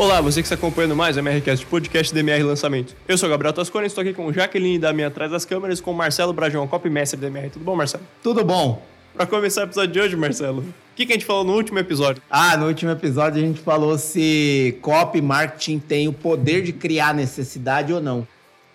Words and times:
Olá, 0.00 0.18
você 0.22 0.40
que 0.40 0.46
está 0.46 0.54
acompanhando 0.54 0.96
mais 0.96 1.18
o 1.18 1.20
MRCast, 1.20 1.66
podcast 1.66 2.14
DMR 2.14 2.42
Lançamento. 2.42 2.96
Eu 3.06 3.18
sou 3.18 3.28
o 3.28 3.30
Gabriel 3.30 3.52
Tascone, 3.52 3.86
estou 3.86 4.00
aqui 4.00 4.14
com 4.14 4.32
Jaqueline 4.32 4.78
da 4.78 4.94
minha 4.94 5.08
atrás 5.08 5.30
das 5.30 5.44
câmeras 5.44 5.78
com 5.78 5.92
Marcelo 5.92 6.32
Brajão, 6.32 6.66
copy 6.66 6.88
mestre 6.88 7.20
DMR. 7.20 7.50
Tudo 7.50 7.66
bom, 7.66 7.76
Marcelo? 7.76 8.02
Tudo 8.22 8.42
bom. 8.42 8.82
Para 9.12 9.26
começar 9.26 9.60
o 9.60 9.64
episódio 9.64 9.92
de 9.92 10.00
hoje, 10.00 10.16
Marcelo, 10.16 10.62
o 10.62 10.74
que, 10.96 11.04
que 11.04 11.12
a 11.12 11.16
gente 11.16 11.26
falou 11.26 11.44
no 11.44 11.52
último 11.52 11.78
episódio? 11.78 12.22
Ah, 12.30 12.56
no 12.56 12.68
último 12.68 12.90
episódio 12.90 13.42
a 13.42 13.46
gente 13.46 13.60
falou 13.60 13.98
se 13.98 14.78
copy 14.80 15.20
marketing 15.20 15.78
tem 15.78 16.08
o 16.08 16.14
poder 16.14 16.62
de 16.62 16.72
criar 16.72 17.12
necessidade 17.12 17.92
ou 17.92 18.00
não. 18.00 18.26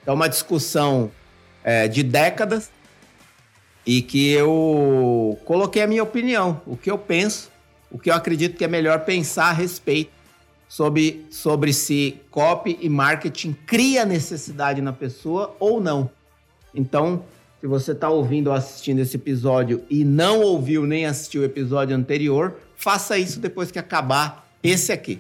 É 0.06 0.12
uma 0.12 0.30
discussão 0.30 1.10
é, 1.64 1.88
de 1.88 2.04
décadas 2.04 2.70
e 3.84 4.04
que 4.04 4.30
eu 4.30 5.40
coloquei 5.44 5.82
a 5.82 5.88
minha 5.88 6.04
opinião, 6.04 6.62
o 6.68 6.78
que 6.78 6.92
eu 6.92 7.00
penso, 7.00 7.50
o 7.90 7.98
que 7.98 8.12
eu 8.12 8.14
acredito 8.14 8.56
que 8.56 8.64
é 8.64 8.68
melhor 8.68 9.00
pensar 9.00 9.46
a 9.46 9.54
respeito 9.54 10.14
sobre, 10.68 11.26
sobre 11.30 11.72
se 11.74 12.20
copy 12.30 12.78
e 12.82 12.90
marketing 12.90 13.56
cria 13.66 14.06
necessidade 14.06 14.82
na 14.82 14.94
pessoa 14.94 15.56
ou 15.60 15.80
não. 15.80 16.10
Então, 16.74 17.24
se 17.62 17.68
você 17.68 17.94
está 17.94 18.10
ouvindo 18.10 18.48
ou 18.48 18.54
assistindo 18.54 19.00
esse 19.00 19.16
episódio 19.16 19.84
e 19.90 20.04
não 20.04 20.42
ouviu 20.42 20.86
nem 20.86 21.06
assistiu 21.06 21.42
o 21.42 21.46
episódio 21.46 21.96
anterior, 21.96 22.56
faça 22.76 23.18
isso 23.18 23.40
depois 23.40 23.72
que 23.72 23.80
acabar 23.80 24.48
esse 24.62 24.92
aqui. 24.92 25.20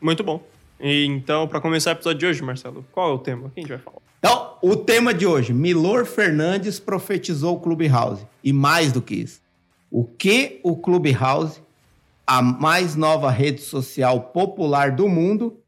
Muito 0.00 0.24
bom. 0.24 0.42
E 0.80 1.04
então, 1.04 1.46
para 1.46 1.60
começar 1.60 1.90
o 1.90 1.92
episódio 1.92 2.18
de 2.18 2.26
hoje, 2.26 2.42
Marcelo, 2.42 2.84
qual 2.90 3.10
é 3.10 3.14
o 3.14 3.18
tema 3.18 3.50
que 3.50 3.60
a 3.60 3.62
gente 3.62 3.70
vai 3.70 3.78
falar? 3.78 3.98
Então, 4.18 4.56
o 4.62 4.76
tema 4.76 5.12
de 5.12 5.26
hoje: 5.26 5.52
Milor 5.52 6.06
Fernandes 6.06 6.80
profetizou 6.80 7.56
o 7.56 7.60
Clubhouse. 7.60 8.26
E 8.42 8.52
mais 8.52 8.90
do 8.92 9.02
que 9.02 9.14
isso, 9.14 9.40
o 9.90 10.04
que 10.04 10.60
o 10.62 10.76
Clubhouse 10.76 11.60
a 12.30 12.40
mais 12.40 12.94
nova 12.94 13.28
rede 13.28 13.60
social 13.60 14.20
popular 14.20 14.92
do 14.92 15.08
mundo, 15.08 15.60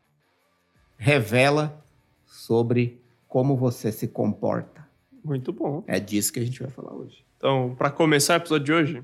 revela 0.96 1.84
sobre 2.24 3.02
como 3.26 3.56
você 3.56 3.90
se 3.90 4.06
comporta. 4.06 4.86
Muito 5.24 5.52
bom. 5.52 5.82
É 5.88 5.98
disso 5.98 6.32
que 6.32 6.38
a 6.38 6.44
gente 6.44 6.62
vai 6.62 6.70
falar 6.70 6.92
hoje. 6.94 7.24
Então, 7.36 7.74
para 7.76 7.90
começar 7.90 8.34
o 8.34 8.36
episódio 8.36 8.64
de 8.64 8.72
hoje, 8.72 9.02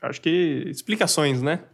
acho 0.00 0.22
que 0.22 0.64
explicações, 0.66 1.42
né? 1.42 1.64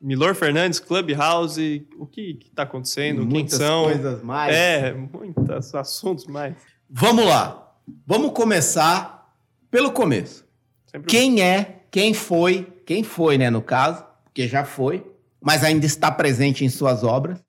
Milor 0.00 0.36
Fernandes, 0.36 0.78
Clubhouse, 0.78 1.84
o 1.98 2.06
que 2.06 2.38
está 2.44 2.62
acontecendo, 2.62 3.26
muitas 3.26 3.58
quem 3.58 3.66
são. 3.66 3.84
coisas 3.86 4.22
mais. 4.22 4.54
É, 4.54 4.92
muitos 4.92 5.74
assuntos 5.74 6.28
mais. 6.28 6.54
Vamos 6.88 7.26
lá. 7.26 7.74
Vamos 8.06 8.30
começar 8.30 9.34
pelo 9.68 9.90
começo. 9.90 10.46
Sempre 10.86 11.08
quem 11.08 11.42
é, 11.42 11.75
quem 11.96 12.12
foi 12.12 12.70
quem 12.84 13.02
foi, 13.02 13.38
né, 13.38 13.48
no 13.48 13.62
caso, 13.62 14.04
porque 14.24 14.46
já 14.46 14.66
foi, 14.66 15.10
mas 15.40 15.64
ainda 15.64 15.86
está 15.86 16.12
presente 16.12 16.62
em 16.62 16.68
suas 16.68 17.02
obras. 17.02 17.42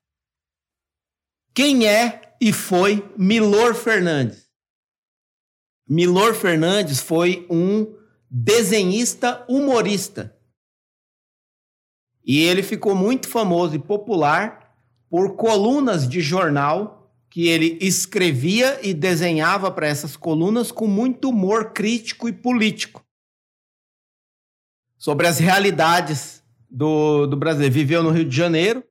Quem 1.52 1.86
é 1.86 2.34
e 2.40 2.50
foi 2.50 3.06
Milor 3.14 3.74
Fernandes? 3.74 4.48
Milor 5.86 6.34
Fernandes 6.34 6.98
foi 6.98 7.46
um 7.50 7.94
desenhista 8.30 9.44
humorista. 9.50 10.34
E 12.24 12.40
ele 12.40 12.62
ficou 12.62 12.94
muito 12.94 13.28
famoso 13.28 13.74
e 13.74 13.78
popular 13.78 14.74
por 15.10 15.36
colunas 15.36 16.08
de 16.08 16.22
jornal 16.22 17.12
que 17.28 17.48
ele 17.48 17.76
escrevia 17.82 18.80
e 18.82 18.94
desenhava 18.94 19.70
para 19.70 19.86
essas 19.86 20.16
colunas 20.16 20.72
com 20.72 20.86
muito 20.86 21.28
humor 21.28 21.74
crítico 21.74 22.30
e 22.30 22.32
político 22.32 23.06
sobre 24.98 25.26
as 25.26 25.38
realidades 25.38 26.42
do, 26.68 27.26
do 27.26 27.36
Brasil. 27.36 27.70
Viveu 27.70 28.02
no 28.02 28.10
Rio 28.10 28.24
de 28.24 28.36
Janeiro 28.36 28.84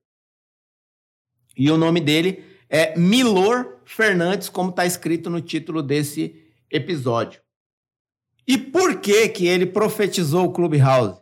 e 1.56 1.70
o 1.70 1.78
nome 1.78 2.00
dele 2.00 2.44
é 2.70 2.98
Milor 2.98 3.80
Fernandes, 3.86 4.50
como 4.50 4.70
está 4.70 4.86
escrito 4.86 5.30
no 5.30 5.42
título 5.42 5.84
desse 5.84 6.44
episódio. 6.72 7.42
E 8.48 8.58
por 8.58 9.00
que 9.02 9.28
que 9.30 9.46
ele 9.46 9.66
profetizou 9.66 10.46
o 10.46 10.52
Clubhouse? 10.52 11.20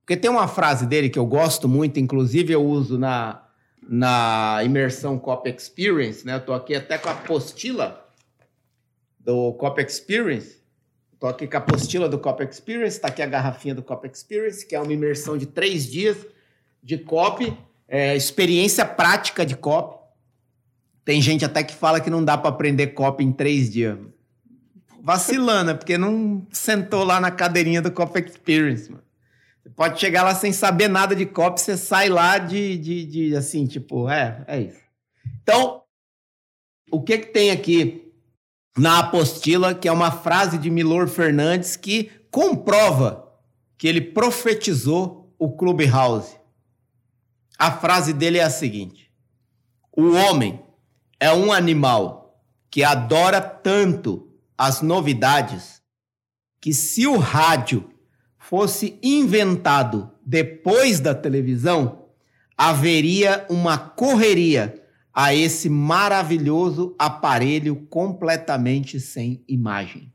Porque 0.00 0.16
tem 0.16 0.30
uma 0.30 0.46
frase 0.46 0.86
dele 0.86 1.08
que 1.08 1.18
eu 1.18 1.26
gosto 1.26 1.68
muito, 1.68 1.98
inclusive 1.98 2.52
eu 2.52 2.64
uso 2.64 2.98
na, 2.98 3.44
na 3.82 4.60
imersão 4.62 5.18
Cop 5.18 5.48
Experience, 5.48 6.24
né? 6.24 6.34
Eu 6.34 6.44
tô 6.44 6.52
aqui 6.52 6.74
até 6.74 6.98
com 6.98 7.08
a 7.08 7.12
apostila 7.12 8.06
do 9.18 9.52
Cop 9.54 9.80
Experience, 9.82 10.58
Estou 11.16 11.30
aqui 11.30 11.46
com 11.46 11.56
a 11.56 11.60
apostila 11.60 12.10
do 12.10 12.18
Cop 12.18 12.44
Experience, 12.44 12.96
está 12.96 13.08
aqui 13.08 13.22
a 13.22 13.26
garrafinha 13.26 13.74
do 13.74 13.82
Cop 13.82 14.06
Experience, 14.06 14.66
que 14.66 14.76
é 14.76 14.80
uma 14.80 14.92
imersão 14.92 15.38
de 15.38 15.46
três 15.46 15.90
dias 15.90 16.18
de 16.82 16.98
COP, 16.98 17.56
é, 17.88 18.14
experiência 18.14 18.84
prática 18.84 19.44
de 19.44 19.56
COP. 19.56 19.98
Tem 21.06 21.22
gente 21.22 21.42
até 21.42 21.64
que 21.64 21.74
fala 21.74 22.02
que 22.02 22.10
não 22.10 22.22
dá 22.22 22.36
para 22.36 22.50
aprender 22.50 22.88
COP 22.88 23.24
em 23.24 23.32
três 23.32 23.70
dias. 23.70 23.98
Vacilando, 25.02 25.74
porque 25.74 25.96
não 25.96 26.46
sentou 26.52 27.02
lá 27.02 27.18
na 27.18 27.30
cadeirinha 27.30 27.80
do 27.80 27.90
Cop 27.90 28.20
Experience, 28.20 28.90
mano. 28.90 29.02
Você 29.62 29.70
pode 29.70 29.98
chegar 29.98 30.22
lá 30.22 30.34
sem 30.34 30.52
saber 30.52 30.88
nada 30.88 31.16
de 31.16 31.24
COP, 31.24 31.58
você 31.58 31.78
sai 31.78 32.10
lá 32.10 32.36
de, 32.36 32.76
de, 32.76 33.06
de 33.06 33.36
assim, 33.36 33.66
tipo, 33.66 34.06
é, 34.10 34.44
é 34.46 34.60
isso. 34.60 34.82
Então, 35.42 35.80
o 36.90 37.00
que 37.00 37.16
que 37.16 37.32
tem 37.32 37.50
aqui 37.50 38.05
na 38.76 38.98
apostila, 38.98 39.74
que 39.74 39.88
é 39.88 39.92
uma 39.92 40.10
frase 40.10 40.58
de 40.58 40.70
Milor 40.70 41.08
Fernandes 41.08 41.76
que 41.76 42.10
comprova 42.30 43.32
que 43.78 43.88
ele 43.88 44.00
profetizou 44.00 45.34
o 45.38 45.56
Clubhouse. 45.56 46.36
A 47.58 47.72
frase 47.72 48.12
dele 48.12 48.38
é 48.38 48.44
a 48.44 48.50
seguinte: 48.50 49.10
O 49.96 50.12
homem 50.12 50.60
é 51.18 51.32
um 51.32 51.52
animal 51.52 52.42
que 52.70 52.84
adora 52.84 53.40
tanto 53.40 54.28
as 54.58 54.82
novidades 54.82 55.80
que 56.60 56.74
se 56.74 57.06
o 57.06 57.16
rádio 57.16 57.90
fosse 58.38 58.98
inventado 59.02 60.10
depois 60.24 61.00
da 61.00 61.14
televisão, 61.14 62.06
haveria 62.56 63.46
uma 63.48 63.78
correria 63.78 64.85
a 65.18 65.34
esse 65.34 65.70
maravilhoso 65.70 66.94
aparelho 66.98 67.74
completamente 67.88 69.00
sem 69.00 69.42
imagem. 69.48 70.12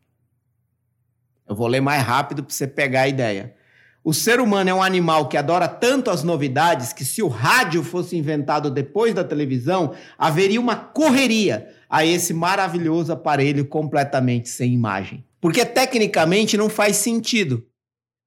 Eu 1.49 1.55
vou 1.55 1.65
ler 1.65 1.81
mais 1.81 2.03
rápido 2.03 2.43
para 2.43 2.53
você 2.53 2.67
pegar 2.67 3.01
a 3.01 3.07
ideia. 3.07 3.55
O 4.03 4.13
ser 4.13 4.39
humano 4.39 4.69
é 4.69 4.73
um 4.75 4.83
animal 4.83 5.27
que 5.27 5.37
adora 5.37 5.67
tanto 5.67 6.11
as 6.11 6.21
novidades 6.23 6.93
que, 6.93 7.03
se 7.03 7.23
o 7.23 7.27
rádio 7.27 7.83
fosse 7.83 8.15
inventado 8.15 8.69
depois 8.69 9.15
da 9.15 9.23
televisão, 9.23 9.95
haveria 10.19 10.61
uma 10.61 10.75
correria 10.75 11.73
a 11.89 12.05
esse 12.05 12.31
maravilhoso 12.31 13.11
aparelho 13.11 13.65
completamente 13.65 14.49
sem 14.49 14.71
imagem. 14.71 15.25
Porque 15.41 15.65
tecnicamente 15.65 16.55
não 16.55 16.69
faz 16.69 16.97
sentido. 16.97 17.65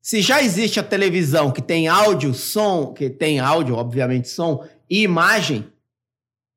Se 0.03 0.21
já 0.21 0.43
existe 0.43 0.81
a 0.81 0.83
televisão 0.83 1.53
que 1.53 1.63
tem 1.63 1.87
áudio, 1.87 2.35
som, 2.35 2.93
que 2.93 3.09
tem 3.09 3.39
áudio, 3.39 3.77
obviamente 3.77 4.29
som 4.29 4.65
e 4.91 5.03
imagem, 5.03 5.73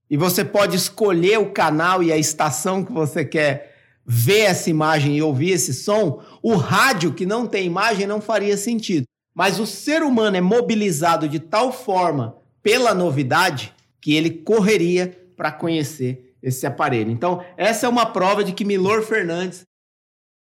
e 0.10 0.16
você 0.16 0.44
pode 0.44 0.76
escolher 0.76 1.38
o 1.38 1.52
canal 1.52 2.02
e 2.02 2.12
a 2.12 2.18
estação 2.18 2.84
que 2.84 2.92
você 2.92 3.26
quer 3.26 3.76
ver 4.06 4.42
essa 4.42 4.70
imagem 4.70 5.18
e 5.18 5.22
ouvir 5.22 5.52
esse 5.52 5.74
som. 5.74 6.24
O 6.42 6.56
rádio, 6.56 7.14
que 7.14 7.26
não 7.26 7.46
tem 7.46 7.66
imagem, 7.66 8.08
não 8.08 8.22
faria 8.22 8.56
sentido. 8.56 9.06
Mas 9.36 9.60
o 9.60 9.66
ser 9.66 10.02
humano 10.02 10.38
é 10.38 10.42
mobilizado 10.42 11.28
de 11.28 11.40
tal 11.40 11.74
forma 11.74 12.38
pela 12.64 12.94
novidade 12.94 13.74
que 14.02 14.16
ele 14.16 14.30
correria 14.30 15.16
para 15.36 15.52
conhecer 15.52 16.36
esse 16.42 16.66
aparelho. 16.66 17.12
Então, 17.12 17.44
essa 17.58 17.86
é 17.86 17.90
uma 17.90 18.06
prova 18.06 18.44
de 18.44 18.54
que 18.54 18.64
Milor 18.64 19.04
Fernandes 19.04 19.64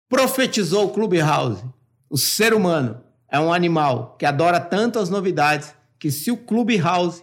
profetizou 0.08 0.86
o 0.86 0.90
Clubhouse. 0.90 1.62
O 2.08 2.16
ser 2.16 2.54
humano 2.54 3.02
é 3.30 3.38
um 3.38 3.52
animal 3.52 4.16
que 4.18 4.24
adora 4.24 4.60
tanto 4.60 4.98
as 4.98 5.10
novidades 5.10 5.74
que 5.98 6.10
se 6.10 6.30
o 6.30 6.36
Clubhouse 6.36 7.22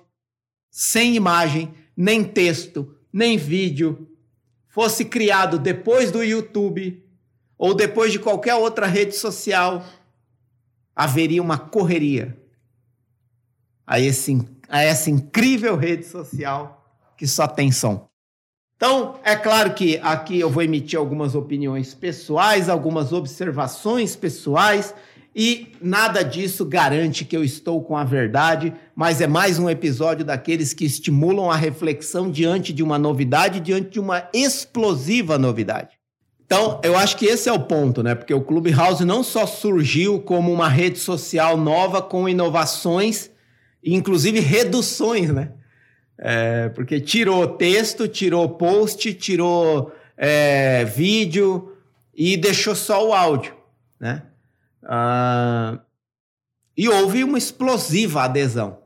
sem 0.70 1.16
imagem 1.16 1.74
nem 1.96 2.24
texto, 2.24 2.96
nem 3.12 3.38
vídeo 3.38 4.10
fosse 4.68 5.06
criado 5.06 5.58
depois 5.58 6.12
do 6.12 6.24
YouTube 6.24 7.04
ou 7.58 7.74
depois 7.74 8.12
de 8.12 8.20
qualquer 8.20 8.56
outra 8.56 8.86
rede 8.86 9.16
social, 9.16 9.86
haveria 10.94 11.42
uma 11.42 11.58
correria 11.58 12.38
a, 13.88 14.00
esse, 14.00 14.46
a 14.68 14.82
essa 14.82 15.10
incrível 15.10 15.78
rede 15.78 16.06
social 16.06 16.86
que 17.18 17.26
só 17.26 17.48
tem 17.48 17.72
som. 17.72 18.08
Então, 18.76 19.18
é 19.24 19.38
claro 19.38 19.74
que 19.74 19.98
aqui 20.00 20.40
eu 20.40 20.50
vou 20.50 20.62
emitir 20.62 21.00
algumas 21.00 21.34
opiniões 21.34 21.94
pessoais, 21.94 22.68
algumas 22.68 23.14
observações 23.14 24.18
pessoais 24.18 24.94
e 25.36 25.68
nada 25.82 26.24
disso 26.24 26.64
garante 26.64 27.26
que 27.26 27.36
eu 27.36 27.44
estou 27.44 27.84
com 27.84 27.98
a 27.98 28.04
verdade, 28.04 28.74
mas 28.96 29.20
é 29.20 29.28
mais 29.28 29.60
um 29.60 29.70
episódio 29.70 30.24
daqueles 30.24 30.74
que 30.74 30.86
estimulam 30.86 31.52
a 31.52 31.56
reflexão 31.56 32.32
diante 32.32 32.72
de 32.72 32.82
uma 32.82 32.98
novidade, 32.98 33.60
diante 33.60 33.90
de 33.90 34.00
uma 34.00 34.30
explosiva 34.34 35.38
novidade. 35.38 35.98
Então, 36.46 36.80
eu 36.84 36.96
acho 36.96 37.18
que 37.18 37.26
esse 37.26 37.50
é 37.50 37.54
o 37.54 37.60
ponto, 37.60 38.02
né? 38.02 38.16
Porque 38.16 38.34
o 38.34 38.42
Clubhouse 38.42 39.04
não 39.04 39.24
só 39.24 39.46
surgiu 39.46 40.22
como 40.22 40.54
uma 40.54 40.70
rede 40.70 41.00
social 41.00 41.58
nova 41.58 42.02
com 42.02 42.30
inovações 42.30 43.32
inclusive 43.86 44.40
reduções, 44.40 45.30
né? 45.30 45.52
É, 46.18 46.70
porque 46.70 47.00
tirou 47.00 47.46
texto, 47.46 48.08
tirou 48.08 48.50
post, 48.50 49.14
tirou 49.14 49.94
é, 50.18 50.86
vídeo 50.86 51.74
e 52.16 52.38
deixou 52.38 52.74
só 52.74 53.06
o 53.06 53.14
áudio, 53.14 53.54
né? 54.00 54.24
Ah, 54.86 55.80
e 56.78 56.88
houve 56.90 57.24
uma 57.24 57.38
explosiva 57.38 58.24
adesão. 58.24 58.80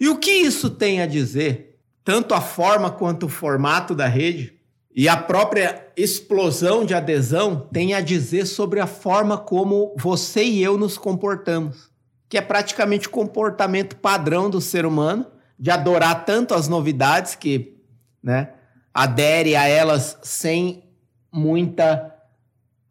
E 0.00 0.08
o 0.08 0.18
que 0.18 0.30
isso 0.30 0.70
tem 0.70 1.00
a 1.00 1.06
dizer, 1.06 1.78
tanto 2.04 2.34
a 2.34 2.40
forma 2.40 2.90
quanto 2.90 3.26
o 3.26 3.28
formato 3.28 3.94
da 3.94 4.06
rede, 4.06 4.54
e 4.94 5.08
a 5.08 5.16
própria 5.16 5.88
explosão 5.96 6.84
de 6.84 6.94
adesão 6.94 7.68
tem 7.72 7.94
a 7.94 8.00
dizer 8.00 8.46
sobre 8.46 8.80
a 8.80 8.86
forma 8.86 9.36
como 9.36 9.94
você 9.98 10.44
e 10.44 10.62
eu 10.62 10.78
nos 10.78 10.96
comportamos, 10.96 11.90
que 12.28 12.38
é 12.38 12.40
praticamente 12.40 13.08
o 13.08 13.10
comportamento 13.10 13.96
padrão 13.96 14.48
do 14.48 14.60
ser 14.60 14.86
humano, 14.86 15.26
de 15.58 15.70
adorar 15.70 16.24
tanto 16.24 16.54
as 16.54 16.68
novidades 16.68 17.34
que 17.34 17.76
né, 18.22 18.50
adere 18.92 19.56
a 19.56 19.66
elas 19.66 20.18
sem 20.22 20.84
muita 21.32 22.14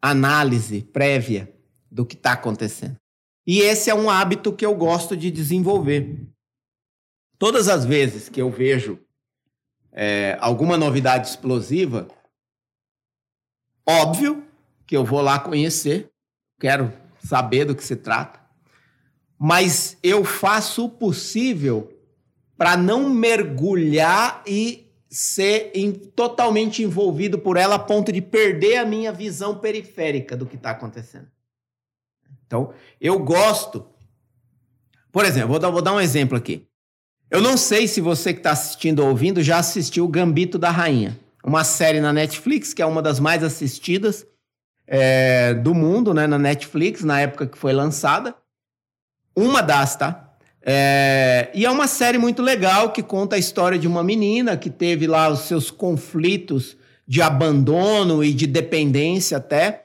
análise 0.00 0.82
prévia 0.82 1.53
do 1.94 2.04
que 2.04 2.16
está 2.16 2.32
acontecendo. 2.32 2.96
E 3.46 3.60
esse 3.60 3.88
é 3.88 3.94
um 3.94 4.10
hábito 4.10 4.52
que 4.52 4.66
eu 4.66 4.74
gosto 4.74 5.16
de 5.16 5.30
desenvolver. 5.30 6.26
Todas 7.38 7.68
as 7.68 7.84
vezes 7.84 8.28
que 8.28 8.42
eu 8.42 8.50
vejo 8.50 8.98
é, 9.92 10.36
alguma 10.40 10.76
novidade 10.76 11.28
explosiva, 11.28 12.08
óbvio 13.86 14.44
que 14.84 14.96
eu 14.96 15.04
vou 15.04 15.20
lá 15.20 15.38
conhecer, 15.38 16.10
quero 16.58 16.92
saber 17.22 17.64
do 17.64 17.76
que 17.76 17.84
se 17.84 17.94
trata, 17.94 18.40
mas 19.38 19.96
eu 20.02 20.24
faço 20.24 20.86
o 20.86 20.90
possível 20.90 21.92
para 22.56 22.76
não 22.76 23.08
mergulhar 23.08 24.42
e 24.46 24.90
ser 25.08 25.70
em, 25.74 25.92
totalmente 25.92 26.82
envolvido 26.82 27.38
por 27.38 27.56
ela 27.56 27.76
a 27.76 27.78
ponto 27.78 28.10
de 28.10 28.20
perder 28.20 28.78
a 28.78 28.84
minha 28.84 29.12
visão 29.12 29.58
periférica 29.58 30.36
do 30.36 30.44
que 30.44 30.56
está 30.56 30.70
acontecendo. 30.70 31.33
Então, 32.46 32.72
eu 33.00 33.18
gosto. 33.18 33.86
Por 35.10 35.24
exemplo, 35.24 35.50
vou 35.50 35.58
dar, 35.58 35.70
vou 35.70 35.82
dar 35.82 35.92
um 35.92 36.00
exemplo 36.00 36.36
aqui. 36.36 36.66
Eu 37.30 37.40
não 37.40 37.56
sei 37.56 37.88
se 37.88 38.00
você 38.00 38.32
que 38.32 38.40
está 38.40 38.52
assistindo 38.52 39.00
ou 39.00 39.08
ouvindo 39.08 39.42
já 39.42 39.58
assistiu 39.58 40.06
Gambito 40.06 40.58
da 40.58 40.70
Rainha, 40.70 41.18
uma 41.42 41.64
série 41.64 42.00
na 42.00 42.12
Netflix 42.12 42.72
que 42.72 42.82
é 42.82 42.86
uma 42.86 43.02
das 43.02 43.18
mais 43.18 43.42
assistidas 43.42 44.26
é, 44.86 45.54
do 45.54 45.74
mundo, 45.74 46.12
né, 46.12 46.26
na 46.26 46.38
Netflix, 46.38 47.02
na 47.02 47.20
época 47.20 47.46
que 47.46 47.58
foi 47.58 47.72
lançada. 47.72 48.34
Uma 49.34 49.62
das, 49.62 49.96
tá? 49.96 50.32
É, 50.62 51.50
e 51.54 51.66
é 51.66 51.70
uma 51.70 51.86
série 51.86 52.18
muito 52.18 52.40
legal 52.40 52.92
que 52.92 53.02
conta 53.02 53.36
a 53.36 53.38
história 53.38 53.78
de 53.78 53.86
uma 53.86 54.02
menina 54.02 54.56
que 54.56 54.70
teve 54.70 55.06
lá 55.06 55.28
os 55.28 55.40
seus 55.40 55.70
conflitos 55.70 56.76
de 57.06 57.20
abandono 57.20 58.24
e 58.24 58.32
de 58.32 58.46
dependência 58.46 59.36
até 59.36 59.83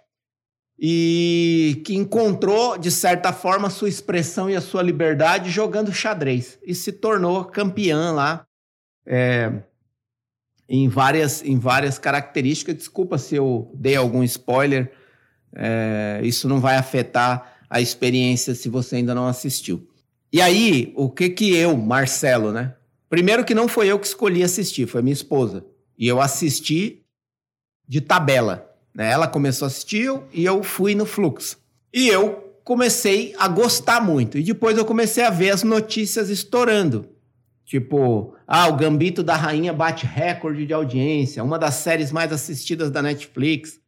e 0.82 1.82
que 1.86 1.94
encontrou, 1.94 2.78
de 2.78 2.90
certa 2.90 3.34
forma, 3.34 3.70
sua 3.70 3.90
expressão 3.90 4.50
e 4.50 4.56
a 4.56 4.62
sua 4.62 4.82
liberdade 4.82 5.50
jogando 5.50 5.92
xadrez 5.92 6.58
e 6.66 6.74
se 6.74 6.94
tornou 6.94 7.44
campeã 7.44 8.12
lá 8.14 8.46
é, 9.06 9.52
em, 10.70 10.88
várias, 10.88 11.44
em 11.44 11.60
várias 11.60 12.00
características. 12.00 12.78
Desculpa 12.78 13.18
se 13.18 13.36
eu 13.36 13.70
dei 13.76 13.98
algum 13.98 14.24
spoiler, 14.24 14.94
é, 15.54 16.22
isso 16.24 16.48
não 16.48 16.62
vai 16.62 16.78
afetar 16.78 17.58
a 17.70 17.82
experiência 17.82 18.56
se 18.56 18.70
você 18.70 18.96
ainda 18.96 19.14
não 19.14 19.28
assistiu. 19.28 19.86
E 20.32 20.42
aí, 20.42 20.94
o 20.96 21.10
que 21.10 21.30
que 21.30 21.54
eu, 21.56 21.76
Marcelo, 21.76 22.54
né? 22.54 22.76
Primeiro 23.10 23.44
que 23.44 23.56
não 23.56 23.68
foi 23.68 23.88
eu 23.88 24.00
que 24.00 24.08
escolhi 24.08 24.44
assistir, 24.44 24.88
foi 24.88 25.02
minha 25.02 25.14
esposa. 25.14 25.66
E 25.98 26.08
eu 26.08 26.22
assisti 26.22 27.04
de 27.88 28.00
tabela. 28.00 28.69
Né? 28.94 29.12
Ela 29.12 29.28
começou 29.28 29.66
a 29.66 29.68
assistir 29.68 30.12
e 30.34 30.46
eu 30.46 30.64
fui 30.64 30.96
no 30.96 31.06
fluxo. 31.06 31.58
E 31.94 32.08
eu 32.08 32.54
comecei 32.64 33.34
a 33.38 33.48
gostar 33.48 34.00
muito. 34.00 34.38
E 34.38 34.44
depois 34.44 34.78
eu 34.78 34.86
comecei 34.86 35.24
a 35.24 35.30
ver 35.30 35.50
as 35.50 35.64
notícias 35.64 36.30
estourando. 36.30 37.10
Tipo, 37.66 38.36
ah, 38.48 38.68
o 38.68 38.76
Gambito 38.76 39.24
da 39.24 39.36
Rainha 39.36 39.72
bate 39.72 40.06
recorde 40.06 40.66
de 40.66 40.74
audiência, 40.74 41.44
uma 41.44 41.60
das 41.60 41.76
séries 41.76 42.12
mais 42.12 42.32
assistidas 42.32 42.90
da 42.90 43.02
Netflix. 43.02 43.80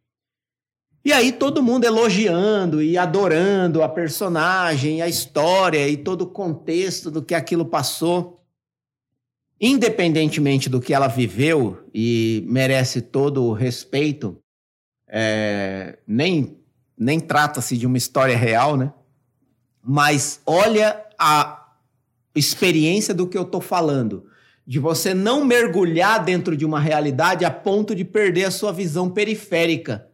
E 1.03 1.12
aí 1.12 1.31
todo 1.31 1.63
mundo 1.63 1.86
elogiando 1.86 2.81
e 2.81 2.95
adorando 2.95 3.81
a 3.81 3.89
personagem, 3.89 5.01
a 5.01 5.07
história 5.07 5.88
e 5.88 5.98
todo 5.98 6.24
o 6.24 6.27
contexto 6.27 7.09
do 7.09 7.24
que 7.24 7.33
aquilo 7.33 7.65
passou. 7.65 8.44
Independentemente 9.59 10.69
do 10.69 10.81
que 10.81 10.94
ela 10.94 11.07
viveu 11.07 11.83
e 11.94 12.44
merece 12.48 13.01
todo 13.01 13.44
o 13.44 13.53
respeito, 13.53 14.40
é, 15.13 15.98
nem, 16.08 16.58
nem 16.98 17.19
trata-se 17.19 17.78
de 17.78 17.86
uma 17.86 17.98
história 17.98 18.38
real, 18.38 18.78
né? 18.78 18.94
Mas 19.84 20.40
olha 20.46 21.04
a 21.19 21.68
experiência 22.34 23.13
do 23.13 23.28
que 23.28 23.38
eu 23.38 23.42
estou 23.42 23.60
falando. 23.60 24.28
De 24.66 24.80
você 24.80 25.13
não 25.13 25.44
mergulhar 25.44 26.24
dentro 26.24 26.56
de 26.56 26.66
uma 26.66 26.80
realidade 26.80 27.44
a 27.44 27.52
ponto 27.52 27.94
de 27.94 28.06
perder 28.06 28.46
a 28.46 28.52
sua 28.52 28.72
visão 28.72 29.10
periférica. 29.10 30.08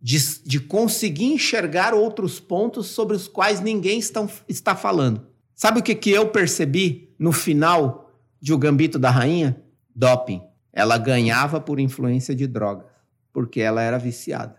De, 0.00 0.16
de 0.44 0.60
conseguir 0.60 1.32
enxergar 1.32 1.92
outros 1.92 2.38
pontos 2.38 2.86
sobre 2.86 3.16
os 3.16 3.26
quais 3.26 3.60
ninguém 3.60 3.98
está, 3.98 4.26
está 4.48 4.76
falando. 4.76 5.26
Sabe 5.54 5.80
o 5.80 5.82
que, 5.82 5.94
que 5.94 6.10
eu 6.10 6.28
percebi 6.28 7.12
no 7.18 7.32
final 7.32 8.10
de 8.40 8.52
O 8.54 8.58
Gambito 8.58 8.98
da 8.98 9.10
Rainha? 9.10 9.60
Doping. 9.94 10.40
Ela 10.72 10.96
ganhava 10.96 11.60
por 11.60 11.80
influência 11.80 12.34
de 12.34 12.46
droga 12.46 12.89
porque 13.32 13.60
ela 13.60 13.82
era 13.82 13.98
viciada. 13.98 14.56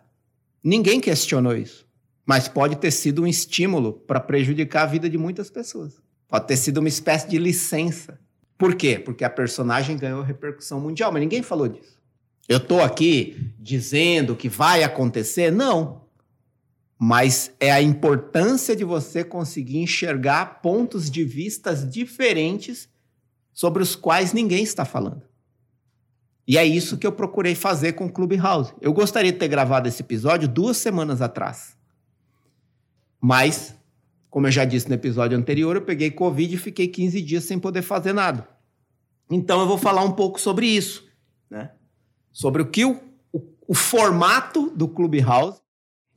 Ninguém 0.64 1.00
questionou 1.00 1.56
isso, 1.56 1.88
mas 2.26 2.48
pode 2.48 2.76
ter 2.76 2.92
sido 2.92 3.24
um 3.24 3.28
estímulo 3.28 3.94
para 3.94 4.20
prejudicar 4.20 4.84
a 4.84 4.88
vida 4.88 5.10
de 5.10 5.18
muitas 5.18 5.50
pessoas. 5.50 6.02
Pode 6.28 6.48
ter 6.48 6.58
sido 6.58 6.78
uma 6.78 6.88
espécie 6.88 7.28
de 7.28 7.38
licença. 7.38 8.20
Por 8.58 8.76
quê? 8.76 9.00
Porque 9.00 9.24
a 9.24 9.30
personagem 9.30 9.98
ganhou 9.98 10.22
repercussão 10.22 10.80
mundial, 10.80 11.12
mas 11.12 11.22
ninguém 11.22 11.42
falou 11.42 11.68
disso. 11.68 12.00
Eu 12.48 12.58
estou 12.58 12.82
aqui 12.82 13.52
dizendo 13.58 14.36
que 14.36 14.48
vai 14.48 14.84
acontecer? 14.84 15.52
Não. 15.52 16.02
Mas 16.98 17.52
é 17.60 17.72
a 17.72 17.82
importância 17.82 18.76
de 18.76 18.84
você 18.84 19.24
conseguir 19.24 19.80
enxergar 19.80 20.62
pontos 20.62 21.10
de 21.10 21.24
vistas 21.24 21.90
diferentes 21.90 22.88
sobre 23.54 23.82
os 23.82 23.96
quais 23.96 24.34
ninguém 24.34 24.64
está 24.64 24.86
falando. 24.86 25.24
E 26.52 26.58
é 26.58 26.66
isso 26.66 26.98
que 26.98 27.08
eu 27.08 27.14
procurei 27.14 27.56
fazer 27.56 27.94
com 27.94 28.08
o 28.08 28.12
Clubhouse. 28.12 28.74
Eu 28.82 28.92
gostaria 28.92 29.32
de 29.32 29.38
ter 29.38 29.48
gravado 29.48 29.88
esse 29.88 30.02
episódio 30.02 30.50
duas 30.50 30.76
semanas 30.76 31.22
atrás. 31.22 31.78
Mas, 33.22 33.74
como 34.30 34.48
eu 34.48 34.52
já 34.52 34.66
disse 34.66 34.90
no 34.90 34.94
episódio 34.94 35.38
anterior, 35.38 35.78
eu 35.78 35.82
peguei 35.82 36.12
Covid 36.12 36.54
e 36.54 36.58
fiquei 36.58 36.90
15 36.90 37.22
dias 37.22 37.46
sem 37.46 37.58
poder 37.58 37.82
fazer 37.82 38.12
nada. 38.12 38.50
Então 39.30 39.62
eu 39.62 39.66
vou 39.66 39.78
falar 39.78 40.04
um 40.04 40.12
pouco 40.12 40.42
sobre 40.42 40.68
isso, 40.68 41.08
né? 41.50 41.72
Sobre 42.34 42.62
o 42.62 42.66
que 42.66 42.84
o, 42.84 43.00
o, 43.32 43.42
o 43.70 43.74
formato 43.74 44.72
do 44.72 44.90
Clubhouse 44.90 45.62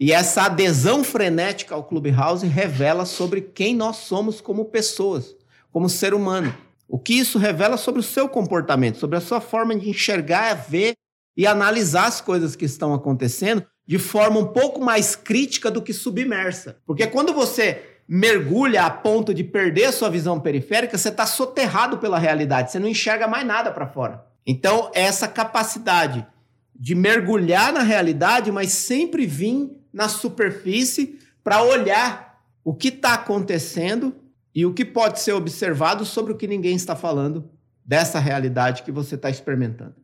e 0.00 0.10
essa 0.10 0.46
adesão 0.46 1.04
frenética 1.04 1.76
ao 1.76 1.84
Clubhouse 1.84 2.44
revela 2.44 3.04
sobre 3.04 3.40
quem 3.40 3.72
nós 3.72 3.98
somos 3.98 4.40
como 4.40 4.64
pessoas, 4.64 5.36
como 5.70 5.88
ser 5.88 6.12
humano. 6.12 6.52
O 6.88 6.98
que 6.98 7.14
isso 7.14 7.38
revela 7.38 7.76
sobre 7.76 8.00
o 8.00 8.04
seu 8.04 8.28
comportamento, 8.28 8.98
sobre 8.98 9.16
a 9.16 9.20
sua 9.20 9.40
forma 9.40 9.74
de 9.74 9.88
enxergar, 9.88 10.54
ver 10.54 10.94
e 11.36 11.46
analisar 11.46 12.06
as 12.06 12.20
coisas 12.20 12.54
que 12.54 12.64
estão 12.64 12.94
acontecendo 12.94 13.64
de 13.86 13.98
forma 13.98 14.38
um 14.38 14.46
pouco 14.46 14.80
mais 14.80 15.14
crítica 15.14 15.70
do 15.70 15.82
que 15.82 15.92
submersa. 15.92 16.78
Porque 16.86 17.06
quando 17.06 17.34
você 17.34 17.82
mergulha 18.06 18.84
a 18.84 18.90
ponto 18.90 19.32
de 19.32 19.42
perder 19.42 19.86
a 19.86 19.92
sua 19.92 20.10
visão 20.10 20.38
periférica, 20.38 20.96
você 20.96 21.08
está 21.08 21.26
soterrado 21.26 21.98
pela 21.98 22.18
realidade, 22.18 22.70
você 22.70 22.78
não 22.78 22.88
enxerga 22.88 23.26
mais 23.26 23.46
nada 23.46 23.70
para 23.70 23.86
fora. 23.86 24.24
Então, 24.46 24.90
essa 24.94 25.26
capacidade 25.26 26.26
de 26.74 26.94
mergulhar 26.94 27.72
na 27.72 27.82
realidade, 27.82 28.52
mas 28.52 28.72
sempre 28.72 29.26
vir 29.26 29.70
na 29.92 30.08
superfície 30.08 31.18
para 31.42 31.62
olhar 31.62 32.42
o 32.62 32.74
que 32.74 32.88
está 32.88 33.14
acontecendo 33.14 34.14
e 34.54 34.64
o 34.64 34.73
que 34.73 34.84
pode 34.84 35.20
ser 35.20 35.32
observado 35.32 36.04
sobre 36.04 36.32
o 36.32 36.37
que 36.37 36.46
ninguém 36.46 36.76
está 36.76 36.94
falando 36.94 37.50
dessa 37.84 38.18
realidade 38.18 38.82
que 38.82 38.92
você 38.92 39.16
está 39.16 39.28
experimentando. 39.28 39.96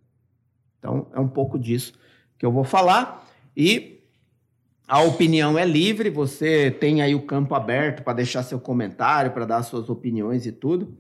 Então, 0.79 1.07
é 1.15 1.21
um 1.21 1.29
pouco 1.29 1.59
disso 1.59 1.93
que 2.37 2.45
eu 2.45 2.51
vou 2.51 2.65
falar. 2.65 3.27
E 3.57 4.03
a 4.89 5.01
opinião 5.03 5.57
é 5.57 5.65
livre, 5.65 6.11
você 6.11 6.71
tem 6.71 7.01
aí 7.01 7.15
o 7.15 7.27
campo 7.27 7.55
aberto 7.55 8.03
para 8.03 8.15
deixar 8.15 8.43
seu 8.43 8.59
comentário, 8.59 9.31
para 9.31 9.45
dar 9.45 9.63
suas 9.63 9.89
opiniões 9.89 10.47
e 10.47 10.53
tudo. 10.53 10.99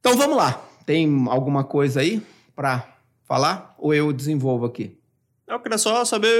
Então, 0.00 0.16
vamos 0.16 0.36
lá. 0.36 0.64
Tem 0.84 1.06
alguma 1.28 1.62
coisa 1.62 2.00
aí 2.00 2.22
para 2.56 2.98
falar? 3.24 3.74
Ou 3.78 3.94
eu 3.94 4.12
desenvolvo 4.12 4.64
aqui? 4.64 4.98
Eu 5.46 5.60
queria 5.60 5.78
só 5.78 6.04
saber, 6.04 6.30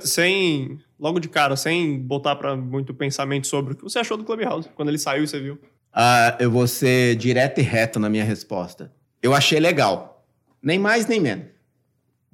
sem 0.00 0.78
logo 0.98 1.20
de 1.20 1.28
cara, 1.28 1.56
sem 1.56 1.98
botar 1.98 2.36
para 2.36 2.56
muito 2.56 2.92
pensamento 2.92 3.46
sobre 3.46 3.72
o 3.72 3.76
que 3.76 3.82
você 3.82 3.98
achou 3.98 4.16
do 4.16 4.24
Clubhouse, 4.24 4.68
quando 4.74 4.88
ele 4.88 4.98
saiu 4.98 5.24
e 5.24 5.28
você 5.28 5.40
viu. 5.40 5.54
Uh, 5.54 6.36
eu 6.38 6.50
vou 6.50 6.66
ser 6.66 7.16
direto 7.16 7.60
e 7.60 7.62
reto 7.62 7.98
na 7.98 8.08
minha 8.08 8.24
resposta. 8.24 8.92
Eu 9.22 9.34
achei 9.34 9.58
legal. 9.58 10.26
Nem 10.62 10.78
mais 10.78 11.06
nem 11.06 11.20
menos. 11.20 11.46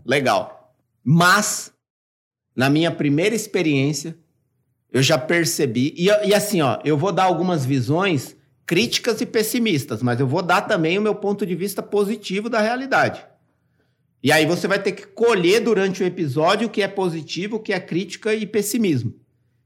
Legal. 0.04 0.74
Mas, 1.02 1.72
na 2.56 2.68
minha 2.70 2.90
primeira 2.90 3.34
experiência, 3.34 4.16
eu 4.92 5.02
já 5.02 5.18
percebi. 5.18 5.94
E, 5.96 6.06
e 6.06 6.34
assim, 6.34 6.62
ó, 6.62 6.78
eu 6.84 6.96
vou 6.96 7.12
dar 7.12 7.24
algumas 7.24 7.64
visões 7.64 8.36
críticas 8.66 9.20
e 9.20 9.26
pessimistas, 9.26 10.02
mas 10.02 10.18
eu 10.18 10.26
vou 10.26 10.40
dar 10.40 10.62
também 10.62 10.98
o 10.98 11.02
meu 11.02 11.14
ponto 11.14 11.44
de 11.44 11.54
vista 11.54 11.82
positivo 11.82 12.48
da 12.48 12.60
realidade. 12.60 13.26
E 14.24 14.32
aí 14.32 14.46
você 14.46 14.66
vai 14.66 14.82
ter 14.82 14.92
que 14.92 15.06
colher 15.06 15.60
durante 15.60 16.02
o 16.02 16.06
episódio 16.06 16.66
o 16.66 16.70
que 16.70 16.80
é 16.80 16.88
positivo, 16.88 17.56
o 17.56 17.60
que 17.60 17.74
é 17.74 17.78
crítica 17.78 18.34
e 18.34 18.46
pessimismo. 18.46 19.12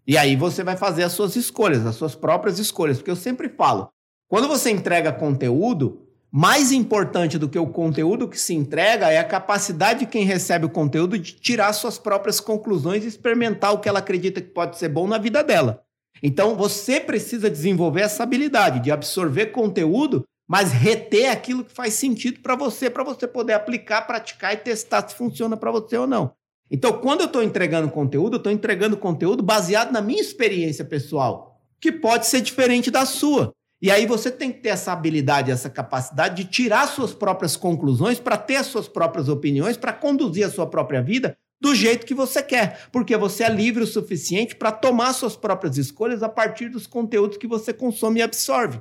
E 0.05 0.19
aí 0.19 0.35
você 0.35 0.65
vai 0.65 0.77
fazer 0.77 1.05
as 1.05 1.13
suas 1.13 1.37
escolhas, 1.37 1.87
as 1.87 1.95
suas 1.95 2.17
próprias 2.17 2.59
escolhas. 2.59 2.97
Porque 2.97 3.11
eu 3.13 3.17
sempre 3.17 3.49
falo, 3.49 3.89
quando 4.27 4.49
você 4.49 4.69
entrega 4.69 5.13
conteúdo, 5.13 6.09
mais 6.29 6.73
importante 6.73 7.39
do 7.39 7.49
que 7.49 7.57
o 7.59 7.69
conteúdo 7.69 8.27
que 8.27 8.39
se 8.39 8.53
entrega 8.53 9.09
é 9.13 9.19
a 9.19 9.25
capacidade 9.25 10.01
de 10.01 10.07
quem 10.07 10.25
recebe 10.25 10.67
o 10.67 10.71
conteúdo 10.71 11.17
de 11.17 11.35
tirar 11.35 11.73
suas 11.73 11.97
próprias 11.97 12.41
conclusões 12.41 13.05
e 13.05 13.09
experimentar 13.09 13.73
o 13.73 13.79
que 13.79 13.89
ela 13.89 14.01
acredita 14.01 14.41
que 14.41 14.49
pode 14.49 14.77
ser 14.77 14.89
bom 14.89 15.07
na 15.07 15.19
vida 15.19 15.45
dela. 15.45 15.85
Então 16.21 16.57
você 16.57 16.99
precisa 16.99 17.49
desenvolver 17.49 18.01
essa 18.01 18.25
habilidade 18.25 18.81
de 18.81 18.91
absorver 18.91 19.47
conteúdo 19.47 20.25
mas 20.49 20.73
reter 20.73 21.29
aquilo 21.29 21.63
que 21.63 21.73
faz 21.73 21.93
sentido 21.93 22.41
para 22.41 22.57
você, 22.57 22.89
para 22.89 23.05
você 23.05 23.29
poder 23.29 23.53
aplicar, 23.53 24.07
praticar 24.07 24.55
e 24.55 24.57
testar 24.57 25.07
se 25.07 25.15
funciona 25.15 25.59
para 25.59 25.71
você 25.71 25.99
ou 25.99 26.07
não. 26.07 26.33
Então, 26.71 26.95
quando 26.95 27.21
eu 27.21 27.27
estou 27.27 27.43
entregando 27.43 27.91
conteúdo, 27.91 28.35
eu 28.35 28.39
estou 28.39 28.53
entregando 28.53 28.97
conteúdo 28.97 29.43
baseado 29.43 29.93
na 29.93 30.01
minha 30.01 30.21
experiência 30.21 30.85
pessoal, 30.85 31.61
que 31.79 31.93
pode 31.93 32.27
ser 32.27 32.41
diferente 32.41 32.91
da 32.91 33.05
sua. 33.05 33.53
E 33.81 33.91
aí 33.91 34.07
você 34.07 34.31
tem 34.31 34.51
que 34.51 34.61
ter 34.61 34.71
essa 34.71 34.93
habilidade, 34.93 35.51
essa 35.51 35.71
capacidade 35.71 36.43
de 36.43 36.51
tirar 36.51 36.89
suas 36.89 37.15
próprias 37.15 37.57
conclusões, 37.57 38.19
para 38.19 38.37
ter 38.37 38.57
as 38.57 38.67
suas 38.67 38.89
próprias 38.89 39.29
opiniões, 39.29 39.77
para 39.77 39.93
conduzir 39.93 40.47
a 40.47 40.51
sua 40.51 40.67
própria 40.67 41.03
vida 41.03 41.37
do 41.61 41.75
jeito 41.75 42.07
que 42.07 42.15
você 42.15 42.43
quer, 42.43 42.89
porque 42.93 43.17
você 43.17 43.45
é 43.45 43.49
livre 43.49 43.83
o 43.83 43.87
suficiente 43.87 44.55
para 44.55 44.73
tomar 44.73 45.13
suas 45.13 45.37
próprias 45.37 45.77
escolhas 45.77 46.23
a 46.23 46.29
partir 46.29 46.69
dos 46.69 46.87
conteúdos 46.87 47.37
que 47.37 47.47
você 47.47 47.73
consome 47.73 48.21
e 48.21 48.23
absorve. 48.23 48.81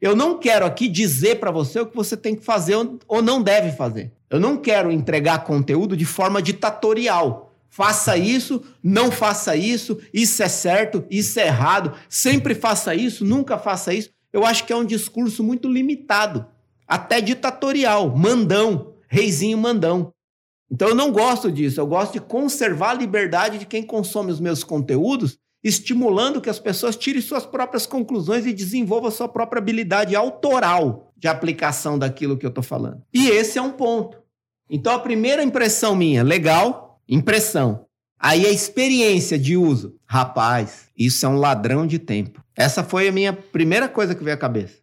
Eu 0.00 0.16
não 0.16 0.38
quero 0.38 0.64
aqui 0.64 0.88
dizer 0.88 1.38
para 1.38 1.50
você 1.50 1.80
o 1.80 1.86
que 1.86 1.94
você 1.94 2.16
tem 2.16 2.34
que 2.34 2.42
fazer 2.42 2.74
ou 3.06 3.20
não 3.20 3.42
deve 3.42 3.72
fazer. 3.72 4.10
Eu 4.30 4.40
não 4.40 4.56
quero 4.56 4.90
entregar 4.90 5.44
conteúdo 5.44 5.96
de 5.96 6.06
forma 6.06 6.40
ditatorial. 6.40 7.52
Faça 7.68 8.16
isso, 8.16 8.62
não 8.82 9.12
faça 9.12 9.54
isso, 9.54 9.98
isso 10.12 10.42
é 10.42 10.48
certo, 10.48 11.04
isso 11.10 11.38
é 11.38 11.46
errado, 11.46 11.92
sempre 12.08 12.54
faça 12.54 12.94
isso, 12.94 13.24
nunca 13.24 13.58
faça 13.58 13.94
isso. 13.94 14.10
Eu 14.32 14.44
acho 14.44 14.64
que 14.64 14.72
é 14.72 14.76
um 14.76 14.84
discurso 14.84 15.44
muito 15.44 15.68
limitado, 15.68 16.46
até 16.86 17.20
ditatorial, 17.20 18.16
mandão, 18.16 18.94
reizinho 19.06 19.58
mandão. 19.58 20.12
Então 20.70 20.88
eu 20.88 20.94
não 20.94 21.12
gosto 21.12 21.50
disso, 21.50 21.80
eu 21.80 21.86
gosto 21.86 22.14
de 22.14 22.20
conservar 22.20 22.90
a 22.90 22.94
liberdade 22.94 23.58
de 23.58 23.66
quem 23.66 23.82
consome 23.82 24.32
os 24.32 24.40
meus 24.40 24.64
conteúdos 24.64 25.38
estimulando 25.62 26.40
que 26.40 26.48
as 26.48 26.58
pessoas 26.58 26.96
tirem 26.96 27.20
suas 27.20 27.44
próprias 27.44 27.86
conclusões 27.86 28.46
e 28.46 28.52
desenvolvam 28.52 29.10
sua 29.10 29.28
própria 29.28 29.60
habilidade 29.60 30.16
autoral 30.16 31.12
de 31.16 31.28
aplicação 31.28 31.98
daquilo 31.98 32.36
que 32.36 32.46
eu 32.46 32.48
estou 32.48 32.64
falando. 32.64 33.02
E 33.12 33.28
esse 33.28 33.58
é 33.58 33.62
um 33.62 33.72
ponto. 33.72 34.18
Então, 34.68 34.94
a 34.94 34.98
primeira 34.98 35.42
impressão 35.42 35.94
minha, 35.94 36.22
legal, 36.22 37.00
impressão. 37.08 37.86
Aí 38.18 38.46
a 38.46 38.50
experiência 38.50 39.38
de 39.38 39.56
uso. 39.56 39.96
Rapaz, 40.06 40.88
isso 40.96 41.24
é 41.26 41.28
um 41.28 41.36
ladrão 41.36 41.86
de 41.86 41.98
tempo. 41.98 42.42
Essa 42.54 42.84
foi 42.84 43.08
a 43.08 43.12
minha 43.12 43.32
primeira 43.32 43.88
coisa 43.88 44.14
que 44.14 44.22
veio 44.22 44.36
à 44.36 44.38
cabeça. 44.38 44.78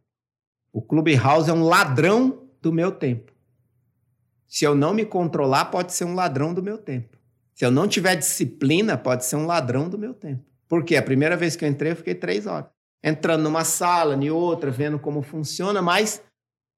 O 0.73 0.81
Clubhouse 0.81 1.49
é 1.49 1.53
um 1.53 1.63
ladrão 1.63 2.43
do 2.61 2.71
meu 2.73 2.91
tempo. 2.91 3.31
Se 4.47 4.65
eu 4.65 4.73
não 4.73 4.93
me 4.93 5.05
controlar, 5.05 5.65
pode 5.65 5.93
ser 5.93 6.05
um 6.05 6.15
ladrão 6.15 6.53
do 6.53 6.63
meu 6.63 6.77
tempo. 6.77 7.17
Se 7.53 7.65
eu 7.65 7.71
não 7.71 7.87
tiver 7.87 8.15
disciplina, 8.15 8.97
pode 8.97 9.25
ser 9.25 9.35
um 9.35 9.45
ladrão 9.45 9.89
do 9.89 9.97
meu 9.97 10.13
tempo. 10.13 10.43
Porque 10.67 10.95
a 10.95 11.01
primeira 11.01 11.37
vez 11.37 11.55
que 11.55 11.63
eu 11.63 11.69
entrei, 11.69 11.91
eu 11.91 11.95
fiquei 11.95 12.15
três 12.15 12.45
horas. 12.45 12.69
Entrando 13.03 13.43
numa 13.43 13.63
sala, 13.63 14.15
em 14.15 14.29
outra, 14.29 14.69
vendo 14.69 14.99
como 14.99 15.21
funciona, 15.21 15.81
mas 15.81 16.21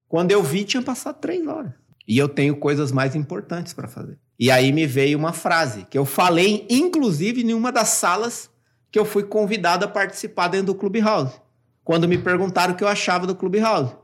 quando 0.08 0.32
eu 0.32 0.44
vi, 0.44 0.64
tinha 0.64 0.82
passado 0.82 1.20
três 1.20 1.46
horas. 1.48 1.72
E 2.08 2.18
eu 2.18 2.28
tenho 2.28 2.56
coisas 2.58 2.92
mais 2.92 3.16
importantes 3.16 3.74
para 3.74 3.88
fazer. 3.88 4.18
E 4.40 4.50
aí 4.50 4.72
me 4.72 4.88
veio 4.88 5.18
uma 5.18 5.34
frase 5.34 5.86
que 5.86 5.98
eu 5.98 6.06
falei, 6.06 6.66
inclusive, 6.70 7.42
em 7.42 7.54
uma 7.54 7.72
das 7.72 7.90
salas 7.90 8.50
que 8.92 8.98
eu 8.98 9.06
fui 9.06 9.24
convidado 9.24 9.86
a 9.86 9.88
participar 9.88 10.48
dentro 10.48 10.68
do 10.68 10.76
Clubhouse. 10.76 11.40
Quando 11.84 12.08
me 12.08 12.18
perguntaram 12.18 12.74
o 12.74 12.78
que 12.78 12.84
eu 12.84 12.88
achava 12.88 13.28
do 13.28 13.36
Clubhouse. 13.36 13.96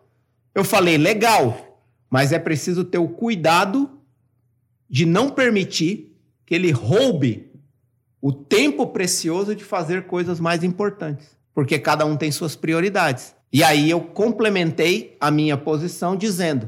Eu 0.54 0.64
falei, 0.64 0.98
legal, 0.98 1.82
mas 2.10 2.32
é 2.32 2.40
preciso 2.40 2.84
ter 2.84 2.98
o 2.98 3.10
cuidado 3.10 3.90
de 4.90 5.06
não 5.06 5.30
permitir 5.30 6.16
que 6.46 6.54
ele 6.54 6.72
roube 6.72 7.45
o 8.26 8.34
tempo 8.34 8.88
precioso 8.88 9.56
de 9.56 9.64
fazer 9.64 10.08
coisas 10.08 10.40
mais 10.40 10.64
importantes, 10.64 11.38
porque 11.54 11.78
cada 11.78 12.08
um 12.08 12.18
tem 12.18 12.32
suas 12.32 12.56
prioridades. 12.56 13.36
E 13.54 13.64
aí 13.64 13.88
eu 13.88 14.02
complementei 14.02 15.16
a 15.22 15.30
minha 15.30 15.56
posição 15.56 16.16
dizendo, 16.16 16.68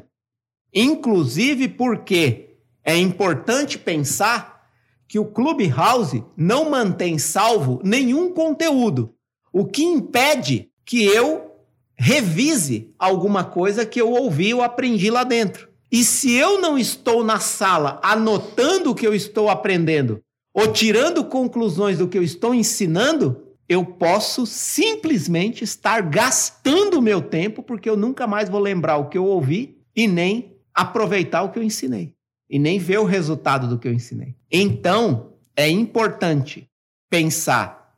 inclusive 0.71 1.67
porque 1.67 2.59
é 2.83 2.95
importante 2.95 3.79
pensar 3.79 4.69
que 5.07 5.17
o 5.17 5.25
Clubhouse 5.25 6.23
não 6.37 6.69
mantém 6.69 7.17
salvo 7.17 7.81
nenhum 7.83 8.31
conteúdo, 8.31 9.15
o 9.51 9.65
que 9.65 9.81
impede 9.81 10.69
que 10.85 11.05
eu 11.05 11.55
revise 11.95 12.93
alguma 12.99 13.43
coisa 13.43 13.83
que 13.83 13.99
eu 13.99 14.11
ouvi 14.11 14.53
ou 14.53 14.61
aprendi 14.61 15.09
lá 15.09 15.23
dentro. 15.23 15.67
E 15.91 16.03
se 16.03 16.33
eu 16.33 16.61
não 16.61 16.77
estou 16.77 17.23
na 17.23 17.39
sala 17.39 17.99
anotando 18.03 18.91
o 18.91 18.95
que 18.95 19.07
eu 19.07 19.15
estou 19.15 19.49
aprendendo 19.49 20.21
ou 20.57 20.73
tirando 20.73 21.23
conclusões 21.23 21.99
do 21.99 22.07
que 22.07 22.17
eu 22.17 22.23
estou 22.23 22.51
ensinando, 22.51 23.45
eu 23.69 23.85
posso 23.85 24.43
simplesmente 24.47 25.63
estar 25.63 26.01
gastando 26.01 26.97
o 26.97 27.01
meu 27.01 27.21
tempo 27.21 27.61
porque 27.61 27.87
eu 27.87 27.95
nunca 27.95 28.25
mais 28.25 28.49
vou 28.49 28.59
lembrar 28.59 28.97
o 28.97 29.07
que 29.07 29.19
eu 29.19 29.25
ouvi 29.25 29.77
e 29.95 30.07
nem 30.07 30.57
aproveitar 30.73 31.43
o 31.43 31.51
que 31.51 31.59
eu 31.59 31.63
ensinei 31.63 32.15
e 32.49 32.57
nem 32.57 32.79
ver 32.79 32.97
o 32.97 33.03
resultado 33.03 33.67
do 33.67 33.77
que 33.77 33.87
eu 33.87 33.93
ensinei. 33.93 34.35
Então, 34.51 35.33
é 35.55 35.69
importante 35.69 36.67
pensar 37.07 37.95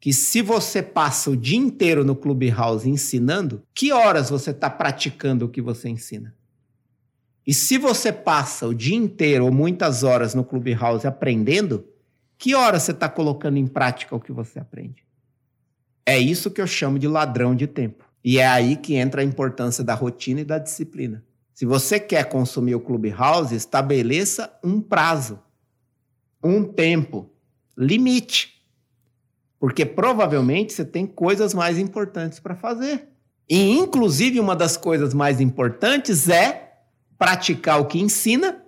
que 0.00 0.10
se 0.10 0.40
você 0.40 0.82
passa 0.82 1.30
o 1.30 1.36
dia 1.36 1.58
inteiro 1.58 2.02
no 2.02 2.16
Clubhouse 2.16 2.88
ensinando, 2.88 3.62
que 3.74 3.92
horas 3.92 4.30
você 4.30 4.52
está 4.52 4.70
praticando 4.70 5.44
o 5.44 5.48
que 5.50 5.60
você 5.60 5.90
ensina? 5.90 6.34
E 7.46 7.52
se 7.52 7.76
você 7.76 8.12
passa 8.12 8.66
o 8.66 8.74
dia 8.74 8.96
inteiro 8.96 9.44
ou 9.44 9.52
muitas 9.52 10.02
horas 10.02 10.34
no 10.34 10.44
Clubhouse 10.44 11.06
aprendendo, 11.06 11.86
que 12.38 12.54
hora 12.54 12.80
você 12.80 12.92
está 12.92 13.08
colocando 13.08 13.58
em 13.58 13.66
prática 13.66 14.16
o 14.16 14.20
que 14.20 14.32
você 14.32 14.58
aprende? 14.58 15.04
É 16.06 16.18
isso 16.18 16.50
que 16.50 16.60
eu 16.60 16.66
chamo 16.66 16.98
de 16.98 17.08
ladrão 17.08 17.54
de 17.54 17.66
tempo. 17.66 18.04
E 18.22 18.38
é 18.38 18.46
aí 18.46 18.76
que 18.76 18.94
entra 18.94 19.20
a 19.20 19.24
importância 19.24 19.84
da 19.84 19.94
rotina 19.94 20.40
e 20.40 20.44
da 20.44 20.58
disciplina. 20.58 21.22
Se 21.52 21.64
você 21.66 22.00
quer 22.00 22.28
consumir 22.28 22.74
o 22.74 22.80
Clubhouse, 22.80 23.54
estabeleça 23.54 24.52
um 24.62 24.80
prazo, 24.80 25.38
um 26.42 26.64
tempo, 26.64 27.30
limite. 27.76 28.54
Porque 29.60 29.86
provavelmente 29.86 30.72
você 30.72 30.84
tem 30.84 31.06
coisas 31.06 31.54
mais 31.54 31.78
importantes 31.78 32.40
para 32.40 32.56
fazer. 32.56 33.08
E, 33.48 33.70
inclusive, 33.70 34.40
uma 34.40 34.56
das 34.56 34.76
coisas 34.76 35.14
mais 35.14 35.40
importantes 35.40 36.28
é 36.28 36.63
praticar 37.18 37.80
o 37.80 37.86
que 37.86 38.00
ensina, 38.00 38.62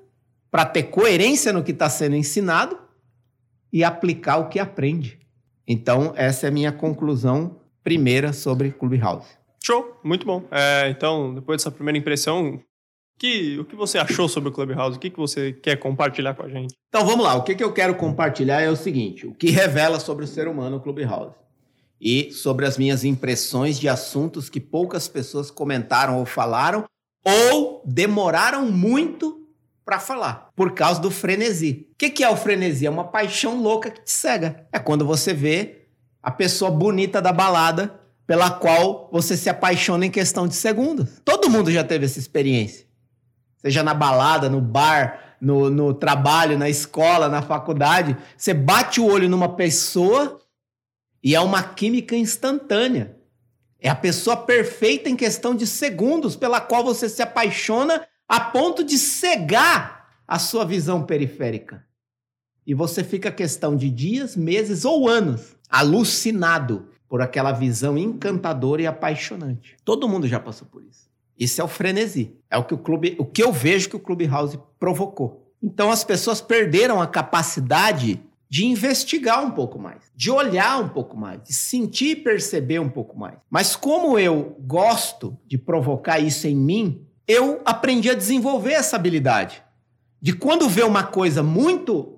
para 0.51 0.65
ter 0.65 0.85
coerência 0.85 1.53
no 1.53 1.63
que 1.63 1.73
está 1.73 1.89
sendo 1.89 2.17
ensinado 2.17 2.79
e 3.73 3.85
aplicar 3.85 4.39
o 4.39 4.49
que 4.49 4.59
aprende. 4.59 5.19
Então, 5.67 6.13
essa 6.17 6.47
é 6.47 6.49
a 6.49 6.53
minha 6.53 6.73
conclusão 6.73 7.61
primeira 7.83 8.33
sobre 8.33 8.71
Clubhouse. 8.71 9.29
Show, 9.63 9.99
muito 10.03 10.25
bom. 10.25 10.45
É, 10.51 10.89
então, 10.91 11.35
depois 11.35 11.59
dessa 11.59 11.71
primeira 11.71 11.99
impressão, 11.99 12.61
que, 13.19 13.59
o 13.59 13.65
que 13.65 13.75
você 13.75 13.99
achou 13.99 14.29
sobre 14.29 14.49
o 14.51 14.53
Clubhouse? 14.53 14.97
O 14.97 15.01
que, 15.01 15.11
que 15.11 15.19
você 15.19 15.53
quer 15.53 15.77
compartilhar 15.77 16.35
com 16.35 16.43
a 16.43 16.49
gente? 16.49 16.75
Então, 16.89 17.05
vamos 17.07 17.25
lá. 17.25 17.35
O 17.35 17.43
que, 17.43 17.55
que 17.55 17.65
eu 17.65 17.73
quero 17.73 17.95
compartilhar 17.95 18.61
é 18.61 18.71
o 18.71 18.77
seguinte: 18.77 19.27
o 19.27 19.35
que 19.35 19.51
revela 19.51 19.99
sobre 19.99 20.25
o 20.25 20.29
ser 20.29 20.49
humano 20.49 20.77
o 20.77 20.81
Clubhouse. 20.81 21.35
E 21.99 22.31
sobre 22.31 22.67
as 22.67 22.77
minhas 22.77 23.05
impressões 23.05 23.81
de 23.81 23.89
assuntos 23.89 24.51
que 24.51 24.61
poucas 24.61 25.09
pessoas 25.09 25.51
comentaram 25.51 26.19
ou 26.19 26.27
falaram, 26.27 26.85
ou 27.27 27.83
demoraram 27.85 28.71
muito 28.71 29.45
para 29.85 29.99
falar, 29.99 30.51
por 30.55 30.73
causa 30.73 31.01
do 31.01 31.11
frenesi. 31.11 31.89
O 31.93 31.97
que, 31.97 32.23
é 32.23 32.31
o 32.31 32.37
frenesi? 32.37 32.87
É 32.87 32.91
uma 32.91 33.05
paixão 33.05 33.61
louca 33.61 33.91
que 33.91 34.03
te 34.03 34.13
cega. 34.13 34.67
É 34.73 34.79
quando 34.79 35.05
você 35.05 35.35
vê 35.35 35.87
a 36.23 36.31
pessoa 36.31 36.71
bonita 36.71 37.21
da 37.21 37.33
balada 37.33 38.01
pela 38.27 38.51
qual 38.51 39.09
você 39.13 39.37
se 39.37 39.49
apaixona 39.49 40.07
em 40.07 40.11
questão 40.11 40.47
de 40.47 40.55
segundos. 40.55 41.21
Todo 41.25 41.51
mundo 41.51 41.71
já 41.71 41.83
teve 41.83 42.05
essa 42.05 42.19
experiência. 42.19 42.87
Seja 43.57 43.83
na 43.83 43.95
balada, 43.95 44.49
no 44.49 44.61
bar, 44.61 45.37
no, 45.41 45.69
no 45.69 45.95
trabalho, 45.95 46.59
na 46.59 46.69
escola, 46.69 47.29
na 47.29 47.43
faculdade. 47.43 48.17
Você 48.37 48.55
bate 48.55 49.01
o 49.01 49.07
olho 49.07 49.29
numa 49.29 49.49
pessoa 49.49 50.41
e 51.23 51.35
é 51.35 51.41
uma 51.41 51.63
química 51.63 52.15
instantânea. 52.15 53.16
É 53.81 53.89
a 53.89 53.95
pessoa 53.95 54.37
perfeita 54.37 55.09
em 55.09 55.17
questão 55.17 55.55
de 55.55 55.67
segundos 55.67 56.37
pela 56.37 56.61
qual 56.61 56.83
você 56.83 57.09
se 57.09 57.23
apaixona 57.23 58.07
a 58.29 58.41
ponto 58.41 58.83
de 58.83 58.99
cegar 58.99 60.09
a 60.27 60.39
sua 60.39 60.65
visão 60.65 61.05
periférica. 61.05 61.85
E 62.67 62.75
você 62.75 63.05
fica 63.05 63.31
questão 63.31 63.77
de 63.77 63.89
dias, 63.89 64.35
meses 64.35 64.85
ou 64.85 65.09
anos 65.09 65.57
alucinado 65.71 66.89
por 67.09 67.23
aquela 67.23 67.53
visão 67.53 67.97
encantadora 67.97 68.83
e 68.83 68.87
apaixonante. 68.87 69.77
Todo 69.85 70.09
mundo 70.09 70.27
já 70.27 70.41
passou 70.41 70.67
por 70.67 70.83
isso. 70.83 71.09
Isso 71.39 71.61
é 71.61 71.65
o 71.65 71.69
frenesi. 71.69 72.35
É 72.51 72.57
o 72.57 72.65
que 72.65 72.75
o 72.75 72.79
clube, 72.79 73.15
o 73.19 73.25
que 73.25 73.43
eu 73.43 73.53
vejo 73.53 73.89
que 73.91 73.97
o 73.97 74.01
Clubhouse 74.01 74.59
provocou. 74.79 75.47
Então 75.63 75.91
as 75.91 76.03
pessoas 76.03 76.41
perderam 76.41 77.01
a 77.01 77.07
capacidade 77.07 78.21
de 78.49 78.65
investigar 78.67 79.45
um 79.45 79.51
pouco 79.51 79.79
mais, 79.79 80.03
de 80.15 80.31
olhar 80.31 80.81
um 80.81 80.89
pouco 80.89 81.17
mais, 81.17 81.43
de 81.43 81.53
sentir 81.53 82.11
e 82.11 82.17
perceber 82.17 82.79
um 82.79 82.89
pouco 82.89 83.19
mais. 83.19 83.35
Mas 83.51 83.75
como 83.75 84.19
eu 84.19 84.57
gosto 84.61 85.37
de 85.47 85.59
provocar 85.59 86.19
isso 86.19 86.47
em 86.47 86.57
mim, 86.57 87.07
eu 87.27 87.61
aprendi 87.65 88.09
a 88.09 88.15
desenvolver 88.15 88.73
essa 88.73 88.97
habilidade. 88.97 89.63
De 90.23 90.33
quando 90.33 90.69
vê 90.69 90.83
uma 90.83 91.03
coisa 91.03 91.43
muito 91.43 92.17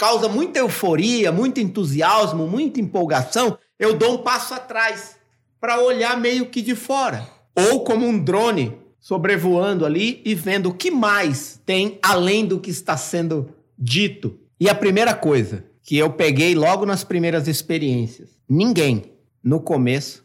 causa 0.00 0.30
muita 0.30 0.58
euforia, 0.58 1.30
muito 1.30 1.60
entusiasmo, 1.60 2.46
muita 2.46 2.80
empolgação, 2.80 3.58
eu 3.78 3.92
dou 3.94 4.14
um 4.14 4.18
passo 4.22 4.54
atrás 4.54 5.16
para 5.60 5.78
olhar 5.78 6.18
meio 6.18 6.46
que 6.46 6.62
de 6.62 6.74
fora, 6.74 7.28
ou 7.54 7.84
como 7.84 8.06
um 8.06 8.18
drone 8.18 8.78
sobrevoando 8.98 9.84
ali 9.84 10.22
e 10.24 10.34
vendo 10.34 10.70
o 10.70 10.74
que 10.74 10.90
mais 10.90 11.60
tem 11.66 11.98
além 12.02 12.46
do 12.46 12.58
que 12.58 12.70
está 12.70 12.96
sendo 12.96 13.50
dito. 13.78 14.39
E 14.60 14.68
a 14.68 14.74
primeira 14.74 15.14
coisa 15.14 15.64
que 15.82 15.96
eu 15.96 16.12
peguei 16.12 16.54
logo 16.54 16.84
nas 16.84 17.02
primeiras 17.02 17.48
experiências, 17.48 18.38
ninguém 18.46 19.14
no 19.42 19.58
começo 19.58 20.22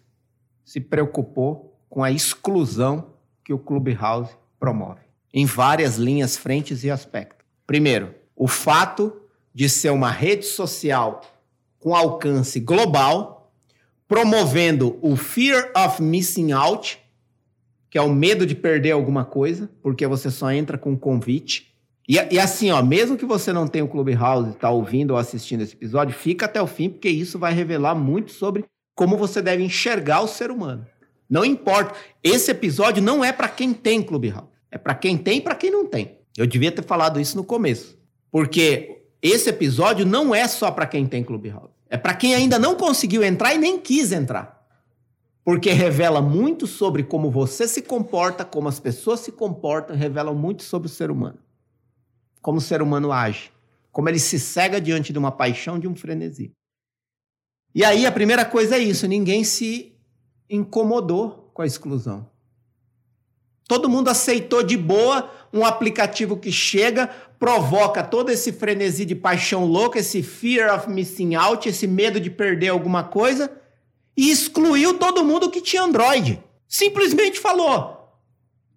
se 0.65 0.82
preocupou 0.82 1.80
com 1.89 2.04
a 2.04 2.12
exclusão 2.12 3.13
que 3.46 3.54
o 3.54 3.58
Clubhouse 3.58 4.36
promove, 4.60 5.00
em 5.34 5.46
várias 5.46 5.96
linhas, 5.96 6.36
frentes 6.36 6.84
e 6.84 6.92
aspectos. 6.92 7.48
Primeiro, 7.65 8.13
o 8.36 8.46
fato 8.46 9.22
de 9.54 9.70
ser 9.70 9.92
uma 9.92 10.12
rede 10.12 10.46
social 10.46 11.22
com 11.80 11.96
alcance 11.96 12.60
global, 12.60 13.54
promovendo 14.06 15.00
o 15.01 15.15
fear 15.15 15.72
of 15.77 16.04
missing 16.04 16.51
out, 16.51 17.00
que 17.89 17.98
é 17.98 18.01
o 18.01 18.13
medo 18.13 18.46
de 18.46 18.54
perder 18.54 18.92
alguma 18.92 19.24
coisa, 19.24 19.70
porque 19.82 20.06
você 20.06 20.30
só 20.30 20.51
entra 20.51 20.77
com 20.77 20.98
convite. 20.98 21.74
E, 22.07 22.15
e 22.31 22.39
assim, 22.39 22.71
ó, 22.71 22.81
mesmo 22.83 23.17
que 23.17 23.25
você 23.25 23.51
não 23.51 23.67
tenha 23.67 23.83
o 23.83 23.88
Clubhouse, 23.88 24.51
está 24.51 24.69
ouvindo 24.69 25.12
ou 25.12 25.17
assistindo 25.17 25.62
esse 25.62 25.74
episódio, 25.74 26.13
fica 26.13 26.45
até 26.45 26.62
o 26.62 26.67
fim, 26.67 26.89
porque 26.89 27.09
isso 27.09 27.39
vai 27.39 27.53
revelar 27.53 27.95
muito 27.95 28.31
sobre 28.31 28.65
como 28.95 29.17
você 29.17 29.41
deve 29.41 29.63
enxergar 29.63 30.21
o 30.21 30.27
ser 30.27 30.51
humano. 30.51 30.85
Não 31.29 31.43
importa. 31.43 31.95
Esse 32.24 32.51
episódio 32.51 33.01
não 33.01 33.24
é 33.24 33.31
para 33.31 33.50
quem 33.50 33.74
tem 33.74 34.01
Clubhouse. 34.01 34.47
É 34.71 34.77
para 34.77 34.93
quem 34.93 35.17
tem 35.17 35.39
e 35.39 35.41
para 35.41 35.55
quem 35.55 35.71
não 35.71 35.85
tem. 35.85 36.19
Eu 36.38 36.45
devia 36.45 36.71
ter 36.71 36.83
falado 36.83 37.19
isso 37.19 37.35
no 37.35 37.43
começo. 37.43 37.97
Porque 38.31 39.03
esse 39.21 39.50
episódio 39.50 40.05
não 40.05 40.35
é 40.35 40.47
só 40.47 40.69
para 40.69 40.85
quem 40.85 41.05
tem 41.07 41.24
Clubhouse. 41.24 41.74
É 41.89 41.97
para 41.97 42.13
quem 42.13 42.35
ainda 42.35 42.59
não 42.59 42.75
conseguiu 42.75 43.24
entrar 43.24 43.53
e 43.53 43.57
nem 43.57 43.79
quis 43.79 44.12
entrar. 44.12 44.63
Porque 45.43 45.71
revela 45.71 46.21
muito 46.21 46.67
sobre 46.67 47.03
como 47.03 47.29
você 47.29 47.67
se 47.67 47.81
comporta, 47.81 48.43
como 48.43 48.67
as 48.67 48.79
pessoas 48.79 49.19
se 49.19 49.31
comportam, 49.31 49.95
revela 49.95 50.33
muito 50.33 50.63
sobre 50.63 50.88
o 50.88 50.91
ser 50.91 51.12
humano. 51.12 51.38
Como 52.46 52.60
o 52.60 52.62
ser 52.62 52.80
humano 52.80 53.12
age. 53.12 53.52
Como 53.92 54.08
ele 54.08 54.20
se 54.20 54.40
cega 54.40 54.80
diante 54.80 55.12
de 55.12 55.18
uma 55.18 55.32
paixão, 55.32 55.80
de 55.80 55.88
um 55.88 55.96
frenesi. 55.96 56.52
E 57.74 57.84
aí 57.84 58.05
a 58.05 58.12
primeira 58.12 58.46
coisa 58.46 58.75
é 58.75 58.79
isso: 58.79 59.08
ninguém 59.08 59.44
se 59.44 59.96
incomodou 60.48 61.50
com 61.55 61.64
a 61.64 61.66
exclusão. 61.66 62.29
Todo 63.68 63.90
mundo 63.90 64.10
aceitou 64.10 64.62
de 64.62 64.77
boa 64.77 65.31
um 65.51 65.66
aplicativo 65.66 66.38
que 66.38 66.51
chega, 66.51 67.08
provoca 67.40 68.03
todo 68.03 68.29
esse 68.29 68.53
frenesi 68.53 69.05
de 69.05 69.16
paixão 69.16 69.66
louca, 69.66 69.98
esse 69.98 70.22
fear 70.22 70.77
of 70.77 70.88
missing 70.88 71.34
out, 71.34 71.68
esse 71.68 71.88
medo 71.88 72.20
de 72.20 72.29
perder 72.29 72.68
alguma 72.68 73.05
coisa, 73.05 73.60
e 74.16 74.29
excluiu 74.29 75.00
todo 75.00 75.25
mundo 75.25 75.50
que 75.50 75.62
tinha 75.62 75.81
Android. 75.81 76.40
Simplesmente 76.68 77.40
falou: 77.40 78.08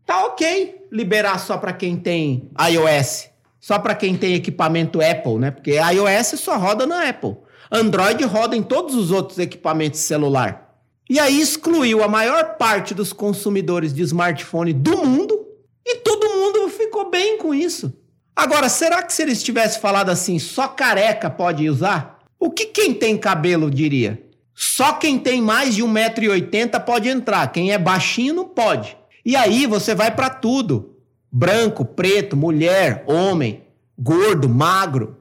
tá 0.06 0.24
ok 0.24 0.86
liberar 0.90 1.38
só 1.38 1.58
para 1.58 1.74
quem 1.74 1.98
tem 1.98 2.50
iOS, 2.58 3.27
só 3.68 3.78
para 3.78 3.94
quem 3.94 4.16
tem 4.16 4.32
equipamento 4.32 4.98
Apple, 4.98 5.34
né? 5.34 5.50
Porque 5.50 5.72
iOS 5.72 6.40
só 6.40 6.56
roda 6.56 6.86
na 6.86 7.06
Apple. 7.06 7.36
Android 7.70 8.24
roda 8.24 8.56
em 8.56 8.62
todos 8.62 8.94
os 8.94 9.10
outros 9.10 9.38
equipamentos 9.38 10.00
celular. 10.00 10.74
E 11.10 11.20
aí 11.20 11.38
excluiu 11.38 12.02
a 12.02 12.08
maior 12.08 12.56
parte 12.56 12.94
dos 12.94 13.12
consumidores 13.12 13.92
de 13.92 14.00
smartphone 14.00 14.72
do 14.72 14.96
mundo 15.04 15.38
e 15.84 15.96
todo 15.96 16.30
mundo 16.30 16.70
ficou 16.70 17.10
bem 17.10 17.36
com 17.36 17.52
isso. 17.52 17.92
Agora, 18.34 18.70
será 18.70 19.02
que 19.02 19.12
se 19.12 19.20
eles 19.20 19.42
tivessem 19.42 19.82
falado 19.82 20.08
assim, 20.08 20.38
só 20.38 20.68
careca 20.68 21.28
pode 21.28 21.68
usar? 21.68 22.20
O 22.40 22.50
que 22.50 22.64
quem 22.64 22.94
tem 22.94 23.18
cabelo 23.18 23.70
diria? 23.70 24.18
Só 24.54 24.94
quem 24.94 25.18
tem 25.18 25.42
mais 25.42 25.74
de 25.74 25.84
1,80m 25.84 26.82
pode 26.86 27.10
entrar, 27.10 27.46
quem 27.52 27.70
é 27.70 27.76
baixinho 27.76 28.32
não 28.32 28.48
pode. 28.48 28.96
E 29.26 29.36
aí 29.36 29.66
você 29.66 29.94
vai 29.94 30.10
para 30.10 30.30
tudo: 30.30 30.97
branco, 31.30 31.84
preto, 31.84 32.36
mulher, 32.36 33.04
homem, 33.06 33.64
gordo, 33.98 34.48
magro. 34.48 35.18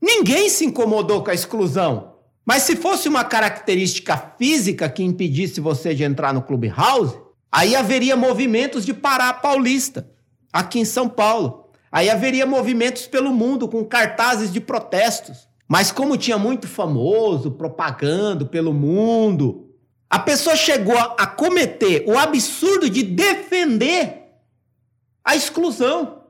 Ninguém 0.00 0.48
se 0.48 0.64
incomodou 0.64 1.22
com 1.22 1.30
a 1.30 1.34
exclusão. 1.34 2.14
Mas 2.44 2.62
se 2.62 2.76
fosse 2.76 3.08
uma 3.08 3.24
característica 3.24 4.16
física 4.38 4.88
que 4.88 5.02
impedisse 5.02 5.60
você 5.60 5.94
de 5.94 6.04
entrar 6.04 6.32
no 6.32 6.42
Clubhouse, 6.42 7.18
aí 7.50 7.74
haveria 7.74 8.14
movimentos 8.14 8.86
de 8.86 8.94
Pará 8.94 9.32
Paulista, 9.32 10.08
aqui 10.52 10.78
em 10.78 10.84
São 10.84 11.08
Paulo. 11.08 11.70
Aí 11.90 12.08
haveria 12.08 12.46
movimentos 12.46 13.06
pelo 13.06 13.32
mundo 13.32 13.66
com 13.66 13.84
cartazes 13.84 14.52
de 14.52 14.60
protestos. 14.60 15.48
Mas 15.66 15.90
como 15.90 16.16
tinha 16.16 16.38
muito 16.38 16.68
famoso 16.68 17.50
propagando 17.50 18.46
pelo 18.46 18.72
mundo, 18.72 19.70
a 20.08 20.18
pessoa 20.18 20.54
chegou 20.54 20.96
a 20.96 21.26
cometer 21.26 22.04
o 22.06 22.16
absurdo 22.16 22.88
de 22.88 23.02
defender 23.02 24.25
a 25.26 25.34
exclusão 25.34 26.22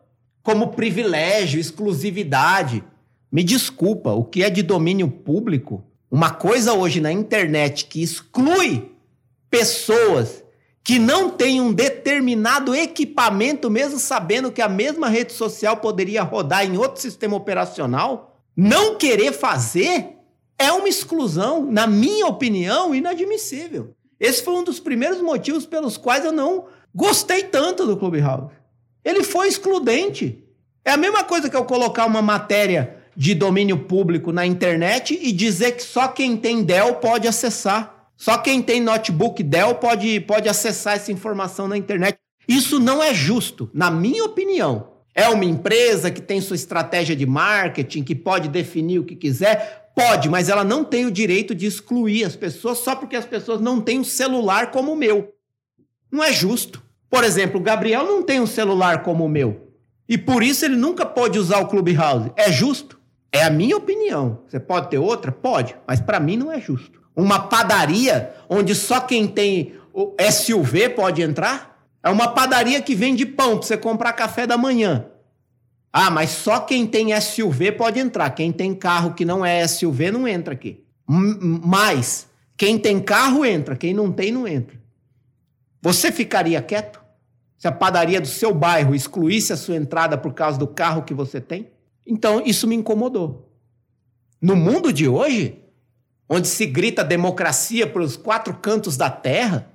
como 0.43 0.69
privilégio, 0.69 1.61
exclusividade. 1.61 2.83
Me 3.31 3.45
desculpa, 3.45 4.13
o 4.13 4.25
que 4.25 4.43
é 4.43 4.49
de 4.49 4.63
domínio 4.63 5.09
público 5.09 5.85
uma 6.11 6.31
coisa 6.31 6.73
hoje 6.73 7.01
na 7.01 7.13
internet 7.13 7.87
que 7.87 8.03
exclui 8.03 8.91
pessoas 9.51 10.43
que 10.83 10.99
não 10.99 11.29
têm 11.29 11.61
um 11.61 11.73
determinado 11.73 12.75
equipamento, 12.75 13.69
mesmo 13.69 13.99
sabendo 13.99 14.53
que 14.53 14.63
a 14.63 14.69
mesma 14.69 15.09
rede 15.09 15.33
social 15.33 15.77
poderia 15.79 16.23
rodar 16.23 16.65
em 16.65 16.79
outro 16.79 17.03
sistema 17.03 17.37
operacional, 17.37 18.39
não 18.57 18.95
querer 18.95 19.33
fazer 19.33 20.17
é 20.59 20.73
uma 20.73 20.89
exclusão, 20.89 21.71
na 21.71 21.87
minha 21.87 22.27
opinião, 22.27 22.95
inadmissível. 22.95 23.95
Esse 24.19 24.43
foi 24.43 24.55
um 24.55 24.65
dos 24.65 24.81
primeiros 24.81 25.21
motivos 25.21 25.67
pelos 25.67 25.99
quais 25.99 26.25
eu 26.25 26.33
não 26.33 26.65
gostei 26.95 27.43
tanto 27.43 27.85
do 27.85 27.97
Clubhouse. 27.97 28.55
Ele 29.07 29.23
foi 29.23 29.47
excludente. 29.47 30.43
É 30.85 30.91
a 30.91 30.97
mesma 30.97 31.23
coisa 31.23 31.49
que 31.49 31.55
eu 31.55 31.65
colocar 31.65 32.05
uma 32.07 32.21
matéria 32.21 32.97
de 33.17 33.37
domínio 33.37 33.79
público 33.79 34.33
na 34.33 34.45
internet 34.45 35.17
e 35.23 35.31
dizer 35.31 35.77
que 35.77 35.83
só 35.85 36.09
quem 36.09 36.37
tem 36.37 36.65
Dell 36.65 36.97
pode 36.97 37.29
acessar. 37.29 38.11
Só 38.17 38.37
quem 38.37 38.61
tem 38.61 38.81
notebook 38.81 39.45
Dell 39.45 39.77
pode, 39.77 40.19
pode 40.23 40.49
acessar 40.49 40.95
essa 40.95 41.13
informação 41.13 41.69
na 41.69 41.77
internet. 41.77 42.19
Isso 42.49 42.81
não 42.81 43.01
é 43.01 43.15
justo, 43.15 43.71
na 43.73 43.93
minha 43.93 44.25
opinião. 44.25 44.95
É 45.15 45.29
uma 45.29 45.45
empresa 45.45 46.11
que 46.11 46.21
tem 46.21 46.41
sua 46.41 46.57
estratégia 46.57 47.15
de 47.15 47.25
marketing, 47.25 48.03
que 48.03 48.15
pode 48.15 48.49
definir 48.49 48.99
o 48.99 49.05
que 49.05 49.15
quiser? 49.15 49.93
Pode, 49.95 50.29
mas 50.29 50.49
ela 50.49 50.65
não 50.65 50.85
tem 50.85 51.07
o 51.07 51.13
direito 51.13 51.55
de 51.55 51.65
excluir 51.65 52.25
as 52.25 52.35
pessoas 52.35 52.79
só 52.79 52.97
porque 52.97 53.15
as 53.15 53.25
pessoas 53.25 53.61
não 53.61 53.81
têm 53.81 54.01
um 54.01 54.05
celular 54.05 54.73
como 54.73 54.93
o 54.93 54.97
meu. 54.97 55.33
Não 56.11 56.25
é 56.25 56.33
justo. 56.33 56.86
Por 57.17 57.25
exemplo, 57.25 57.59
o 57.59 57.63
Gabriel 57.63 58.05
não 58.05 58.23
tem 58.23 58.41
um 58.41 58.47
celular 58.47 59.03
como 59.03 59.25
o 59.25 59.29
meu. 59.29 59.71
E 60.07 60.19
por 60.19 60.43
isso 60.43 60.67
ele 60.67 60.77
nunca 60.77 61.07
pode 61.07 61.39
usar 61.39 61.61
o 61.61 61.67
Clubhouse. 61.67 62.31
É 62.37 62.53
justo? 62.53 63.01
É 63.33 63.43
a 63.43 63.49
minha 63.49 63.75
opinião. 63.75 64.41
Você 64.47 64.61
pode 64.61 64.91
ter 64.91 64.99
outra? 64.99 65.33
Pode, 65.33 65.75
mas 65.89 65.99
para 65.99 66.21
mim 66.21 66.37
não 66.37 66.53
é 66.53 66.61
justo. 66.61 67.01
Uma 67.17 67.41
padaria 67.41 68.35
onde 68.51 68.75
só 68.75 69.01
quem 69.01 69.27
tem 69.27 69.77
o 69.95 70.15
SUV 70.31 70.91
pode 70.91 71.23
entrar? 71.23 71.89
É 72.03 72.11
uma 72.11 72.29
padaria 72.29 72.83
que 72.83 72.95
vende 72.95 73.25
pão 73.25 73.57
para 73.57 73.67
você 73.67 73.79
comprar 73.79 74.13
café 74.13 74.47
da 74.47 74.59
manhã. 74.59 75.07
Ah, 75.91 76.11
mas 76.11 76.29
só 76.29 76.61
quem 76.61 76.87
tem 76.87 77.19
SUV 77.19 77.73
pode 77.73 77.99
entrar. 77.99 78.29
Quem 78.29 78.53
tem 78.53 78.75
carro 78.75 79.15
que 79.15 79.25
não 79.25 79.43
é 79.43 79.67
SUV 79.67 80.11
não 80.11 80.29
entra 80.29 80.53
aqui. 80.53 80.85
Mas 81.09 82.29
quem 82.59 82.79
tem 82.79 83.01
carro 83.01 83.43
entra, 83.43 83.75
quem 83.75 83.95
não 83.95 84.13
tem 84.13 84.31
não 84.31 84.47
entra. 84.47 84.77
Você 85.81 86.13
ficaria 86.13 86.61
quieto 86.61 87.06
se 87.67 87.69
a 87.69 87.73
padaria 87.73 88.21
do 88.21 88.29
seu 88.29 88.55
bairro 88.55 88.95
excluísse 88.95 89.53
a 89.53 89.57
sua 89.57 89.75
entrada 89.75 90.17
por 90.17 90.33
causa 90.33 90.57
do 90.57 90.69
carro 90.69 91.03
que 91.03 91.13
você 91.13 91.41
tem? 91.41 91.69
Então, 92.07 92.41
isso 92.47 92.65
me 92.65 92.77
incomodou. 92.77 93.53
No 94.41 94.55
mundo 94.55 94.93
de 94.93 95.09
hoje, 95.09 95.61
onde 96.29 96.47
se 96.47 96.65
grita 96.65 97.03
democracia 97.03 97.85
pelos 97.85 98.17
quatro 98.17 98.55
cantos 98.55 98.97
da 98.97 99.11
terra, 99.11 99.69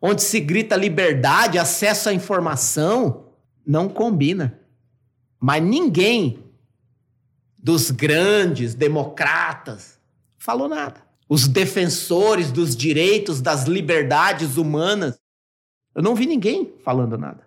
onde 0.00 0.22
se 0.22 0.40
grita 0.40 0.74
liberdade, 0.74 1.58
acesso 1.58 2.08
à 2.08 2.14
informação, 2.14 3.26
não 3.66 3.90
combina. 3.90 4.60
Mas 5.38 5.62
ninguém 5.62 6.42
dos 7.58 7.90
grandes 7.90 8.74
democratas 8.74 9.98
falou 10.38 10.66
nada. 10.66 11.02
Os 11.28 11.46
defensores 11.46 12.50
dos 12.50 12.74
direitos, 12.74 13.42
das 13.42 13.64
liberdades 13.64 14.56
humanas, 14.56 15.20
eu 15.98 16.02
não 16.02 16.14
vi 16.14 16.26
ninguém 16.26 16.74
falando 16.84 17.18
nada. 17.18 17.40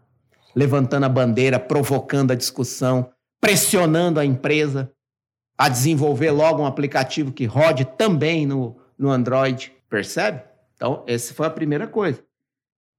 Levantando 0.54 1.06
a 1.06 1.10
bandeira, 1.10 1.58
provocando 1.58 2.32
a 2.32 2.36
discussão, 2.36 3.10
pressionando 3.40 4.20
a 4.20 4.26
empresa 4.26 4.92
a 5.58 5.70
desenvolver 5.70 6.32
logo 6.32 6.62
um 6.62 6.66
aplicativo 6.66 7.32
que 7.32 7.46
rode 7.46 7.86
também 7.86 8.46
no, 8.46 8.76
no 8.98 9.10
Android. 9.10 9.72
Percebe? 9.90 10.42
Então, 10.76 11.02
essa 11.08 11.34
foi 11.34 11.48
a 11.48 11.50
primeira 11.50 11.88
coisa. 11.88 12.22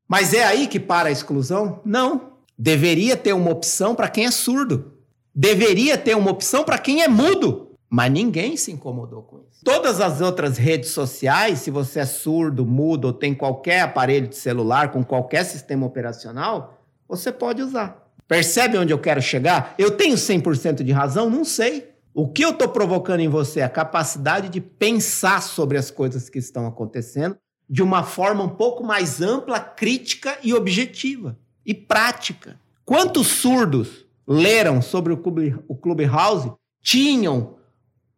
Mas 0.08 0.32
é 0.32 0.42
aí 0.42 0.66
que 0.66 0.80
para 0.80 1.10
a 1.10 1.12
exclusão? 1.12 1.82
Não. 1.84 2.32
Deveria 2.56 3.14
ter 3.14 3.34
uma 3.34 3.50
opção 3.50 3.94
para 3.94 4.08
quem 4.08 4.24
é 4.24 4.30
surdo. 4.30 4.94
Deveria 5.34 5.98
ter 5.98 6.16
uma 6.16 6.30
opção 6.30 6.64
para 6.64 6.78
quem 6.78 7.02
é 7.02 7.08
mudo. 7.08 7.71
Mas 7.94 8.10
ninguém 8.10 8.56
se 8.56 8.72
incomodou 8.72 9.20
com 9.22 9.40
isso. 9.40 9.62
Todas 9.62 10.00
as 10.00 10.22
outras 10.22 10.56
redes 10.56 10.92
sociais, 10.92 11.58
se 11.58 11.70
você 11.70 12.00
é 12.00 12.06
surdo, 12.06 12.64
mudo 12.64 13.08
ou 13.08 13.12
tem 13.12 13.34
qualquer 13.34 13.82
aparelho 13.82 14.26
de 14.26 14.34
celular 14.34 14.90
com 14.90 15.04
qualquer 15.04 15.44
sistema 15.44 15.84
operacional, 15.84 16.82
você 17.06 17.30
pode 17.30 17.60
usar. 17.60 18.10
Percebe 18.26 18.78
onde 18.78 18.94
eu 18.94 18.98
quero 18.98 19.20
chegar? 19.20 19.74
Eu 19.76 19.90
tenho 19.90 20.16
100% 20.16 20.82
de 20.82 20.90
razão? 20.90 21.28
Não 21.28 21.44
sei. 21.44 21.92
O 22.14 22.26
que 22.26 22.42
eu 22.42 22.52
estou 22.52 22.70
provocando 22.70 23.20
em 23.20 23.28
você 23.28 23.60
é 23.60 23.64
a 23.64 23.68
capacidade 23.68 24.48
de 24.48 24.58
pensar 24.58 25.42
sobre 25.42 25.76
as 25.76 25.90
coisas 25.90 26.30
que 26.30 26.38
estão 26.38 26.66
acontecendo 26.66 27.36
de 27.68 27.82
uma 27.82 28.04
forma 28.04 28.42
um 28.42 28.48
pouco 28.48 28.82
mais 28.82 29.20
ampla, 29.20 29.60
crítica 29.60 30.38
e 30.42 30.54
objetiva 30.54 31.38
e 31.64 31.74
prática. 31.74 32.58
Quantos 32.86 33.26
surdos 33.26 34.06
leram 34.26 34.80
sobre 34.80 35.12
o, 35.12 35.76
Clubhouse 35.76 36.50
tinham 36.80 37.60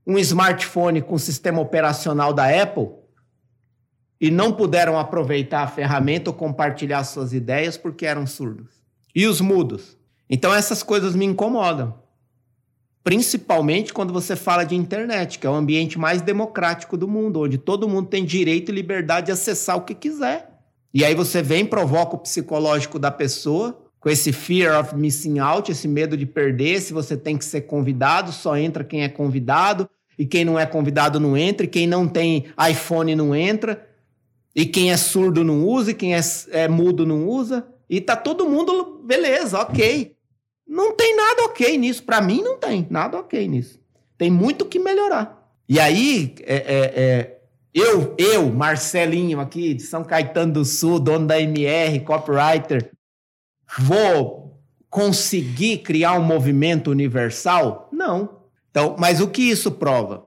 um 0.07 0.19
smartphone 0.19 1.01
com 1.01 1.19
sistema 1.19 1.61
operacional 1.61 2.33
da 2.33 2.63
Apple 2.63 2.89
e 4.21 4.31
não 4.31 4.53
puderam 4.53 4.99
aproveitar 4.99 5.63
a 5.63 5.67
ferramenta 5.67 6.31
ou 6.31 6.37
compartilhar 6.37 7.05
suas 7.05 7.33
ideias 7.33 7.77
porque 7.77 8.07
eram 8.07 8.27
surdos? 8.27 8.83
E 9.15 9.27
os 9.27 9.41
mudos? 9.41 9.97
Então 10.29 10.55
essas 10.55 10.83
coisas 10.83 11.15
me 11.15 11.25
incomodam. 11.25 12.03
Principalmente 13.03 13.93
quando 13.93 14.13
você 14.13 14.35
fala 14.35 14.65
de 14.65 14.75
internet, 14.75 15.39
que 15.39 15.47
é 15.47 15.51
o 15.51 15.55
ambiente 15.55 15.99
mais 15.99 16.23
democrático 16.23 16.97
do 16.97 17.07
mundo, 17.07 17.41
onde 17.41 17.59
todo 17.59 17.89
mundo 17.89 18.09
tem 18.09 18.25
direito 18.25 18.73
e 18.73 18.75
liberdade 18.75 19.27
de 19.27 19.33
acessar 19.33 19.77
o 19.77 19.83
que 19.83 19.95
quiser. 19.95 20.51
E 20.93 21.05
aí 21.05 21.15
você 21.15 21.43
vem, 21.43 21.67
provoca 21.67 22.17
o 22.17 22.19
psicológico 22.19 22.99
da 22.99 23.11
pessoa, 23.11 23.84
com 24.05 24.11
esse 24.11 24.35
fear 24.35 24.79
of 24.79 24.95
missing 24.95 25.39
out, 25.39 25.73
esse 25.73 25.89
medo 25.89 26.15
de 26.15 26.27
perder, 26.27 26.79
se 26.83 26.93
você 26.93 27.17
tem 27.17 27.39
que 27.39 27.45
ser 27.45 27.63
convidado, 27.63 28.33
só 28.33 28.55
entra 28.55 28.85
quem 28.85 29.03
é 29.03 29.09
convidado, 29.09 29.89
e 30.19 30.27
quem 30.27 30.45
não 30.45 30.59
é 30.61 30.67
convidado 30.67 31.19
não 31.19 31.35
entra, 31.35 31.65
e 31.65 31.69
quem 31.71 31.87
não 31.87 32.07
tem 32.07 32.45
iPhone 32.71 33.17
não 33.17 33.35
entra, 33.35 33.89
e 34.55 34.67
quem 34.67 34.93
é 34.93 34.97
surdo 34.99 35.43
não 35.43 35.65
usa, 35.65 35.93
e 35.93 35.95
quem 35.95 36.15
é, 36.15 36.21
é 36.51 36.69
mudo 36.69 37.07
não 37.07 37.27
usa, 37.27 37.67
e 37.89 37.99
tá 37.99 38.15
todo 38.15 38.47
mundo, 38.47 39.01
beleza, 39.03 39.59
ok. 39.59 40.15
Não 40.69 40.95
tem 40.95 41.17
nada 41.17 41.45
ok 41.45 41.79
nisso. 41.79 42.03
Para 42.03 42.21
mim, 42.21 42.43
não 42.43 42.59
tem 42.59 42.87
nada 42.91 43.17
ok 43.19 43.49
nisso. 43.49 43.81
Tem 44.19 44.31
muito 44.31 44.67
que 44.67 44.79
melhorar. 44.79 45.51
E 45.67 45.81
aí, 45.81 46.35
é, 46.43 46.57
é, 46.57 46.93
é, 46.95 47.39
eu, 47.73 48.15
eu, 48.19 48.53
Marcelinho, 48.53 49.41
aqui 49.41 49.73
de 49.73 49.83
São 49.83 50.05
Caetano 50.05 50.53
do 50.53 50.65
Sul, 50.65 51.01
dono 51.01 51.27
da 51.27 51.41
MR, 51.41 52.01
copywriter, 52.01 52.94
vou 53.79 54.61
conseguir 54.91 55.79
criar 55.79 56.15
um 56.15 56.23
movimento 56.23 56.91
universal? 56.91 57.89
Não. 57.93 58.43
Então, 58.71 58.97
mas 58.99 59.21
o 59.21 59.29
que 59.29 59.43
isso 59.43 59.73
prova? 59.73 60.27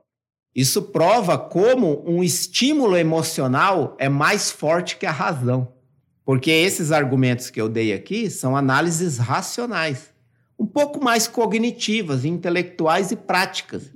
Isso 0.54 0.82
prova 0.82 1.38
como 1.38 2.02
um 2.06 2.22
estímulo 2.22 2.96
emocional 2.96 3.96
é 3.98 4.08
mais 4.08 4.50
forte 4.50 4.96
que 4.96 5.06
a 5.06 5.12
razão. 5.12 5.72
Porque 6.24 6.50
esses 6.50 6.92
argumentos 6.92 7.48
que 7.48 7.60
eu 7.60 7.68
dei 7.68 7.92
aqui 7.92 8.28
são 8.28 8.56
análises 8.56 9.18
racionais 9.18 10.12
um 10.58 10.66
pouco 10.66 11.02
mais 11.02 11.28
cognitivas, 11.28 12.24
intelectuais 12.24 13.12
e 13.12 13.16
práticas 13.16 13.92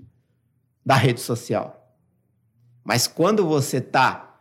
da 0.86 0.94
rede 0.94 1.20
social. 1.20 1.96
Mas 2.84 3.06
quando 3.06 3.46
você 3.46 3.78
está 3.78 4.40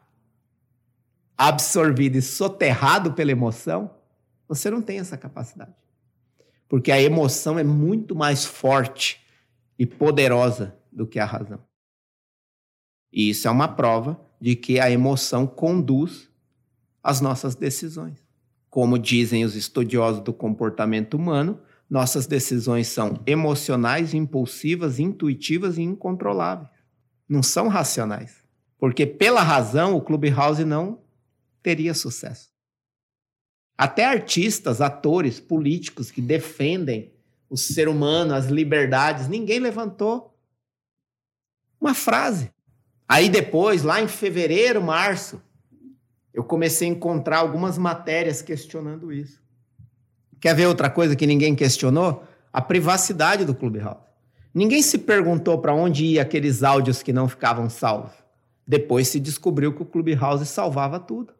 absorvido 1.38 2.17
e 2.17 2.21
soterrado 2.21 3.13
pela 3.13 3.32
emoção, 3.32 3.89
você 4.52 4.70
não 4.70 4.82
tem 4.82 5.00
essa 5.00 5.16
capacidade. 5.16 5.72
Porque 6.68 6.92
a 6.92 7.02
emoção 7.02 7.58
é 7.58 7.64
muito 7.64 8.14
mais 8.14 8.44
forte 8.44 9.26
e 9.80 9.86
poderosa 9.86 10.78
do 10.92 11.08
que 11.08 11.20
a 11.20 11.26
razão. 11.26 11.64
E 13.14 13.30
isso 13.30 13.48
é 13.48 13.52
uma 13.52 13.70
prova 13.70 14.20
de 14.42 14.58
que 14.58 14.78
a 14.78 14.92
emoção 14.92 15.48
conduz 15.48 16.30
as 17.02 17.22
nossas 17.22 17.56
decisões. 17.56 18.28
Como 18.70 19.00
dizem 19.00 19.46
os 19.46 19.56
estudiosos 19.56 20.22
do 20.22 20.34
comportamento 20.34 21.14
humano, 21.14 21.58
nossas 21.90 22.28
decisões 22.28 22.88
são 22.88 23.22
emocionais, 23.26 24.14
impulsivas, 24.14 25.00
intuitivas 25.00 25.78
e 25.78 25.82
incontroláveis. 25.82 26.70
Não 27.28 27.42
são 27.42 27.70
racionais. 27.70 28.44
Porque 28.78 29.08
pela 29.08 29.44
razão 29.44 29.96
o 29.96 30.02
Clubhouse 30.02 30.66
não 30.66 31.00
teria 31.64 31.94
sucesso. 31.94 32.51
Até 33.82 34.06
artistas, 34.06 34.80
atores, 34.80 35.39
políticos 35.39 36.12
que 36.12 36.22
defendem 36.22 37.12
o 37.50 37.58
ser 37.58 37.89
humano, 37.89 38.36
as 38.36 38.46
liberdades, 38.46 39.28
ninguém 39.28 39.58
levantou 39.58 40.38
uma 41.80 41.96
frase. 41.96 42.52
Aí 43.10 43.28
depois, 43.28 43.82
lá 43.82 44.00
em 44.00 44.08
fevereiro, 44.08 44.84
março, 44.84 45.41
eu 46.32 46.44
comecei 46.44 46.88
a 46.88 46.91
encontrar 46.91 47.39
algumas 47.39 47.76
matérias 47.76 48.39
questionando 48.44 49.12
isso. 49.12 49.41
Quer 50.39 50.54
ver 50.54 50.67
outra 50.67 50.88
coisa 50.88 51.15
que 51.15 51.26
ninguém 51.26 51.56
questionou? 51.56 52.24
A 52.54 52.62
privacidade 52.62 53.46
do 53.46 53.56
Clubhouse. 53.56 54.06
Ninguém 54.54 54.84
se 54.84 55.00
perguntou 55.00 55.58
para 55.58 55.74
onde 55.74 56.06
ia 56.06 56.22
aqueles 56.22 56.62
áudios 56.62 57.02
que 57.02 57.12
não 57.12 57.28
ficavam 57.28 57.67
salvos. 57.67 58.13
Depois 58.67 59.08
se 59.08 59.20
descobriu 59.20 59.74
que 59.74 59.82
o 59.82 59.88
Clubhouse 59.88 60.46
salvava 60.46 61.00
tudo. 61.00 61.34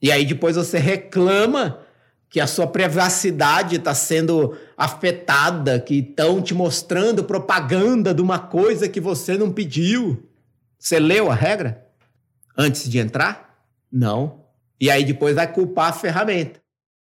E 0.00 0.12
aí 0.12 0.24
depois 0.24 0.56
você 0.56 0.78
reclama 0.78 1.80
que 2.30 2.40
a 2.40 2.46
sua 2.46 2.66
privacidade 2.66 3.76
está 3.76 3.94
sendo 3.94 4.56
afetada, 4.76 5.80
que 5.80 5.96
estão 5.96 6.42
te 6.42 6.54
mostrando 6.54 7.24
propaganda 7.24 8.12
de 8.12 8.20
uma 8.20 8.38
coisa 8.38 8.88
que 8.88 9.00
você 9.00 9.36
não 9.36 9.50
pediu. 9.50 10.28
Você 10.78 10.98
leu 10.98 11.30
a 11.30 11.34
regra 11.34 11.86
antes 12.56 12.88
de 12.88 12.98
entrar? 12.98 13.64
Não. 13.90 14.44
E 14.80 14.90
aí 14.90 15.04
depois 15.04 15.34
vai 15.34 15.50
culpar 15.50 15.88
a 15.88 15.92
ferramenta. 15.92 16.60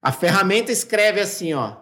A 0.01 0.13
ferramenta 0.13 0.71
escreve 0.73 1.21
assim, 1.21 1.53
ó. 1.53 1.77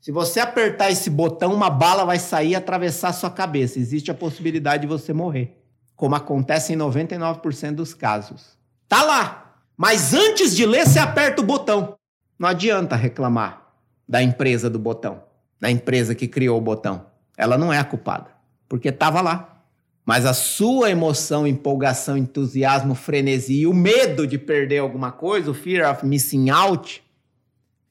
Se 0.00 0.10
você 0.10 0.40
apertar 0.40 0.90
esse 0.90 1.08
botão, 1.08 1.54
uma 1.54 1.70
bala 1.70 2.04
vai 2.04 2.18
sair 2.18 2.50
e 2.50 2.56
atravessar 2.56 3.12
sua 3.12 3.30
cabeça. 3.30 3.78
Existe 3.78 4.10
a 4.10 4.14
possibilidade 4.14 4.82
de 4.82 4.86
você 4.86 5.12
morrer, 5.12 5.56
como 5.94 6.14
acontece 6.14 6.72
em 6.72 6.76
99% 6.76 7.74
dos 7.74 7.94
casos. 7.94 8.58
Tá 8.88 9.02
lá. 9.02 9.43
Mas 9.76 10.14
antes 10.14 10.54
de 10.54 10.64
ler, 10.64 10.86
você 10.86 10.98
aperta 10.98 11.42
o 11.42 11.44
botão. 11.44 11.96
Não 12.38 12.48
adianta 12.48 12.96
reclamar 12.96 13.72
da 14.08 14.22
empresa 14.22 14.70
do 14.70 14.78
botão, 14.78 15.22
da 15.60 15.70
empresa 15.70 16.14
que 16.14 16.28
criou 16.28 16.58
o 16.58 16.60
botão. 16.60 17.06
Ela 17.36 17.58
não 17.58 17.72
é 17.72 17.78
a 17.78 17.84
culpada, 17.84 18.30
porque 18.68 18.88
estava 18.88 19.20
lá. 19.20 19.62
Mas 20.04 20.26
a 20.26 20.34
sua 20.34 20.90
emoção, 20.90 21.46
empolgação, 21.46 22.16
entusiasmo, 22.16 22.94
frenesi 22.94 23.60
e 23.60 23.66
o 23.66 23.72
medo 23.72 24.26
de 24.26 24.38
perder 24.38 24.78
alguma 24.78 25.10
coisa, 25.10 25.50
o 25.50 25.54
fear 25.54 25.90
of 25.90 26.04
missing 26.04 26.50
out, 26.50 27.02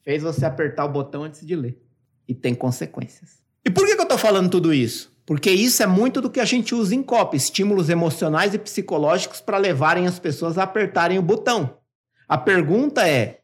fez 0.03 0.21
você 0.21 0.45
apertar 0.45 0.85
o 0.85 0.89
botão 0.89 1.23
antes 1.23 1.45
de 1.45 1.55
ler. 1.55 1.81
E 2.27 2.35
tem 2.35 2.53
consequências. 2.53 3.41
E 3.65 3.69
por 3.69 3.85
que, 3.85 3.95
que 3.95 3.99
eu 4.01 4.03
estou 4.03 4.17
falando 4.17 4.49
tudo 4.49 4.73
isso? 4.73 5.12
Porque 5.25 5.49
isso 5.49 5.81
é 5.81 5.87
muito 5.87 6.19
do 6.19 6.29
que 6.29 6.39
a 6.39 6.45
gente 6.45 6.75
usa 6.75 6.93
em 6.93 7.01
copy, 7.01 7.37
estímulos 7.37 7.89
emocionais 7.89 8.53
e 8.53 8.59
psicológicos 8.59 9.39
para 9.39 9.57
levarem 9.57 10.05
as 10.05 10.19
pessoas 10.19 10.57
a 10.57 10.63
apertarem 10.63 11.17
o 11.17 11.21
botão. 11.21 11.77
A 12.27 12.37
pergunta 12.37 13.07
é: 13.07 13.39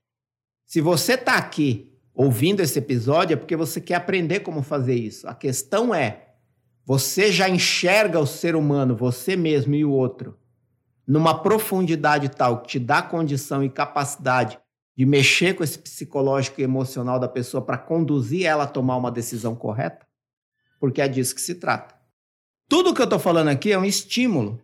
se 0.66 0.82
você 0.82 1.14
está 1.14 1.36
aqui 1.36 1.90
ouvindo 2.14 2.60
esse 2.60 2.78
episódio, 2.78 3.34
é 3.34 3.38
porque 3.38 3.56
você 3.56 3.80
quer 3.80 3.96
aprender 3.96 4.42
como 4.42 4.62
fazer 4.62 4.96
isso. 4.96 5.28
A 5.28 5.34
questão 5.34 5.96
é: 5.96 6.34
você 6.86 7.32
já 7.32 7.48
enxerga 7.48 8.20
o 8.20 8.28
ser 8.28 8.56
humano, 8.56 8.96
você 8.96 9.38
mesmo 9.38 9.74
e 9.74 9.86
o 9.86 9.92
outro, 9.92 10.38
numa 11.08 11.42
profundidade 11.42 12.28
tal 12.28 12.62
que 12.62 12.68
te 12.68 12.80
dá 12.80 13.02
condição 13.02 13.64
e 13.64 13.70
capacidade 13.70 14.60
de 14.98 15.06
mexer 15.06 15.54
com 15.54 15.64
esse 15.64 15.80
psicológico 15.80 16.60
e 16.60 16.64
emocional 16.64 17.18
da 17.18 17.30
pessoa 17.30 17.64
para 17.64 17.78
conduzir 17.78 18.46
ela 18.46 18.66
a 18.66 18.68
tomar 18.68 18.98
uma 18.98 19.10
decisão 19.10 19.56
correta? 19.56 20.09
Porque 20.80 21.02
é 21.02 21.08
disso 21.08 21.36
que 21.36 21.42
se 21.42 21.56
trata. 21.56 21.96
Tudo 22.68 22.94
que 22.94 23.02
eu 23.02 23.06
estou 23.06 23.20
falando 23.20 23.50
aqui 23.50 23.72
é 23.72 23.78
um 23.78 23.86
estímulo 23.86 24.62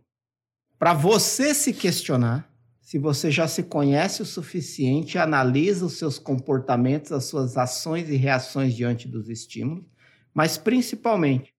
para 0.77 0.93
você 0.93 1.53
se 1.53 1.73
questionar 1.73 2.49
se 2.85 2.99
você 2.99 3.31
já 3.31 3.47
se 3.47 3.63
conhece 3.63 4.21
o 4.21 4.25
suficiente, 4.25 5.17
analisa 5.17 5.87
os 5.87 5.97
seus 5.97 6.19
comportamentos, 6.19 7.11
as 7.11 7.25
suas 7.25 7.57
ações 7.57 8.07
e 8.09 8.15
reações 8.15 8.75
diante 8.75 9.07
dos 9.07 9.27
estímulos, 9.27 9.85
mas 10.31 10.55
principalmente 10.55 11.51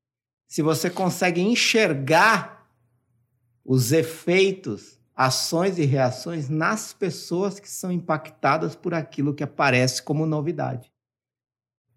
se 0.47 0.63
você 0.63 0.89
consegue 0.89 1.41
enxergar 1.41 2.71
os 3.65 3.91
efeitos, 3.91 5.01
ações 5.17 5.79
e 5.79 5.85
reações 5.85 6.49
nas 6.49 6.93
pessoas 6.93 7.59
que 7.59 7.69
são 7.69 7.91
impactadas 7.91 8.77
por 8.77 8.95
aquilo 8.95 9.35
que 9.35 9.43
aparece 9.43 10.01
como 10.05 10.27
novidade, 10.27 10.93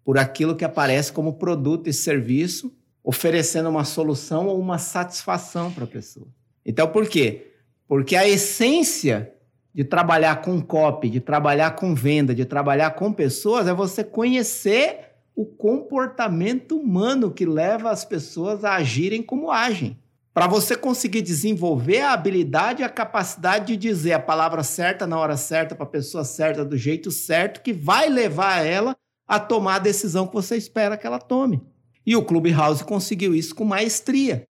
por 0.04 0.18
aquilo 0.18 0.56
que 0.56 0.64
aparece 0.64 1.12
como 1.12 1.34
produto 1.34 1.88
e 1.88 1.92
serviço, 1.92 2.72
oferecendo 3.02 3.68
uma 3.68 3.84
solução 3.84 4.46
ou 4.46 4.58
uma 4.58 4.78
satisfação 4.78 5.70
para 5.72 5.84
a 5.84 5.86
pessoa. 5.86 6.26
Então, 6.64 6.88
por 6.88 7.08
quê? 7.08 7.52
Porque 7.88 8.14
a 8.14 8.28
essência 8.28 9.32
de 9.74 9.84
trabalhar 9.84 10.42
com 10.42 10.60
copy, 10.60 11.08
de 11.08 11.20
trabalhar 11.20 11.72
com 11.72 11.94
venda, 11.94 12.34
de 12.34 12.44
trabalhar 12.44 12.90
com 12.92 13.12
pessoas 13.12 13.66
é 13.66 13.74
você 13.74 14.02
conhecer 14.02 15.10
o 15.34 15.44
comportamento 15.44 16.76
humano 16.76 17.30
que 17.30 17.46
leva 17.46 17.90
as 17.90 18.04
pessoas 18.04 18.64
a 18.64 18.74
agirem 18.74 19.22
como 19.22 19.50
agem. 19.50 19.96
Para 20.34 20.46
você 20.46 20.76
conseguir 20.76 21.22
desenvolver 21.22 22.00
a 22.02 22.12
habilidade 22.12 22.82
e 22.82 22.84
a 22.84 22.88
capacidade 22.88 23.66
de 23.66 23.76
dizer 23.76 24.12
a 24.12 24.20
palavra 24.20 24.62
certa 24.62 25.06
na 25.06 25.18
hora 25.18 25.36
certa 25.36 25.74
para 25.74 25.84
a 25.84 25.88
pessoa 25.88 26.24
certa 26.24 26.64
do 26.64 26.76
jeito 26.76 27.10
certo 27.10 27.62
que 27.62 27.72
vai 27.72 28.08
levar 28.08 28.64
ela 28.64 28.96
a 29.30 29.40
tomar 29.40 29.76
a 29.76 29.80
decisão 29.80 30.26
que 30.26 30.34
você 30.34 30.56
espera 30.56 30.96
que 30.96 31.06
ela 31.06 31.18
tome. 31.18 31.62
E 32.04 32.16
o 32.16 32.24
Clubhouse 32.24 32.84
conseguiu 32.84 33.34
isso 33.34 33.54
com 33.54 33.64
maestria 33.64 34.46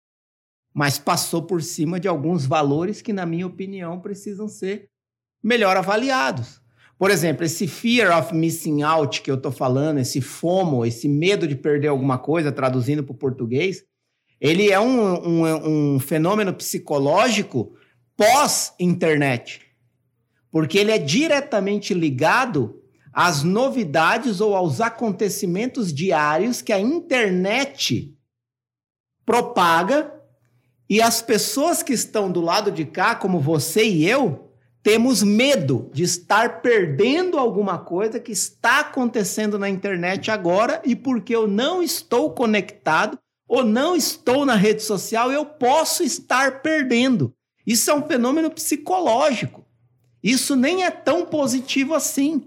mas 0.76 1.00
passou 1.00 1.42
por 1.42 1.64
cima 1.64 2.02
de 2.02 2.08
alguns 2.10 2.46
valores 2.46 3.02
que, 3.02 3.14
na 3.14 3.26
minha 3.26 3.48
opinião, 3.48 4.02
precisam 4.02 4.50
ser 4.50 4.90
melhor 5.42 5.78
avaliados. 5.78 6.62
Por 7.00 7.10
exemplo, 7.10 7.46
esse 7.46 7.66
fear 7.66 8.18
of 8.18 8.36
missing 8.36 8.84
out 8.84 9.22
que 9.22 9.32
eu 9.32 9.36
estou 9.36 9.54
falando, 9.54 10.00
esse 10.00 10.20
FOMO, 10.20 10.86
esse 10.86 11.08
medo 11.08 11.48
de 11.48 11.56
perder 11.56 11.88
alguma 11.88 12.18
coisa, 12.18 12.52
traduzindo 12.52 13.06
para 13.06 13.14
o 13.14 13.18
português, 13.18 13.86
ele 14.40 14.70
é 14.70 14.78
um, 14.78 15.44
um, 15.46 15.94
um 15.96 16.00
fenômeno 16.00 16.54
psicológico 16.54 17.74
pós-internet, 18.18 19.62
porque 20.52 20.78
ele 20.78 20.92
é 20.92 20.98
diretamente 20.98 21.94
ligado 21.94 22.82
às 23.15 23.43
novidades 23.43 24.41
ou 24.41 24.54
aos 24.54 24.82
acontecimentos 24.82 25.93
diários 25.93 26.62
que 26.62 26.73
a 26.73 26.80
internet 26.82 28.13
propaga 29.25 30.13
e 30.89 31.01
as 31.01 31.21
pessoas 31.21 31.82
que 31.82 31.93
estão 31.93 32.30
do 32.30 32.41
lado 32.41 32.69
de 32.69 32.84
cá, 32.84 33.15
como 33.15 33.39
você 33.39 33.86
e 33.86 34.06
eu, 34.06 34.51
temos 34.84 35.23
medo 35.23 35.89
de 35.93 36.04
estar 36.04 36.62
perdendo 36.62 37.39
alguma 37.39 37.78
coisa 37.78 38.19
que 38.19 38.34
está 38.34 38.82
acontecendo 38.82 39.58
na 39.58 39.69
internet 39.69 40.30
agora 40.30 40.82
e 40.84 40.93
porque 40.93 41.34
eu 41.34 41.47
não 41.47 41.82
estou 41.82 42.34
conectado 42.34 43.17
ou 43.47 43.63
não 43.63 43.95
estou 43.95 44.45
na 44.45 44.56
rede 44.56 44.84
social, 44.84 45.32
eu 45.32 45.45
posso 45.45 46.04
estar 46.04 46.62
perdendo. 46.62 47.34
Isso 47.65 47.89
é 47.89 47.95
um 47.95 48.06
fenômeno 48.06 48.51
psicológico. 48.51 49.65
Isso 50.21 50.56
nem 50.56 50.84
é 50.84 50.91
tão 50.91 51.25
positivo 51.25 51.93
assim. 51.93 52.45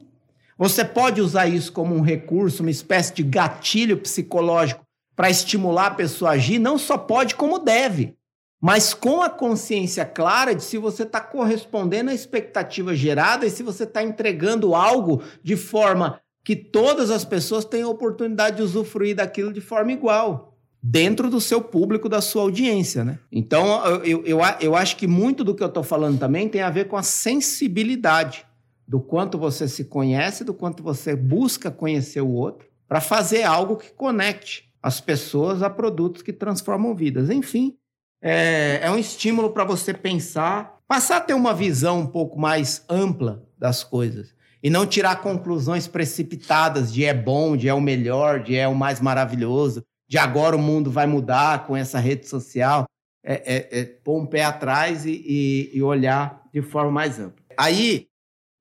Você 0.58 0.84
pode 0.84 1.20
usar 1.20 1.46
isso 1.46 1.72
como 1.72 1.94
um 1.94 2.02
recurso, 2.02 2.62
uma 2.62 2.70
espécie 2.70 3.14
de 3.14 3.22
gatilho 3.22 3.96
psicológico 3.96 4.84
para 5.16 5.30
estimular 5.30 5.86
a 5.86 5.94
pessoa 5.94 6.32
a 6.32 6.34
agir, 6.34 6.58
não 6.58 6.76
só 6.76 6.98
pode, 6.98 7.34
como 7.34 7.58
deve 7.58 8.18
mas 8.60 8.92
com 8.92 9.22
a 9.22 9.30
consciência 9.30 10.04
clara 10.04 10.54
de 10.54 10.62
se 10.62 10.78
você 10.78 11.04
está 11.04 11.20
correspondendo 11.20 12.10
à 12.10 12.14
expectativa 12.14 12.94
gerada 12.94 13.46
e 13.46 13.50
se 13.50 13.62
você 13.62 13.84
está 13.84 14.02
entregando 14.02 14.74
algo 14.74 15.22
de 15.42 15.56
forma 15.56 16.20
que 16.44 16.56
todas 16.56 17.10
as 17.10 17.24
pessoas 17.24 17.64
tenham 17.64 17.90
oportunidade 17.90 18.56
de 18.56 18.62
usufruir 18.62 19.14
daquilo 19.14 19.52
de 19.52 19.60
forma 19.60 19.92
igual, 19.92 20.56
dentro 20.82 21.30
do 21.30 21.40
seu 21.40 21.60
público, 21.60 22.08
da 22.08 22.20
sua 22.20 22.42
audiência. 22.42 23.04
Né? 23.04 23.18
Então, 23.30 23.84
eu, 24.04 24.24
eu, 24.24 24.38
eu 24.60 24.74
acho 24.74 24.96
que 24.96 25.06
muito 25.06 25.44
do 25.44 25.54
que 25.54 25.62
eu 25.62 25.68
estou 25.68 25.82
falando 25.82 26.18
também 26.18 26.48
tem 26.48 26.62
a 26.62 26.70
ver 26.70 26.88
com 26.88 26.96
a 26.96 27.02
sensibilidade 27.02 28.47
do 28.88 28.98
quanto 28.98 29.36
você 29.36 29.68
se 29.68 29.84
conhece, 29.84 30.42
do 30.42 30.54
quanto 30.54 30.82
você 30.82 31.14
busca 31.14 31.70
conhecer 31.70 32.22
o 32.22 32.32
outro, 32.32 32.66
para 32.88 33.02
fazer 33.02 33.42
algo 33.42 33.76
que 33.76 33.90
conecte 33.90 34.72
as 34.82 34.98
pessoas 34.98 35.62
a 35.62 35.68
produtos 35.68 36.22
que 36.22 36.32
transformam 36.32 36.94
vidas. 36.94 37.28
Enfim, 37.28 37.76
é, 38.22 38.80
é 38.82 38.90
um 38.90 38.96
estímulo 38.96 39.50
para 39.50 39.64
você 39.64 39.92
pensar, 39.92 40.78
passar 40.88 41.18
a 41.18 41.20
ter 41.20 41.34
uma 41.34 41.52
visão 41.52 42.00
um 42.00 42.06
pouco 42.06 42.40
mais 42.40 42.82
ampla 42.88 43.44
das 43.58 43.84
coisas 43.84 44.34
e 44.62 44.70
não 44.70 44.86
tirar 44.86 45.20
conclusões 45.20 45.86
precipitadas 45.86 46.90
de 46.90 47.04
é 47.04 47.12
bom, 47.12 47.56
de 47.56 47.68
é 47.68 47.74
o 47.74 47.80
melhor, 47.82 48.42
de 48.42 48.56
é 48.56 48.66
o 48.66 48.74
mais 48.74 49.00
maravilhoso, 49.00 49.84
de 50.08 50.16
agora 50.16 50.56
o 50.56 50.58
mundo 50.58 50.90
vai 50.90 51.06
mudar 51.06 51.66
com 51.66 51.76
essa 51.76 51.98
rede 51.98 52.26
social. 52.26 52.86
É, 53.22 53.34
é, 53.34 53.80
é 53.80 53.84
pôr 53.84 54.22
um 54.22 54.26
pé 54.26 54.44
atrás 54.44 55.04
e, 55.04 55.10
e, 55.10 55.70
e 55.74 55.82
olhar 55.82 56.42
de 56.52 56.62
forma 56.62 56.90
mais 56.90 57.18
ampla. 57.20 57.44
Aí 57.56 58.07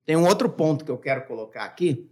tem 0.08 0.16
um 0.16 0.26
outro 0.26 0.48
ponto 0.48 0.86
que 0.86 0.90
eu 0.90 0.96
quero 0.96 1.26
colocar 1.26 1.64
aqui, 1.64 2.08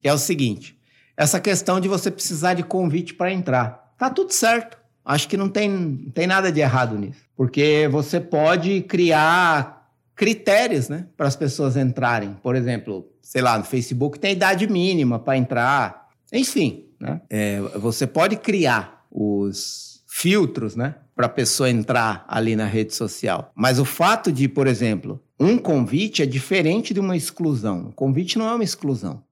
que 0.00 0.08
é 0.08 0.12
o 0.12 0.18
seguinte: 0.18 0.76
essa 1.16 1.38
questão 1.38 1.78
de 1.78 1.86
você 1.86 2.10
precisar 2.10 2.54
de 2.54 2.64
convite 2.64 3.14
para 3.14 3.32
entrar. 3.32 3.94
Tá 3.96 4.10
tudo 4.10 4.32
certo. 4.32 4.76
Acho 5.04 5.28
que 5.28 5.36
não 5.36 5.48
tem, 5.48 5.68
não 5.70 6.10
tem 6.10 6.26
nada 6.26 6.50
de 6.50 6.58
errado 6.58 6.98
nisso. 6.98 7.20
Porque 7.36 7.88
você 7.92 8.18
pode 8.18 8.82
criar 8.82 9.88
critérios 10.16 10.88
né, 10.88 11.06
para 11.16 11.28
as 11.28 11.36
pessoas 11.36 11.76
entrarem. 11.76 12.34
Por 12.42 12.56
exemplo, 12.56 13.08
sei 13.22 13.40
lá, 13.40 13.56
no 13.56 13.62
Facebook 13.62 14.18
tem 14.18 14.32
idade 14.32 14.66
mínima 14.66 15.20
para 15.20 15.36
entrar. 15.36 16.08
Enfim, 16.32 16.86
né? 16.98 17.20
É, 17.30 17.60
você 17.76 18.04
pode 18.04 18.34
criar 18.34 19.06
os 19.08 20.02
filtros 20.08 20.74
né, 20.74 20.96
para 21.14 21.26
a 21.26 21.28
pessoa 21.28 21.70
entrar 21.70 22.24
ali 22.26 22.56
na 22.56 22.66
rede 22.66 22.92
social. 22.96 23.52
Mas 23.54 23.78
o 23.78 23.84
fato 23.84 24.32
de, 24.32 24.48
por 24.48 24.66
exemplo, 24.66 25.22
um 25.44 25.58
convite 25.58 26.22
é 26.22 26.26
diferente 26.26 26.94
de 26.94 27.00
uma 27.00 27.16
exclusão. 27.16 27.90
Convite 27.92 28.38
não 28.38 28.48
é 28.48 28.54
uma 28.54 28.64
exclusão. 28.64 29.22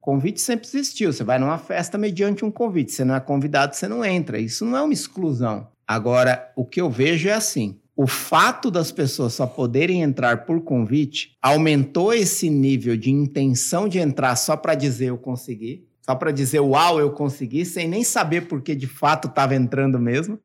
Convite 0.00 0.40
sempre 0.40 0.66
existiu. 0.66 1.12
Você 1.12 1.24
vai 1.24 1.38
numa 1.38 1.58
festa 1.58 1.98
mediante 1.98 2.44
um 2.44 2.50
convite. 2.50 2.92
Você 2.92 3.04
não 3.04 3.14
é 3.14 3.20
convidado, 3.20 3.74
você 3.74 3.88
não 3.88 4.04
entra. 4.04 4.38
Isso 4.38 4.64
não 4.64 4.76
é 4.76 4.82
uma 4.82 4.92
exclusão. 4.92 5.68
Agora, 5.86 6.52
o 6.56 6.64
que 6.64 6.80
eu 6.80 6.90
vejo 6.90 7.28
é 7.28 7.32
assim: 7.32 7.80
o 7.96 8.06
fato 8.06 8.70
das 8.70 8.90
pessoas 8.92 9.34
só 9.34 9.46
poderem 9.46 10.02
entrar 10.02 10.44
por 10.44 10.60
convite 10.62 11.36
aumentou 11.40 12.12
esse 12.12 12.50
nível 12.50 12.96
de 12.96 13.10
intenção 13.10 13.88
de 13.88 13.98
entrar 13.98 14.36
só 14.36 14.56
para 14.56 14.74
dizer 14.74 15.06
eu 15.06 15.18
consegui, 15.18 15.86
só 16.02 16.14
para 16.14 16.32
dizer 16.32 16.60
uau, 16.60 17.00
eu 17.00 17.12
consegui, 17.12 17.64
sem 17.64 17.88
nem 17.88 18.02
saber 18.02 18.42
porque 18.42 18.74
de 18.74 18.86
fato 18.86 19.28
estava 19.28 19.54
entrando 19.54 19.98
mesmo. 19.98 20.38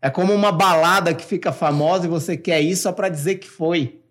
É 0.00 0.10
como 0.10 0.32
uma 0.32 0.50
balada 0.50 1.14
que 1.14 1.24
fica 1.24 1.52
famosa 1.52 2.06
e 2.06 2.10
você 2.10 2.36
quer 2.36 2.60
ir 2.60 2.74
só 2.74 2.90
para 2.90 3.08
dizer 3.08 3.36
que 3.36 3.48
foi. 3.48 4.01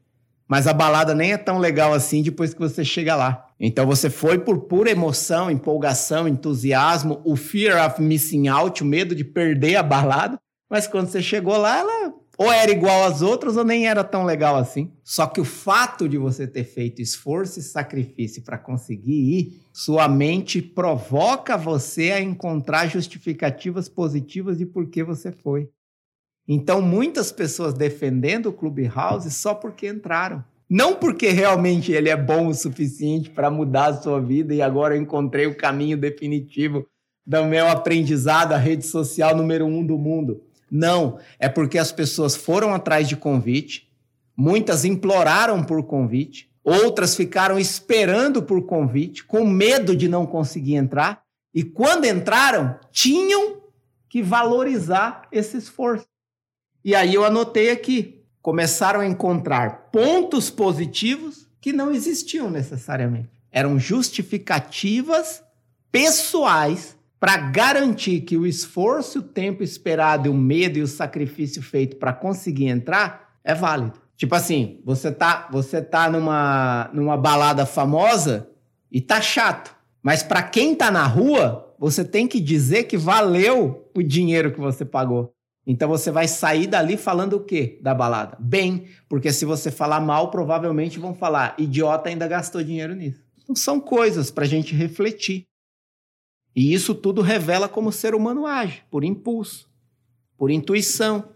Mas 0.51 0.67
a 0.67 0.73
balada 0.73 1.15
nem 1.15 1.31
é 1.31 1.37
tão 1.37 1.59
legal 1.59 1.93
assim 1.93 2.21
depois 2.21 2.53
que 2.53 2.59
você 2.59 2.83
chega 2.83 3.15
lá. 3.15 3.47
Então 3.57 3.85
você 3.85 4.09
foi 4.09 4.37
por 4.37 4.63
pura 4.63 4.91
emoção, 4.91 5.49
empolgação, 5.49 6.27
entusiasmo, 6.27 7.21
o 7.23 7.37
fear 7.37 7.89
of 7.89 8.01
missing 8.01 8.49
out, 8.49 8.83
o 8.83 8.85
medo 8.85 9.15
de 9.15 9.23
perder 9.23 9.77
a 9.77 9.83
balada. 9.83 10.37
Mas 10.69 10.87
quando 10.87 11.07
você 11.07 11.21
chegou 11.21 11.55
lá, 11.55 11.79
ela 11.79 12.13
ou 12.37 12.51
era 12.51 12.69
igual 12.69 13.05
às 13.05 13.21
outras 13.21 13.55
ou 13.55 13.63
nem 13.63 13.87
era 13.87 14.03
tão 14.03 14.25
legal 14.25 14.57
assim. 14.57 14.91
Só 15.05 15.25
que 15.25 15.39
o 15.39 15.45
fato 15.45 16.09
de 16.09 16.17
você 16.17 16.45
ter 16.45 16.65
feito 16.65 17.01
esforço 17.01 17.57
e 17.59 17.63
sacrifício 17.63 18.43
para 18.43 18.57
conseguir 18.57 19.13
ir, 19.13 19.61
sua 19.71 20.09
mente 20.09 20.61
provoca 20.61 21.55
você 21.55 22.11
a 22.11 22.19
encontrar 22.19 22.87
justificativas 22.87 23.87
positivas 23.87 24.57
de 24.57 24.65
por 24.65 24.89
que 24.89 25.01
você 25.01 25.31
foi. 25.31 25.69
Então, 26.53 26.81
muitas 26.81 27.31
pessoas 27.31 27.73
defendendo 27.73 28.47
o 28.47 28.51
Clubhouse 28.51 29.31
só 29.31 29.53
porque 29.53 29.87
entraram. 29.87 30.43
Não 30.69 30.95
porque 30.95 31.29
realmente 31.29 31.93
ele 31.93 32.09
é 32.09 32.17
bom 32.17 32.47
o 32.47 32.53
suficiente 32.53 33.29
para 33.29 33.49
mudar 33.49 33.85
a 33.85 34.01
sua 34.01 34.19
vida 34.19 34.53
e 34.53 34.61
agora 34.61 34.93
eu 34.93 35.01
encontrei 35.01 35.47
o 35.47 35.55
caminho 35.55 35.95
definitivo 35.95 36.85
do 37.25 37.45
meu 37.45 37.69
aprendizado, 37.69 38.51
a 38.51 38.57
rede 38.57 38.85
social 38.85 39.33
número 39.33 39.65
um 39.65 39.85
do 39.85 39.97
mundo. 39.97 40.43
Não, 40.69 41.19
é 41.39 41.47
porque 41.47 41.77
as 41.77 41.93
pessoas 41.93 42.35
foram 42.35 42.73
atrás 42.73 43.07
de 43.07 43.15
convite, 43.15 43.89
muitas 44.35 44.83
imploraram 44.83 45.63
por 45.63 45.81
convite, 45.83 46.51
outras 46.65 47.15
ficaram 47.15 47.57
esperando 47.57 48.43
por 48.43 48.65
convite, 48.65 49.23
com 49.23 49.45
medo 49.45 49.95
de 49.95 50.09
não 50.09 50.25
conseguir 50.25 50.75
entrar, 50.75 51.23
e 51.53 51.63
quando 51.63 52.03
entraram, 52.03 52.77
tinham 52.91 53.61
que 54.09 54.21
valorizar 54.21 55.29
esse 55.31 55.55
esforço. 55.55 56.10
E 56.83 56.95
aí 56.95 57.13
eu 57.13 57.23
anotei 57.23 57.71
aqui: 57.71 58.23
começaram 58.41 58.99
a 58.99 59.05
encontrar 59.05 59.89
pontos 59.91 60.49
positivos 60.49 61.47
que 61.59 61.71
não 61.71 61.91
existiam 61.91 62.49
necessariamente. 62.49 63.29
Eram 63.51 63.77
justificativas 63.77 65.43
pessoais 65.91 66.97
para 67.19 67.37
garantir 67.37 68.21
que 68.21 68.35
o 68.35 68.47
esforço, 68.47 69.19
o 69.19 69.23
tempo 69.23 69.61
esperado, 69.61 70.31
o 70.31 70.33
medo 70.33 70.79
e 70.79 70.81
o 70.81 70.87
sacrifício 70.87 71.61
feito 71.61 71.97
para 71.97 72.13
conseguir 72.13 72.67
entrar 72.67 73.35
é 73.43 73.53
válido. 73.53 74.01
Tipo 74.17 74.35
assim, 74.35 74.79
você 74.83 75.11
tá, 75.11 75.47
você 75.51 75.81
tá 75.81 76.09
numa, 76.09 76.89
numa 76.93 77.17
balada 77.17 77.65
famosa 77.65 78.49
e 78.91 78.99
tá 78.99 79.21
chato. 79.21 79.75
Mas 80.01 80.23
para 80.23 80.41
quem 80.41 80.73
tá 80.73 80.89
na 80.89 81.05
rua, 81.05 81.75
você 81.77 82.03
tem 82.03 82.27
que 82.27 82.39
dizer 82.39 82.85
que 82.85 82.97
valeu 82.97 83.89
o 83.95 84.01
dinheiro 84.01 84.51
que 84.51 84.59
você 84.59 84.85
pagou. 84.85 85.33
Então 85.71 85.87
você 85.87 86.11
vai 86.11 86.27
sair 86.27 86.67
dali 86.67 86.97
falando 86.97 87.37
o 87.37 87.39
quê 87.39 87.79
da 87.81 87.93
balada? 87.93 88.35
Bem, 88.41 88.89
porque 89.07 89.31
se 89.31 89.45
você 89.45 89.71
falar 89.71 90.01
mal, 90.01 90.29
provavelmente 90.29 90.99
vão 90.99 91.15
falar: 91.15 91.55
idiota 91.57 92.09
ainda 92.09 92.27
gastou 92.27 92.61
dinheiro 92.61 92.93
nisso. 92.93 93.23
Então 93.41 93.55
são 93.55 93.79
coisas 93.79 94.29
para 94.29 94.43
a 94.43 94.47
gente 94.47 94.75
refletir. 94.75 95.45
E 96.53 96.73
isso 96.73 96.93
tudo 96.93 97.21
revela 97.21 97.69
como 97.69 97.87
o 97.87 97.93
ser 97.93 98.13
humano 98.13 98.45
age, 98.45 98.83
por 98.91 99.05
impulso, 99.05 99.69
por 100.37 100.51
intuição, 100.51 101.29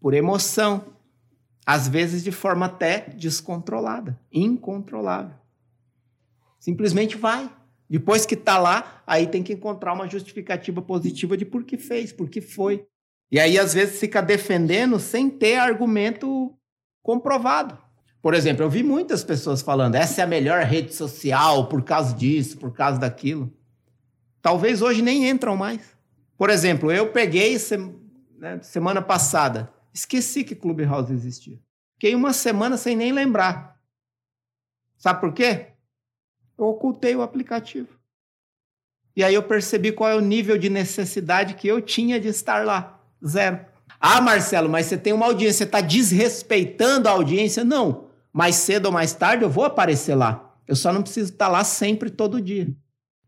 por 0.00 0.14
emoção, 0.14 0.84
às 1.66 1.88
vezes 1.88 2.22
de 2.22 2.30
forma 2.30 2.66
até 2.66 3.10
descontrolada, 3.10 4.20
incontrolável. 4.32 5.34
Simplesmente 6.60 7.16
vai. 7.16 7.50
Depois 7.88 8.24
que 8.24 8.34
está 8.34 8.56
lá, 8.56 9.02
aí 9.04 9.26
tem 9.26 9.42
que 9.42 9.52
encontrar 9.52 9.92
uma 9.92 10.08
justificativa 10.08 10.80
positiva 10.80 11.36
de 11.36 11.44
por 11.44 11.64
que 11.64 11.76
fez, 11.76 12.12
por 12.12 12.30
que 12.30 12.40
foi. 12.40 12.86
E 13.30 13.38
aí, 13.38 13.58
às 13.58 13.74
vezes, 13.74 14.00
fica 14.00 14.20
defendendo 14.20 14.98
sem 14.98 15.30
ter 15.30 15.56
argumento 15.56 16.54
comprovado. 17.02 17.78
Por 18.20 18.34
exemplo, 18.34 18.64
eu 18.64 18.70
vi 18.70 18.82
muitas 18.82 19.24
pessoas 19.24 19.62
falando: 19.62 19.94
essa 19.94 20.20
é 20.20 20.24
a 20.24 20.26
melhor 20.26 20.62
rede 20.64 20.94
social 20.94 21.68
por 21.68 21.82
causa 21.82 22.14
disso, 22.14 22.58
por 22.58 22.72
causa 22.72 22.98
daquilo. 22.98 23.52
Talvez 24.42 24.82
hoje 24.82 25.02
nem 25.02 25.28
entram 25.28 25.56
mais. 25.56 25.96
Por 26.36 26.50
exemplo, 26.50 26.90
eu 26.90 27.12
peguei 27.12 27.56
né, 28.38 28.58
semana 28.62 29.02
passada, 29.02 29.72
esqueci 29.92 30.42
que 30.42 30.54
Clubhouse 30.54 31.12
existia. 31.12 31.58
Fiquei 31.94 32.14
uma 32.14 32.32
semana 32.32 32.76
sem 32.76 32.96
nem 32.96 33.12
lembrar. 33.12 33.78
Sabe 34.96 35.20
por 35.20 35.32
quê? 35.32 35.68
Eu 36.58 36.66
ocultei 36.66 37.14
o 37.14 37.22
aplicativo. 37.22 38.00
E 39.14 39.24
aí 39.24 39.34
eu 39.34 39.42
percebi 39.42 39.92
qual 39.92 40.08
é 40.08 40.14
o 40.14 40.20
nível 40.20 40.56
de 40.56 40.70
necessidade 40.70 41.54
que 41.54 41.68
eu 41.68 41.82
tinha 41.82 42.18
de 42.18 42.28
estar 42.28 42.64
lá. 42.64 42.99
Zero. 43.26 43.60
Ah, 44.00 44.20
Marcelo, 44.20 44.68
mas 44.68 44.86
você 44.86 44.96
tem 44.96 45.12
uma 45.12 45.26
audiência, 45.26 45.58
você 45.58 45.64
está 45.64 45.80
desrespeitando 45.80 47.08
a 47.08 47.12
audiência? 47.12 47.64
Não. 47.64 48.06
Mais 48.32 48.56
cedo 48.56 48.86
ou 48.86 48.92
mais 48.92 49.12
tarde 49.12 49.44
eu 49.44 49.50
vou 49.50 49.64
aparecer 49.64 50.14
lá. 50.14 50.54
Eu 50.66 50.76
só 50.76 50.92
não 50.92 51.02
preciso 51.02 51.32
estar 51.32 51.48
lá 51.48 51.64
sempre, 51.64 52.10
todo 52.10 52.40
dia. 52.40 52.68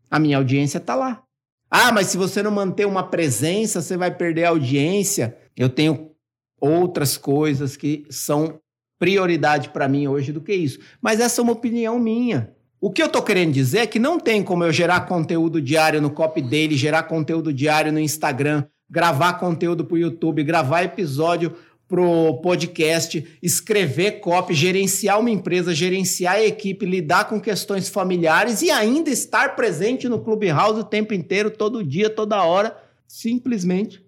A 0.09 0.17
minha 0.17 0.37
audiência 0.37 0.77
está 0.77 0.95
lá. 0.95 1.23
Ah, 1.69 1.91
mas 1.91 2.07
se 2.07 2.17
você 2.17 2.41
não 2.41 2.51
manter 2.51 2.85
uma 2.85 3.03
presença, 3.03 3.81
você 3.81 3.97
vai 3.97 4.15
perder 4.15 4.45
a 4.45 4.49
audiência. 4.49 5.37
Eu 5.57 5.69
tenho 5.69 6.11
outras 6.59 7.17
coisas 7.17 7.75
que 7.75 8.05
são 8.09 8.59
prioridade 8.97 9.69
para 9.69 9.87
mim 9.87 10.07
hoje 10.07 10.31
do 10.31 10.39
que 10.39 10.53
isso. 10.53 10.79
Mas 11.01 11.19
essa 11.19 11.41
é 11.41 11.43
uma 11.43 11.51
opinião 11.51 11.99
minha. 11.99 12.53
O 12.79 12.91
que 12.91 13.01
eu 13.01 13.07
estou 13.07 13.21
querendo 13.21 13.51
dizer 13.51 13.79
é 13.79 13.87
que 13.87 13.99
não 13.99 14.19
tem 14.19 14.43
como 14.43 14.63
eu 14.63 14.71
gerar 14.71 15.01
conteúdo 15.01 15.61
diário 15.61 16.01
no 16.01 16.09
Copy 16.09 16.41
Daily, 16.41 16.77
gerar 16.77 17.03
conteúdo 17.03 17.51
diário 17.51 17.91
no 17.91 17.99
Instagram, 17.99 18.65
gravar 18.93 19.33
conteúdo 19.39 19.83
para 19.83 19.95
o 19.95 19.97
YouTube, 19.97 20.43
gravar 20.43 20.83
episódio 20.83 21.55
pro 21.87 22.39
podcast, 22.43 23.39
escrever 23.41 24.19
copy, 24.19 24.53
gerenciar 24.53 25.19
uma 25.19 25.31
empresa, 25.31 25.73
gerenciar 25.73 26.35
a 26.35 26.45
equipe, 26.45 26.85
lidar 26.85 27.27
com 27.27 27.41
questões 27.41 27.89
familiares 27.89 28.61
e 28.61 28.69
ainda 28.69 29.09
estar 29.09 29.55
presente 29.55 30.07
no 30.07 30.19
Clubhouse 30.19 30.79
o 30.79 30.83
tempo 30.83 31.11
inteiro, 31.11 31.49
todo 31.49 31.83
dia, 31.83 32.07
toda 32.07 32.43
hora, 32.43 32.77
simplesmente 33.07 34.05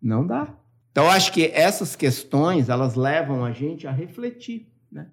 não 0.00 0.26
dá. 0.26 0.56
Então 0.90 1.10
acho 1.10 1.30
que 1.30 1.50
essas 1.52 1.94
questões, 1.94 2.70
elas 2.70 2.94
levam 2.94 3.44
a 3.44 3.52
gente 3.52 3.86
a 3.86 3.90
refletir, 3.90 4.66
né? 4.90 5.08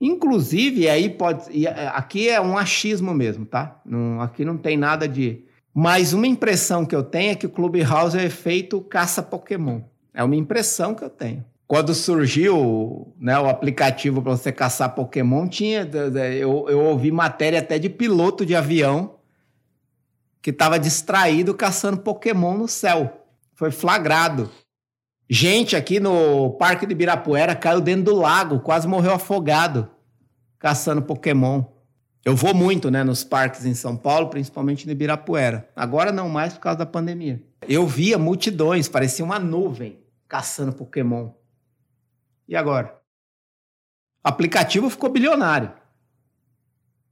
Inclusive, 0.00 0.88
aí 0.88 1.10
pode, 1.10 1.66
é, 1.66 1.88
aqui 1.88 2.30
é 2.30 2.40
um 2.40 2.56
achismo 2.56 3.12
mesmo, 3.12 3.44
tá? 3.44 3.82
Não, 3.84 4.22
aqui 4.22 4.42
não 4.42 4.56
tem 4.56 4.78
nada 4.78 5.06
de 5.06 5.43
mas 5.74 6.12
uma 6.12 6.26
impressão 6.26 6.86
que 6.86 6.94
eu 6.94 7.02
tenho 7.02 7.32
é 7.32 7.34
que 7.34 7.46
o 7.46 7.50
Clubhouse 7.50 8.16
é 8.16 8.30
feito 8.30 8.80
caça 8.80 9.20
Pokémon. 9.20 9.80
É 10.14 10.22
uma 10.22 10.36
impressão 10.36 10.94
que 10.94 11.02
eu 11.02 11.10
tenho. 11.10 11.44
Quando 11.66 11.92
surgiu 11.92 13.12
né, 13.18 13.36
o 13.38 13.48
aplicativo 13.48 14.22
para 14.22 14.36
você 14.36 14.52
caçar 14.52 14.94
Pokémon, 14.94 15.48
tinha, 15.48 15.80
eu, 16.38 16.66
eu 16.68 16.78
ouvi 16.78 17.10
matéria 17.10 17.58
até 17.58 17.78
de 17.78 17.88
piloto 17.88 18.46
de 18.46 18.54
avião 18.54 19.16
que 20.40 20.50
estava 20.50 20.78
distraído 20.78 21.54
caçando 21.54 21.98
Pokémon 21.98 22.56
no 22.56 22.68
céu. 22.68 23.26
Foi 23.54 23.72
flagrado. 23.72 24.50
Gente 25.28 25.74
aqui 25.74 25.98
no 25.98 26.50
Parque 26.52 26.86
de 26.86 26.92
Ibirapuera 26.92 27.56
caiu 27.56 27.80
dentro 27.80 28.04
do 28.04 28.14
lago, 28.14 28.60
quase 28.60 28.86
morreu 28.86 29.14
afogado 29.14 29.88
caçando 30.58 31.02
Pokémon. 31.02 31.64
Eu 32.24 32.34
vou 32.34 32.54
muito, 32.54 32.90
né, 32.90 33.04
nos 33.04 33.22
parques 33.22 33.66
em 33.66 33.74
São 33.74 33.96
Paulo, 33.96 34.30
principalmente 34.30 34.86
no 34.86 34.92
Ibirapuera. 34.92 35.68
Agora 35.76 36.10
não 36.10 36.28
mais 36.28 36.54
por 36.54 36.60
causa 36.60 36.78
da 36.78 36.86
pandemia. 36.86 37.42
Eu 37.68 37.86
via 37.86 38.16
multidões, 38.16 38.88
parecia 38.88 39.24
uma 39.24 39.38
nuvem 39.38 39.98
caçando 40.26 40.72
Pokémon. 40.72 41.30
E 42.48 42.56
agora? 42.56 42.98
O 44.24 44.28
aplicativo 44.28 44.88
ficou 44.88 45.10
bilionário. 45.10 45.70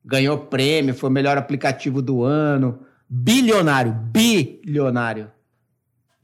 Ganhou 0.03 0.47
prêmio, 0.47 0.95
foi 0.95 1.11
o 1.11 1.13
melhor 1.13 1.37
aplicativo 1.37 2.01
do 2.01 2.23
ano. 2.23 2.87
Bilionário, 3.07 3.93
bilionário. 3.93 5.31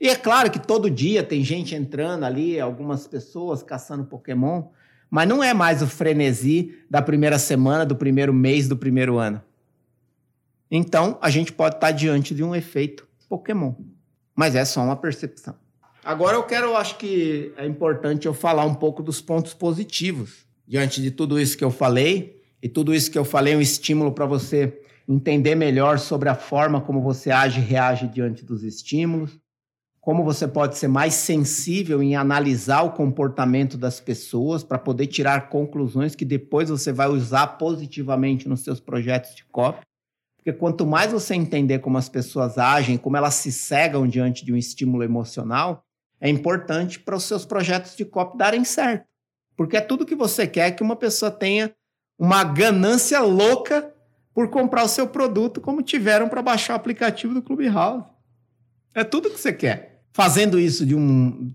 E 0.01 0.09
é 0.09 0.17
claro 0.17 0.51
que 0.51 0.59
todo 0.59 0.91
dia 0.91 1.23
tem 1.23 1.45
gente 1.45 1.75
entrando 1.75 2.25
ali, 2.25 2.59
algumas 2.59 3.07
pessoas 3.07 3.63
caçando 3.63 4.07
Pokémon. 4.07 4.69
Mas 5.11 5.29
não 5.29 5.43
é 5.43 5.55
mais 5.55 5.83
o 5.83 5.87
frenesi 5.87 6.75
da 6.91 7.01
primeira 7.01 7.39
semana, 7.39 7.85
do 7.87 7.97
primeiro 7.97 8.33
mês, 8.33 8.69
do 8.69 8.77
primeiro 8.77 9.19
ano. 9.19 9.43
Então, 10.71 11.19
a 11.21 11.31
gente 11.31 11.53
pode 11.53 11.77
estar 11.77 11.93
diante 11.93 12.35
de 12.35 12.45
um 12.45 12.55
efeito 12.55 13.07
Pokémon. 13.29 13.75
Mas 14.35 14.55
é 14.55 14.65
só 14.65 14.83
uma 14.83 14.97
percepção. 14.97 15.55
Agora 16.05 16.37
eu 16.37 16.43
quero, 16.43 16.77
acho 16.77 16.97
que 16.97 17.53
é 17.57 17.67
importante 17.67 18.27
eu 18.27 18.35
falar 18.35 18.65
um 18.65 18.75
pouco 18.75 19.03
dos 19.03 19.21
pontos 19.21 19.53
positivos. 19.53 20.47
Diante 20.67 21.03
de 21.03 21.11
tudo 21.11 21.41
isso 21.41 21.57
que 21.57 21.65
eu 21.65 21.71
falei, 21.71 22.43
e 22.63 22.69
tudo 22.69 22.95
isso 22.95 23.11
que 23.11 23.19
eu 23.19 23.25
falei 23.25 23.55
é 23.55 23.57
um 23.57 23.61
estímulo 23.61 24.13
para 24.13 24.27
você 24.27 24.81
entender 25.09 25.55
melhor 25.55 25.99
sobre 25.99 26.29
a 26.29 26.35
forma 26.35 26.81
como 26.81 27.01
você 27.01 27.31
age 27.31 27.61
e 27.61 27.65
reage 27.65 28.07
diante 28.07 28.45
dos 28.45 28.63
estímulos, 28.63 29.39
como 30.09 30.25
você 30.25 30.49
pode 30.49 30.79
ser 30.79 30.89
mais 30.89 31.13
sensível 31.13 32.03
em 32.03 32.17
analisar 32.17 32.81
o 32.81 32.93
comportamento 32.93 33.77
das 33.77 34.01
pessoas 34.01 34.65
para 34.65 34.79
poder 34.79 35.07
tirar 35.07 35.51
conclusões 35.51 36.15
que 36.15 36.25
depois 36.25 36.71
você 36.71 36.91
vai 36.91 37.09
usar 37.09 37.47
positivamente 37.59 38.49
nos 38.49 38.61
seus 38.61 38.81
projetos 38.81 39.35
de 39.35 39.45
copy. 39.45 39.83
Porque 40.39 40.51
quanto 40.51 40.87
mais 40.87 41.13
você 41.13 41.35
entender 41.35 41.81
como 41.81 41.99
as 41.99 42.09
pessoas 42.09 42.57
agem, 42.57 42.97
como 42.97 43.19
elas 43.19 43.35
se 43.35 43.53
cegam 43.53 44.09
diante 44.09 44.47
de 44.47 44.51
um 44.51 44.57
estímulo 44.57 45.05
emocional, 45.05 45.85
é 46.19 46.31
importante 46.31 46.99
para 46.99 47.15
os 47.15 47.25
seus 47.25 47.45
projetos 47.45 47.95
de 47.95 48.07
copy 48.07 48.39
darem 48.39 48.65
certo. 48.65 49.05
Porque 49.59 49.77
é 49.77 49.81
tudo 49.83 50.07
que 50.07 50.15
você 50.15 50.47
quer 50.47 50.71
que 50.71 50.83
uma 50.83 50.97
pessoa 50.97 51.31
tenha 51.31 51.71
uma 52.19 52.43
ganância 52.45 53.21
louca 53.21 53.95
por 54.33 54.49
comprar 54.49 54.85
o 54.85 54.89
seu 54.89 55.07
produto, 55.07 55.61
como 55.61 55.83
tiveram 55.83 56.31
para 56.31 56.41
baixar 56.41 56.73
o 56.73 56.77
aplicativo 56.77 57.35
do 57.35 57.43
Clubhouse. 57.43 58.07
É 58.95 59.05
tudo 59.05 59.29
que 59.29 59.39
você 59.39 59.53
quer 59.53 59.98
fazendo 60.19 60.59
isso 60.59 60.85
de, 60.85 60.97
um, 60.97 61.55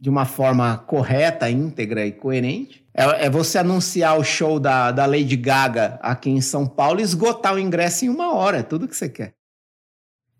de 0.00 0.10
uma 0.10 0.24
forma 0.24 0.76
correta, 0.76 1.48
íntegra 1.48 2.04
e 2.04 2.10
coerente. 2.10 2.84
É, 2.92 3.26
é, 3.26 3.30
você 3.30 3.58
anunciar 3.58 4.18
o 4.18 4.24
show 4.24 4.58
da, 4.58 4.90
da 4.90 5.06
Lady 5.06 5.36
Gaga 5.36 6.00
aqui 6.02 6.28
em 6.28 6.40
São 6.40 6.66
Paulo 6.66 6.98
e 6.98 7.04
esgotar 7.04 7.54
o 7.54 7.60
ingresso 7.60 8.04
em 8.04 8.08
uma 8.08 8.34
hora. 8.34 8.58
É 8.58 8.62
tudo 8.64 8.88
que 8.88 8.96
você 8.96 9.08
quer. 9.08 9.34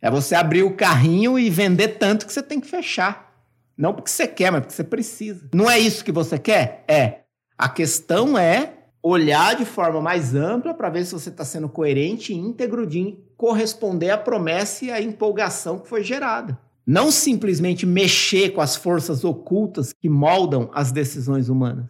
É 0.00 0.10
você 0.10 0.34
abrir 0.34 0.64
o 0.64 0.74
carrinho 0.74 1.38
e 1.38 1.48
vender 1.48 1.98
tanto 1.98 2.26
que 2.26 2.32
você 2.32 2.42
tem 2.42 2.60
que 2.60 2.66
fechar. 2.66 3.32
Não 3.78 3.94
porque 3.94 4.10
você 4.10 4.26
quer, 4.26 4.50
mas 4.50 4.62
porque 4.62 4.74
você 4.74 4.82
precisa. 4.82 5.48
Não 5.54 5.70
é 5.70 5.78
isso 5.78 6.04
que 6.04 6.10
você 6.10 6.40
quer? 6.40 6.82
É. 6.88 7.20
A 7.56 7.68
questão 7.68 8.36
é 8.36 8.72
olhar 9.00 9.54
de 9.54 9.64
forma 9.64 10.00
mais 10.00 10.34
ampla 10.34 10.74
para 10.74 10.90
ver 10.90 11.04
se 11.04 11.12
você 11.12 11.28
está 11.28 11.44
sendo 11.44 11.68
coerente 11.68 12.32
e 12.32 12.36
íntegro 12.36 12.84
de 12.84 13.16
corresponder 13.36 14.10
à 14.10 14.18
promessa 14.18 14.84
e 14.84 14.90
à 14.90 15.00
empolgação 15.00 15.78
que 15.78 15.88
foi 15.88 16.02
gerada. 16.02 16.58
Não 16.86 17.10
simplesmente 17.10 17.86
mexer 17.86 18.50
com 18.50 18.60
as 18.60 18.74
forças 18.74 19.24
ocultas 19.24 19.92
que 19.92 20.08
moldam 20.08 20.70
as 20.74 20.90
decisões 20.90 21.48
humanas, 21.48 21.86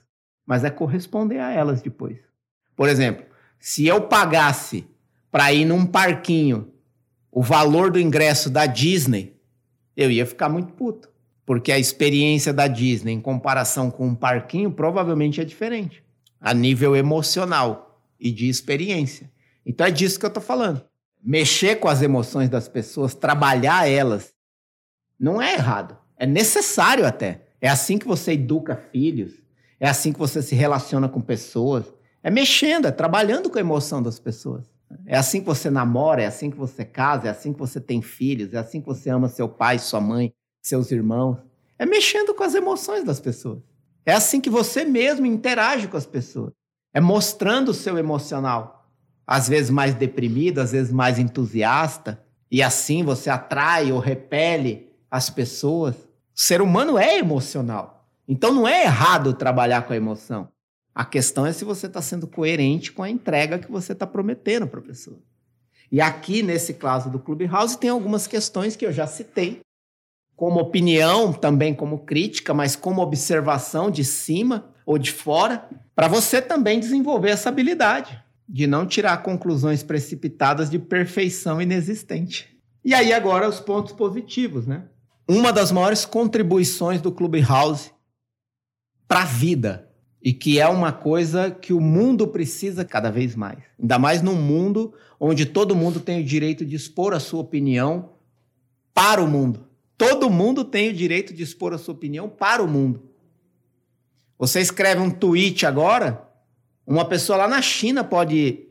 mas 0.46 0.64
é 0.64 0.70
corresponder 0.70 1.38
a 1.38 1.50
elas 1.50 1.80
depois. 1.80 2.18
Por 2.76 2.88
exemplo, 2.88 3.24
se 3.58 3.86
eu 3.86 4.02
pagasse 4.02 4.86
para 5.30 5.52
ir 5.52 5.64
num 5.64 5.86
parquinho 5.86 6.70
o 7.30 7.42
valor 7.42 7.90
do 7.90 7.98
ingresso 7.98 8.50
da 8.50 8.66
Disney, 8.66 9.40
eu 9.96 10.10
ia 10.10 10.26
ficar 10.26 10.48
muito 10.48 10.74
puto. 10.74 11.10
Porque 11.44 11.72
a 11.72 11.78
experiência 11.78 12.52
da 12.52 12.66
Disney 12.66 13.12
em 13.12 13.20
comparação 13.20 13.90
com 13.90 14.08
um 14.08 14.14
parquinho 14.14 14.70
provavelmente 14.70 15.40
é 15.40 15.44
diferente. 15.44 16.02
A 16.40 16.52
nível 16.54 16.94
emocional 16.94 18.00
e 18.20 18.30
de 18.30 18.48
experiência. 18.48 19.30
Então 19.64 19.86
é 19.86 19.90
disso 19.90 20.18
que 20.18 20.26
eu 20.26 20.28
estou 20.28 20.42
falando. 20.42 20.84
Mexer 21.22 21.76
com 21.76 21.88
as 21.88 22.02
emoções 22.02 22.48
das 22.48 22.68
pessoas, 22.68 23.14
trabalhar 23.14 23.88
elas 23.88 24.31
não 25.22 25.40
é 25.40 25.54
errado. 25.54 25.96
É 26.16 26.26
necessário 26.26 27.06
até. 27.06 27.42
É 27.60 27.68
assim 27.68 27.96
que 27.96 28.08
você 28.08 28.32
educa 28.32 28.74
filhos. 28.74 29.40
É 29.78 29.88
assim 29.88 30.12
que 30.12 30.18
você 30.18 30.42
se 30.42 30.56
relaciona 30.56 31.08
com 31.08 31.20
pessoas. 31.20 31.84
É 32.24 32.30
mexendo, 32.30 32.86
é 32.86 32.90
trabalhando 32.90 33.48
com 33.48 33.56
a 33.56 33.60
emoção 33.60 34.02
das 34.02 34.18
pessoas. 34.18 34.68
É 35.06 35.16
assim 35.16 35.40
que 35.40 35.46
você 35.46 35.70
namora, 35.70 36.22
é 36.22 36.26
assim 36.26 36.50
que 36.50 36.56
você 36.56 36.84
casa, 36.84 37.28
é 37.28 37.30
assim 37.30 37.52
que 37.52 37.58
você 37.58 37.80
tem 37.80 38.02
filhos, 38.02 38.52
é 38.52 38.58
assim 38.58 38.80
que 38.80 38.86
você 38.86 39.10
ama 39.10 39.28
seu 39.28 39.48
pai, 39.48 39.78
sua 39.78 40.00
mãe, 40.00 40.34
seus 40.60 40.90
irmãos. 40.90 41.38
É 41.78 41.86
mexendo 41.86 42.34
com 42.34 42.42
as 42.42 42.56
emoções 42.56 43.04
das 43.04 43.20
pessoas. 43.20 43.62
É 44.04 44.12
assim 44.12 44.40
que 44.40 44.50
você 44.50 44.84
mesmo 44.84 45.24
interage 45.24 45.86
com 45.86 45.96
as 45.96 46.06
pessoas. 46.06 46.52
É 46.92 47.00
mostrando 47.00 47.70
o 47.70 47.74
seu 47.74 47.96
emocional. 47.96 48.88
Às 49.24 49.48
vezes 49.48 49.70
mais 49.70 49.94
deprimido, 49.94 50.58
às 50.58 50.72
vezes 50.72 50.92
mais 50.92 51.18
entusiasta. 51.18 52.20
E 52.50 52.60
assim 52.60 53.04
você 53.04 53.30
atrai 53.30 53.92
ou 53.92 54.00
repele 54.00 54.91
as 55.12 55.28
pessoas. 55.28 55.94
O 55.94 56.00
ser 56.34 56.62
humano 56.62 56.96
é 56.96 57.18
emocional. 57.18 58.08
Então 58.26 58.50
não 58.50 58.66
é 58.66 58.84
errado 58.84 59.34
trabalhar 59.34 59.82
com 59.82 59.92
a 59.92 59.96
emoção. 59.96 60.48
A 60.94 61.04
questão 61.04 61.44
é 61.44 61.52
se 61.52 61.66
você 61.66 61.86
está 61.86 62.00
sendo 62.00 62.26
coerente 62.26 62.92
com 62.92 63.02
a 63.02 63.10
entrega 63.10 63.58
que 63.58 63.70
você 63.70 63.92
está 63.92 64.06
prometendo 64.06 64.66
para 64.66 64.80
a 64.80 64.84
pessoa. 64.84 65.20
E 65.90 66.00
aqui, 66.00 66.42
nesse 66.42 66.72
caso 66.74 67.10
do 67.10 67.18
Clubhouse, 67.18 67.76
tem 67.76 67.90
algumas 67.90 68.26
questões 68.26 68.74
que 68.74 68.86
eu 68.86 68.92
já 68.92 69.06
citei, 69.06 69.60
como 70.34 70.58
opinião, 70.58 71.30
também 71.30 71.74
como 71.74 71.98
crítica, 71.98 72.54
mas 72.54 72.74
como 72.74 73.02
observação 73.02 73.90
de 73.90 74.02
cima 74.02 74.70
ou 74.86 74.96
de 74.96 75.12
fora, 75.12 75.68
para 75.94 76.08
você 76.08 76.40
também 76.40 76.80
desenvolver 76.80 77.30
essa 77.30 77.50
habilidade 77.50 78.18
de 78.48 78.66
não 78.66 78.86
tirar 78.86 79.22
conclusões 79.22 79.82
precipitadas 79.82 80.70
de 80.70 80.78
perfeição 80.78 81.60
inexistente. 81.60 82.48
E 82.82 82.94
aí 82.94 83.12
agora 83.12 83.48
os 83.48 83.60
pontos 83.60 83.92
positivos, 83.92 84.66
né? 84.66 84.84
Uma 85.28 85.52
das 85.52 85.70
maiores 85.70 86.04
contribuições 86.04 87.00
do 87.00 87.12
Clubhouse 87.12 87.92
para 89.06 89.22
a 89.22 89.26
vida 89.26 89.88
e 90.22 90.32
que 90.32 90.60
é 90.60 90.68
uma 90.68 90.92
coisa 90.92 91.50
que 91.50 91.72
o 91.72 91.80
mundo 91.80 92.28
precisa 92.28 92.84
cada 92.84 93.10
vez 93.10 93.34
mais. 93.34 93.58
Ainda 93.78 93.98
mais 93.98 94.22
num 94.22 94.36
mundo 94.36 94.94
onde 95.18 95.46
todo 95.46 95.76
mundo 95.76 96.00
tem 96.00 96.20
o 96.20 96.24
direito 96.24 96.64
de 96.64 96.76
expor 96.76 97.12
a 97.12 97.20
sua 97.20 97.40
opinião 97.40 98.10
para 98.94 99.22
o 99.22 99.28
mundo. 99.28 99.66
Todo 99.98 100.30
mundo 100.30 100.64
tem 100.64 100.90
o 100.90 100.94
direito 100.94 101.32
de 101.32 101.42
expor 101.42 101.72
a 101.72 101.78
sua 101.78 101.94
opinião 101.94 102.28
para 102.28 102.62
o 102.62 102.68
mundo. 102.68 103.02
Você 104.38 104.60
escreve 104.60 105.00
um 105.00 105.10
tweet 105.10 105.64
agora, 105.64 106.28
uma 106.86 107.04
pessoa 107.04 107.38
lá 107.38 107.48
na 107.48 107.62
China 107.62 108.02
pode 108.02 108.66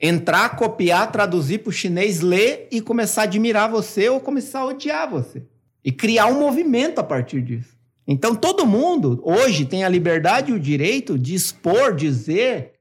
entrar, 0.00 0.56
copiar, 0.56 1.12
traduzir 1.12 1.58
para 1.58 1.70
o 1.70 1.72
chinês, 1.72 2.20
ler 2.20 2.68
e 2.70 2.80
começar 2.80 3.22
a 3.22 3.24
admirar 3.24 3.70
você 3.70 4.08
ou 4.08 4.20
começar 4.20 4.60
a 4.60 4.66
odiar 4.66 5.08
você. 5.08 5.46
E 5.84 5.92
criar 5.92 6.26
um 6.26 6.40
movimento 6.40 6.98
a 6.98 7.04
partir 7.04 7.42
disso. 7.42 7.76
Então 8.06 8.34
todo 8.34 8.66
mundo 8.66 9.20
hoje 9.22 9.64
tem 9.64 9.84
a 9.84 9.88
liberdade 9.88 10.50
e 10.50 10.54
o 10.54 10.60
direito 10.60 11.18
de 11.18 11.34
expor, 11.34 11.94
dizer 11.94 12.74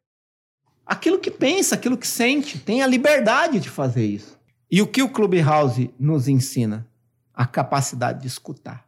aquilo 0.85 1.19
que 1.19 1.31
pensa, 1.31 1.75
aquilo 1.75 1.97
que 1.97 2.07
sente, 2.07 2.59
tem 2.59 2.81
a 2.81 2.87
liberdade 2.87 3.59
de 3.59 3.69
fazer 3.69 4.05
isso. 4.05 4.37
E 4.69 4.81
o 4.81 4.87
que 4.87 5.01
o 5.01 5.09
Clubhouse 5.09 5.93
nos 5.99 6.27
ensina? 6.27 6.87
A 7.33 7.45
capacidade 7.45 8.21
de 8.21 8.27
escutar. 8.27 8.85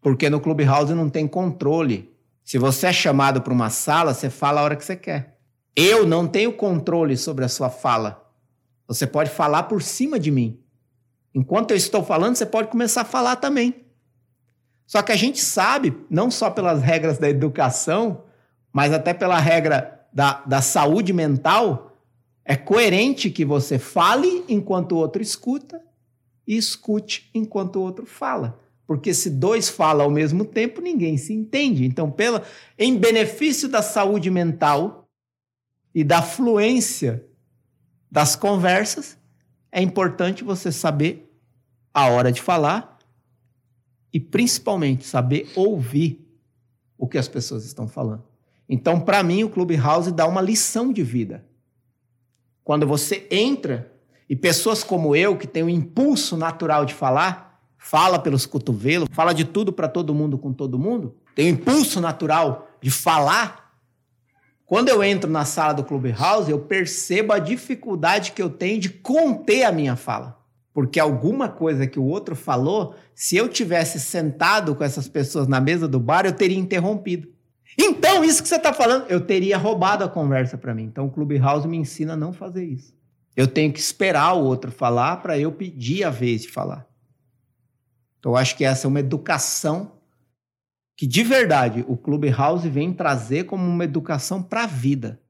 Porque 0.00 0.30
no 0.30 0.40
Clubhouse 0.40 0.94
não 0.94 1.08
tem 1.08 1.26
controle. 1.26 2.12
Se 2.44 2.58
você 2.58 2.86
é 2.86 2.92
chamado 2.92 3.40
para 3.42 3.52
uma 3.52 3.70
sala, 3.70 4.14
você 4.14 4.30
fala 4.30 4.60
a 4.60 4.64
hora 4.64 4.76
que 4.76 4.84
você 4.84 4.96
quer. 4.96 5.38
Eu 5.74 6.06
não 6.06 6.26
tenho 6.26 6.52
controle 6.52 7.16
sobre 7.16 7.44
a 7.44 7.48
sua 7.48 7.70
fala. 7.70 8.24
Você 8.86 9.06
pode 9.06 9.30
falar 9.30 9.64
por 9.64 9.82
cima 9.82 10.18
de 10.18 10.30
mim. 10.30 10.58
Enquanto 11.34 11.72
eu 11.72 11.76
estou 11.76 12.02
falando, 12.02 12.36
você 12.36 12.46
pode 12.46 12.68
começar 12.68 13.02
a 13.02 13.04
falar 13.04 13.36
também. 13.36 13.84
Só 14.86 15.02
que 15.02 15.12
a 15.12 15.16
gente 15.16 15.40
sabe, 15.40 15.94
não 16.08 16.30
só 16.30 16.50
pelas 16.50 16.82
regras 16.82 17.18
da 17.18 17.28
educação, 17.28 18.24
mas 18.72 18.92
até 18.92 19.12
pela 19.12 19.38
regra 19.38 20.06
da, 20.12 20.42
da 20.46 20.62
saúde 20.62 21.12
mental, 21.12 21.98
é 22.44 22.56
coerente 22.56 23.28
que 23.28 23.44
você 23.44 23.78
fale 23.78 24.44
enquanto 24.48 24.92
o 24.92 24.96
outro 24.96 25.20
escuta 25.20 25.82
e 26.46 26.56
escute 26.56 27.30
enquanto 27.34 27.76
o 27.76 27.82
outro 27.82 28.06
fala. 28.06 28.58
Porque 28.86 29.12
se 29.12 29.28
dois 29.28 29.68
falam 29.68 30.06
ao 30.06 30.10
mesmo 30.10 30.46
tempo, 30.46 30.80
ninguém 30.80 31.18
se 31.18 31.34
entende. 31.34 31.84
Então, 31.84 32.10
pela, 32.10 32.42
em 32.78 32.96
benefício 32.96 33.68
da 33.68 33.82
saúde 33.82 34.30
mental 34.30 35.06
e 35.94 36.02
da 36.02 36.22
fluência 36.22 37.22
das 38.10 38.34
conversas, 38.34 39.17
é 39.70 39.82
importante 39.82 40.44
você 40.44 40.72
saber 40.72 41.30
a 41.92 42.08
hora 42.08 42.32
de 42.32 42.40
falar 42.40 42.98
e 44.12 44.18
principalmente 44.18 45.04
saber 45.04 45.50
ouvir 45.54 46.26
o 46.96 47.06
que 47.06 47.18
as 47.18 47.28
pessoas 47.28 47.64
estão 47.64 47.86
falando. 47.86 48.24
Então, 48.68 49.00
para 49.00 49.22
mim, 49.22 49.44
o 49.44 49.50
Clubhouse 49.50 50.12
dá 50.12 50.26
uma 50.26 50.40
lição 50.40 50.92
de 50.92 51.02
vida. 51.02 51.44
Quando 52.62 52.86
você 52.86 53.26
entra 53.30 53.92
e 54.28 54.36
pessoas 54.36 54.84
como 54.84 55.16
eu, 55.16 55.36
que 55.38 55.46
tem 55.46 55.62
o 55.62 55.70
impulso 55.70 56.36
natural 56.36 56.84
de 56.84 56.92
falar, 56.92 57.62
fala 57.78 58.18
pelos 58.18 58.44
cotovelos, 58.44 59.08
fala 59.10 59.32
de 59.32 59.44
tudo 59.44 59.72
para 59.72 59.88
todo 59.88 60.14
mundo 60.14 60.36
com 60.36 60.52
todo 60.52 60.78
mundo, 60.78 61.16
tem 61.34 61.46
o 61.46 61.54
impulso 61.54 62.00
natural 62.00 62.68
de 62.80 62.90
falar. 62.90 63.67
Quando 64.68 64.88
eu 64.88 65.02
entro 65.02 65.28
na 65.28 65.44
sala 65.44 65.72
do 65.72 65.82
Clubhouse, 65.82 66.48
eu 66.48 66.60
percebo 66.60 67.32
a 67.32 67.40
dificuldade 67.40 68.30
que 68.30 68.40
eu 68.40 68.48
tenho 68.48 68.78
de 68.78 68.90
conter 68.90 69.64
a 69.64 69.72
minha 69.72 69.96
fala 69.96 70.38
porque 70.78 71.00
alguma 71.00 71.48
coisa 71.48 71.88
que 71.88 71.98
o 71.98 72.04
outro 72.04 72.36
falou, 72.36 72.94
se 73.12 73.36
eu 73.36 73.48
tivesse 73.48 73.98
sentado 73.98 74.76
com 74.76 74.84
essas 74.84 75.08
pessoas 75.08 75.48
na 75.48 75.60
mesa 75.60 75.88
do 75.88 75.98
bar, 75.98 76.24
eu 76.24 76.32
teria 76.32 76.56
interrompido. 76.56 77.26
Então, 77.76 78.22
isso 78.22 78.40
que 78.40 78.48
você 78.48 78.54
está 78.54 78.72
falando, 78.72 79.04
eu 79.08 79.20
teria 79.20 79.58
roubado 79.58 80.04
a 80.04 80.08
conversa 80.08 80.56
para 80.56 80.72
mim. 80.72 80.84
Então, 80.84 81.06
o 81.06 81.10
Clubhouse 81.10 81.66
me 81.66 81.76
ensina 81.76 82.12
a 82.12 82.16
não 82.16 82.32
fazer 82.32 82.64
isso. 82.64 82.94
Eu 83.34 83.48
tenho 83.48 83.72
que 83.72 83.80
esperar 83.80 84.34
o 84.34 84.44
outro 84.44 84.70
falar 84.70 85.16
para 85.16 85.36
eu 85.36 85.50
pedir 85.50 86.04
a 86.04 86.10
vez 86.10 86.42
de 86.42 86.48
falar. 86.48 86.86
Então, 88.20 88.30
eu 88.30 88.36
acho 88.36 88.56
que 88.56 88.64
essa 88.64 88.86
é 88.86 88.88
uma 88.88 89.00
educação 89.00 89.97
que, 90.98 91.06
de 91.06 91.22
verdade, 91.22 91.84
o 91.86 91.96
Clubhouse 91.96 92.68
vem 92.68 92.92
trazer 92.92 93.44
como 93.44 93.64
uma 93.64 93.84
educação 93.84 94.42
para 94.42 94.64
a 94.64 94.66
vida. 94.66 95.20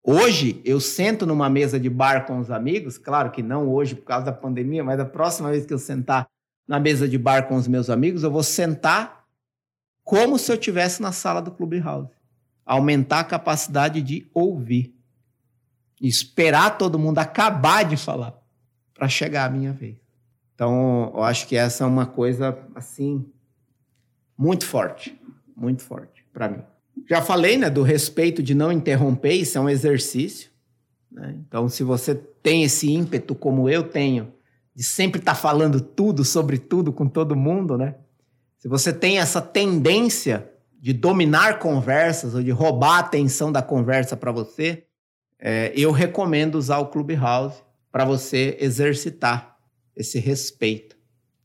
Hoje, 0.00 0.62
eu 0.64 0.80
sento 0.80 1.26
numa 1.26 1.50
mesa 1.50 1.78
de 1.78 1.90
bar 1.90 2.24
com 2.24 2.38
os 2.38 2.48
amigos, 2.48 2.96
claro 2.96 3.32
que 3.32 3.42
não 3.42 3.68
hoje 3.68 3.96
por 3.96 4.04
causa 4.04 4.26
da 4.26 4.32
pandemia, 4.32 4.84
mas 4.84 5.00
a 5.00 5.04
próxima 5.04 5.50
vez 5.50 5.66
que 5.66 5.74
eu 5.74 5.78
sentar 5.78 6.28
na 6.68 6.78
mesa 6.78 7.08
de 7.08 7.18
bar 7.18 7.48
com 7.48 7.56
os 7.56 7.66
meus 7.66 7.90
amigos, 7.90 8.22
eu 8.22 8.30
vou 8.30 8.44
sentar 8.44 9.26
como 10.04 10.38
se 10.38 10.52
eu 10.52 10.54
estivesse 10.54 11.02
na 11.02 11.10
sala 11.10 11.42
do 11.42 11.50
Clubhouse. 11.50 12.14
Aumentar 12.64 13.20
a 13.20 13.24
capacidade 13.24 14.00
de 14.00 14.30
ouvir. 14.32 14.94
Esperar 16.00 16.78
todo 16.78 16.96
mundo 16.96 17.18
acabar 17.18 17.84
de 17.84 17.96
falar 17.96 18.40
para 18.94 19.08
chegar 19.08 19.46
a 19.46 19.50
minha 19.50 19.72
vez. 19.72 19.96
Então, 20.54 21.10
eu 21.12 21.24
acho 21.24 21.48
que 21.48 21.56
essa 21.56 21.82
é 21.82 21.86
uma 21.88 22.06
coisa, 22.06 22.56
assim, 22.76 23.28
muito 24.38 24.64
forte. 24.64 25.18
Muito 25.56 25.82
forte 25.82 26.24
para 26.32 26.48
mim. 26.48 26.62
Já 27.08 27.20
falei, 27.20 27.56
né, 27.56 27.68
do 27.68 27.82
respeito 27.82 28.42
de 28.42 28.54
não 28.54 28.70
interromper, 28.70 29.32
isso 29.32 29.58
é 29.58 29.60
um 29.60 29.68
exercício. 29.68 30.50
Né? 31.10 31.34
Então, 31.46 31.68
se 31.68 31.82
você 31.82 32.14
tem 32.14 32.62
esse 32.62 32.90
ímpeto, 32.90 33.34
como 33.34 33.68
eu 33.68 33.82
tenho, 33.82 34.32
de 34.74 34.84
sempre 34.84 35.20
estar 35.20 35.34
tá 35.34 35.40
falando 35.40 35.80
tudo 35.80 36.24
sobre 36.24 36.58
tudo 36.58 36.92
com 36.92 37.08
todo 37.08 37.34
mundo, 37.34 37.76
né? 37.76 37.96
Se 38.58 38.68
você 38.68 38.92
tem 38.92 39.18
essa 39.18 39.40
tendência 39.40 40.48
de 40.80 40.92
dominar 40.92 41.58
conversas 41.58 42.34
ou 42.34 42.42
de 42.42 42.50
roubar 42.50 42.96
a 42.96 43.00
atenção 43.00 43.50
da 43.50 43.62
conversa 43.62 44.16
para 44.16 44.30
você, 44.30 44.84
é, 45.38 45.72
eu 45.74 45.90
recomendo 45.90 46.56
usar 46.56 46.78
o 46.78 46.86
Clubhouse 46.86 47.62
para 47.90 48.04
você 48.04 48.56
exercitar 48.60 49.56
esse 49.96 50.18
respeito, 50.20 50.96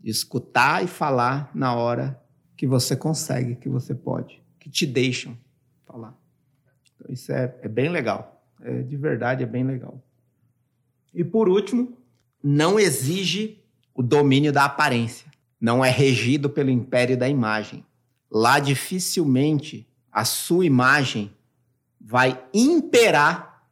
escutar 0.04 0.84
e 0.84 0.88
falar 0.88 1.50
na 1.56 1.76
hora 1.76 2.23
que 2.56 2.68
você 2.68 2.96
consegue, 2.96 3.56
que 3.56 3.70
você 3.70 3.94
pode, 3.94 4.42
que 4.60 4.70
te 4.70 4.86
deixam 4.86 5.38
falar. 5.86 6.18
Então, 6.96 7.12
isso 7.14 7.32
é, 7.32 7.56
é 7.62 7.68
bem 7.68 7.90
legal. 7.90 8.44
É, 8.62 8.82
de 8.82 8.96
verdade, 8.96 9.44
é 9.44 9.46
bem 9.46 9.64
legal. 9.64 10.02
E 11.14 11.24
por 11.24 11.50
último, 11.50 11.98
não 12.42 12.80
exige 12.80 13.64
o 13.94 14.02
domínio 14.02 14.52
da 14.52 14.66
aparência. 14.66 15.32
Não 15.60 15.84
é 15.84 15.90
regido 15.90 16.50
pelo 16.50 16.70
império 16.70 17.18
da 17.18 17.30
imagem. 17.30 17.86
Lá 18.30 18.60
dificilmente 18.60 19.88
a 20.12 20.26
sua 20.26 20.66
imagem 20.66 21.32
vai 22.00 22.44
imperar 22.54 23.68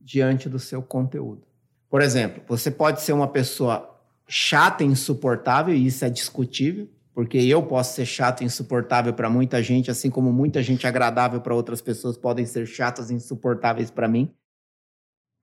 diante 0.00 0.48
do 0.48 0.58
seu 0.58 0.82
conteúdo. 0.82 1.46
Por 1.88 2.02
exemplo, 2.02 2.42
você 2.46 2.70
pode 2.70 3.00
ser 3.02 3.12
uma 3.12 3.28
pessoa 3.28 3.98
chata 4.26 4.84
insuportável, 4.84 5.74
e 5.74 5.86
isso 5.86 6.04
é 6.04 6.10
discutível, 6.10 6.88
porque 7.18 7.38
eu 7.38 7.64
posso 7.64 7.96
ser 7.96 8.06
chato 8.06 8.42
e 8.42 8.44
insuportável 8.44 9.12
para 9.12 9.28
muita 9.28 9.60
gente, 9.60 9.90
assim 9.90 10.08
como 10.08 10.32
muita 10.32 10.62
gente 10.62 10.86
agradável 10.86 11.40
para 11.40 11.52
outras 11.52 11.82
pessoas 11.82 12.16
podem 12.16 12.46
ser 12.46 12.64
chatas 12.64 13.10
e 13.10 13.14
insuportáveis 13.14 13.90
para 13.90 14.06
mim. 14.06 14.32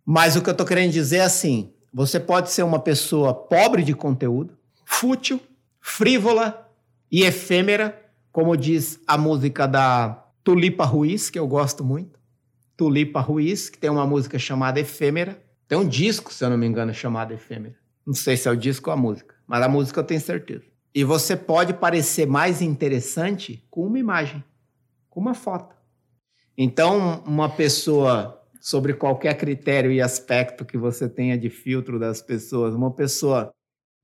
Mas 0.06 0.38
o 0.38 0.42
que 0.42 0.48
eu 0.48 0.54
estou 0.54 0.66
querendo 0.66 0.94
dizer 0.94 1.18
é 1.18 1.24
assim: 1.24 1.74
você 1.94 2.18
pode 2.18 2.50
ser 2.50 2.64
uma 2.64 2.80
pessoa 2.80 3.34
pobre 3.34 3.84
de 3.84 3.94
conteúdo, 3.94 4.58
fútil, 4.86 5.38
frívola 5.82 6.66
e 7.12 7.24
efêmera, 7.24 8.02
como 8.32 8.56
diz 8.56 8.98
a 9.06 9.18
música 9.18 9.68
da 9.68 10.26
Tulipa 10.46 10.86
Ruiz, 10.86 11.30
que 11.30 11.38
eu 11.38 11.46
gosto 11.46 11.84
muito. 11.84 12.18
Tulipa 12.78 13.20
Ruiz, 13.20 13.70
que 13.70 13.78
tem 13.78 13.90
uma 13.90 14.08
música 14.08 14.40
chamada 14.40 14.80
Efêmera. 14.80 15.44
Tem 15.68 15.78
um 15.78 15.86
disco, 15.86 16.32
se 16.32 16.42
eu 16.42 16.50
não 16.50 16.58
me 16.58 16.68
engano, 16.68 16.94
chamado 16.94 17.34
Efêmera. 17.34 17.76
Não 18.08 18.14
sei 18.14 18.38
se 18.38 18.48
é 18.48 18.52
o 18.52 18.56
disco 18.56 18.90
ou 18.90 18.94
a 18.94 18.98
música, 18.98 19.36
mas 19.46 19.62
a 19.62 19.68
música 19.68 20.00
eu 20.00 20.06
tenho 20.06 20.22
certeza. 20.22 20.74
E 20.96 21.04
você 21.04 21.36
pode 21.36 21.74
parecer 21.74 22.26
mais 22.26 22.62
interessante 22.62 23.62
com 23.70 23.86
uma 23.86 24.00
imagem, 24.00 24.42
com 25.10 25.20
uma 25.20 25.34
foto. 25.34 25.76
Então, 26.58 27.22
uma 27.28 27.50
pessoa, 27.50 28.42
sobre 28.62 28.94
qualquer 28.94 29.38
critério 29.38 29.92
e 29.92 30.02
aspecto 30.02 30.64
que 30.64 30.78
você 30.78 31.10
tenha 31.10 31.38
de 31.38 31.50
filtro 31.50 32.00
das 32.00 32.22
pessoas, 32.22 32.74
uma 32.74 32.92
pessoa 32.92 33.52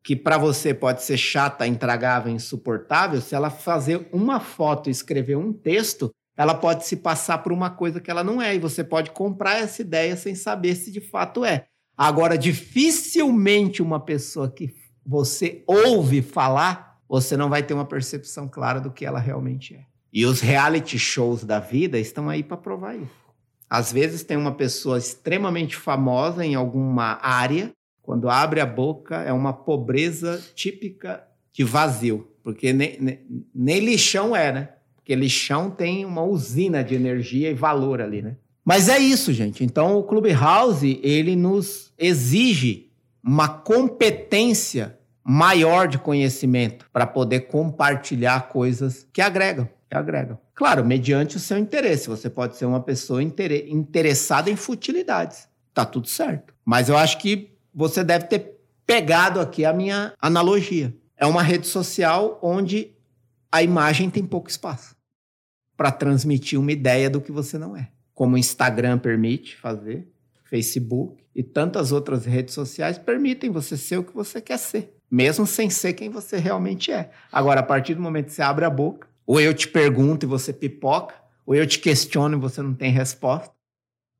que 0.03 0.17
para 0.17 0.37
você 0.37 0.73
pode 0.73 1.01
ser 1.01 1.15
chata, 1.15 1.65
intragável, 1.65 2.33
insuportável, 2.33 3.21
se 3.21 3.33
ela 3.33 3.49
fazer 3.49 4.09
uma 4.11 4.41
foto 4.41 4.89
e 4.89 4.91
escrever 4.91 5.37
um 5.37 5.53
texto, 5.53 6.11
ela 6.35 6.53
pode 6.53 6.85
se 6.85 6.97
passar 6.97 7.37
por 7.37 7.53
uma 7.53 7.69
coisa 7.69 8.01
que 8.01 8.11
ela 8.11 8.23
não 8.23 8.41
é, 8.41 8.53
e 8.53 8.59
você 8.59 8.83
pode 8.83 9.11
comprar 9.11 9.59
essa 9.59 9.81
ideia 9.81 10.17
sem 10.17 10.35
saber 10.35 10.75
se 10.75 10.91
de 10.91 10.99
fato 10.99 11.45
é. 11.45 11.67
Agora, 11.95 12.37
dificilmente 12.37 13.81
uma 13.81 13.99
pessoa 13.99 14.51
que 14.51 14.67
você 15.05 15.63
ouve 15.65 16.21
falar, 16.21 17.01
você 17.07 17.35
não 17.35 17.49
vai 17.49 17.63
ter 17.63 17.73
uma 17.73 17.85
percepção 17.85 18.47
clara 18.47 18.79
do 18.79 18.91
que 18.91 19.05
ela 19.05 19.19
realmente 19.19 19.75
é. 19.75 19.85
E 20.13 20.25
os 20.25 20.41
reality 20.41 20.99
shows 20.99 21.43
da 21.43 21.59
vida 21.59 21.97
estão 21.97 22.29
aí 22.29 22.43
para 22.43 22.57
provar 22.57 22.95
isso. 22.95 23.21
Às 23.69 23.91
vezes 23.91 24.23
tem 24.23 24.35
uma 24.35 24.51
pessoa 24.51 24.97
extremamente 24.97 25.77
famosa 25.77 26.45
em 26.45 26.55
alguma 26.55 27.17
área, 27.21 27.71
quando 28.01 28.29
abre 28.29 28.59
a 28.59 28.65
boca 28.65 29.21
é 29.21 29.31
uma 29.31 29.53
pobreza 29.53 30.43
típica 30.53 31.23
de 31.53 31.63
vazio, 31.63 32.27
porque 32.43 32.73
nem, 32.73 32.97
nem, 32.99 33.19
nem 33.53 33.79
lixão 33.79 34.35
é, 34.35 34.51
né? 34.51 34.69
Porque 34.95 35.15
lixão 35.15 35.69
tem 35.69 36.03
uma 36.03 36.23
usina 36.23 36.83
de 36.83 36.95
energia 36.95 37.49
e 37.49 37.53
valor 37.53 38.01
ali, 38.01 38.21
né? 38.21 38.35
Mas 38.63 38.89
é 38.89 38.99
isso, 38.99 39.31
gente. 39.33 39.63
Então 39.63 39.97
o 39.97 40.03
Clubhouse, 40.03 40.99
ele 41.01 41.35
nos 41.35 41.91
exige 41.97 42.90
uma 43.23 43.47
competência 43.47 44.97
maior 45.23 45.87
de 45.87 45.97
conhecimento 45.97 46.89
para 46.91 47.05
poder 47.05 47.41
compartilhar 47.41 48.49
coisas 48.49 49.07
que 49.13 49.21
agregam, 49.21 49.69
que 49.89 49.95
agregam. 49.95 50.39
Claro, 50.55 50.85
mediante 50.85 51.37
o 51.37 51.39
seu 51.39 51.57
interesse. 51.57 52.09
Você 52.09 52.29
pode 52.29 52.57
ser 52.57 52.65
uma 52.65 52.81
pessoa 52.81 53.21
interessada 53.21 54.49
em 54.49 54.55
futilidades. 54.55 55.47
Tá 55.73 55.85
tudo 55.85 56.07
certo. 56.07 56.53
Mas 56.65 56.89
eu 56.89 56.97
acho 56.97 57.17
que 57.19 57.51
você 57.73 58.03
deve 58.03 58.25
ter 58.25 58.59
pegado 58.85 59.39
aqui 59.39 59.63
a 59.63 59.73
minha 59.73 60.13
analogia. 60.19 60.93
É 61.15 61.25
uma 61.25 61.43
rede 61.43 61.67
social 61.67 62.39
onde 62.41 62.91
a 63.51 63.61
imagem 63.61 64.09
tem 64.09 64.25
pouco 64.25 64.49
espaço 64.49 64.95
para 65.77 65.91
transmitir 65.91 66.59
uma 66.59 66.71
ideia 66.71 67.09
do 67.09 67.21
que 67.21 67.31
você 67.31 67.57
não 67.57 67.75
é. 67.75 67.89
Como 68.13 68.35
o 68.35 68.37
Instagram 68.37 68.99
permite 68.99 69.55
fazer, 69.55 70.11
Facebook 70.43 71.20
e 71.35 71.41
tantas 71.43 71.91
outras 71.91 72.25
redes 72.25 72.53
sociais 72.53 72.97
permitem 72.97 73.49
você 73.49 73.77
ser 73.77 73.97
o 73.97 74.03
que 74.03 74.13
você 74.13 74.41
quer 74.41 74.57
ser, 74.57 74.95
mesmo 75.09 75.45
sem 75.47 75.69
ser 75.69 75.93
quem 75.93 76.09
você 76.09 76.37
realmente 76.37 76.91
é. 76.91 77.11
Agora, 77.31 77.61
a 77.61 77.63
partir 77.63 77.95
do 77.95 78.01
momento 78.01 78.25
que 78.27 78.33
você 78.33 78.41
abre 78.41 78.65
a 78.65 78.69
boca, 78.69 79.07
ou 79.25 79.39
eu 79.39 79.53
te 79.53 79.67
pergunto 79.67 80.25
e 80.25 80.29
você 80.29 80.51
pipoca, 80.51 81.15
ou 81.45 81.55
eu 81.55 81.65
te 81.65 81.79
questiono 81.79 82.37
e 82.37 82.39
você 82.39 82.61
não 82.61 82.73
tem 82.73 82.91
resposta, 82.91 83.51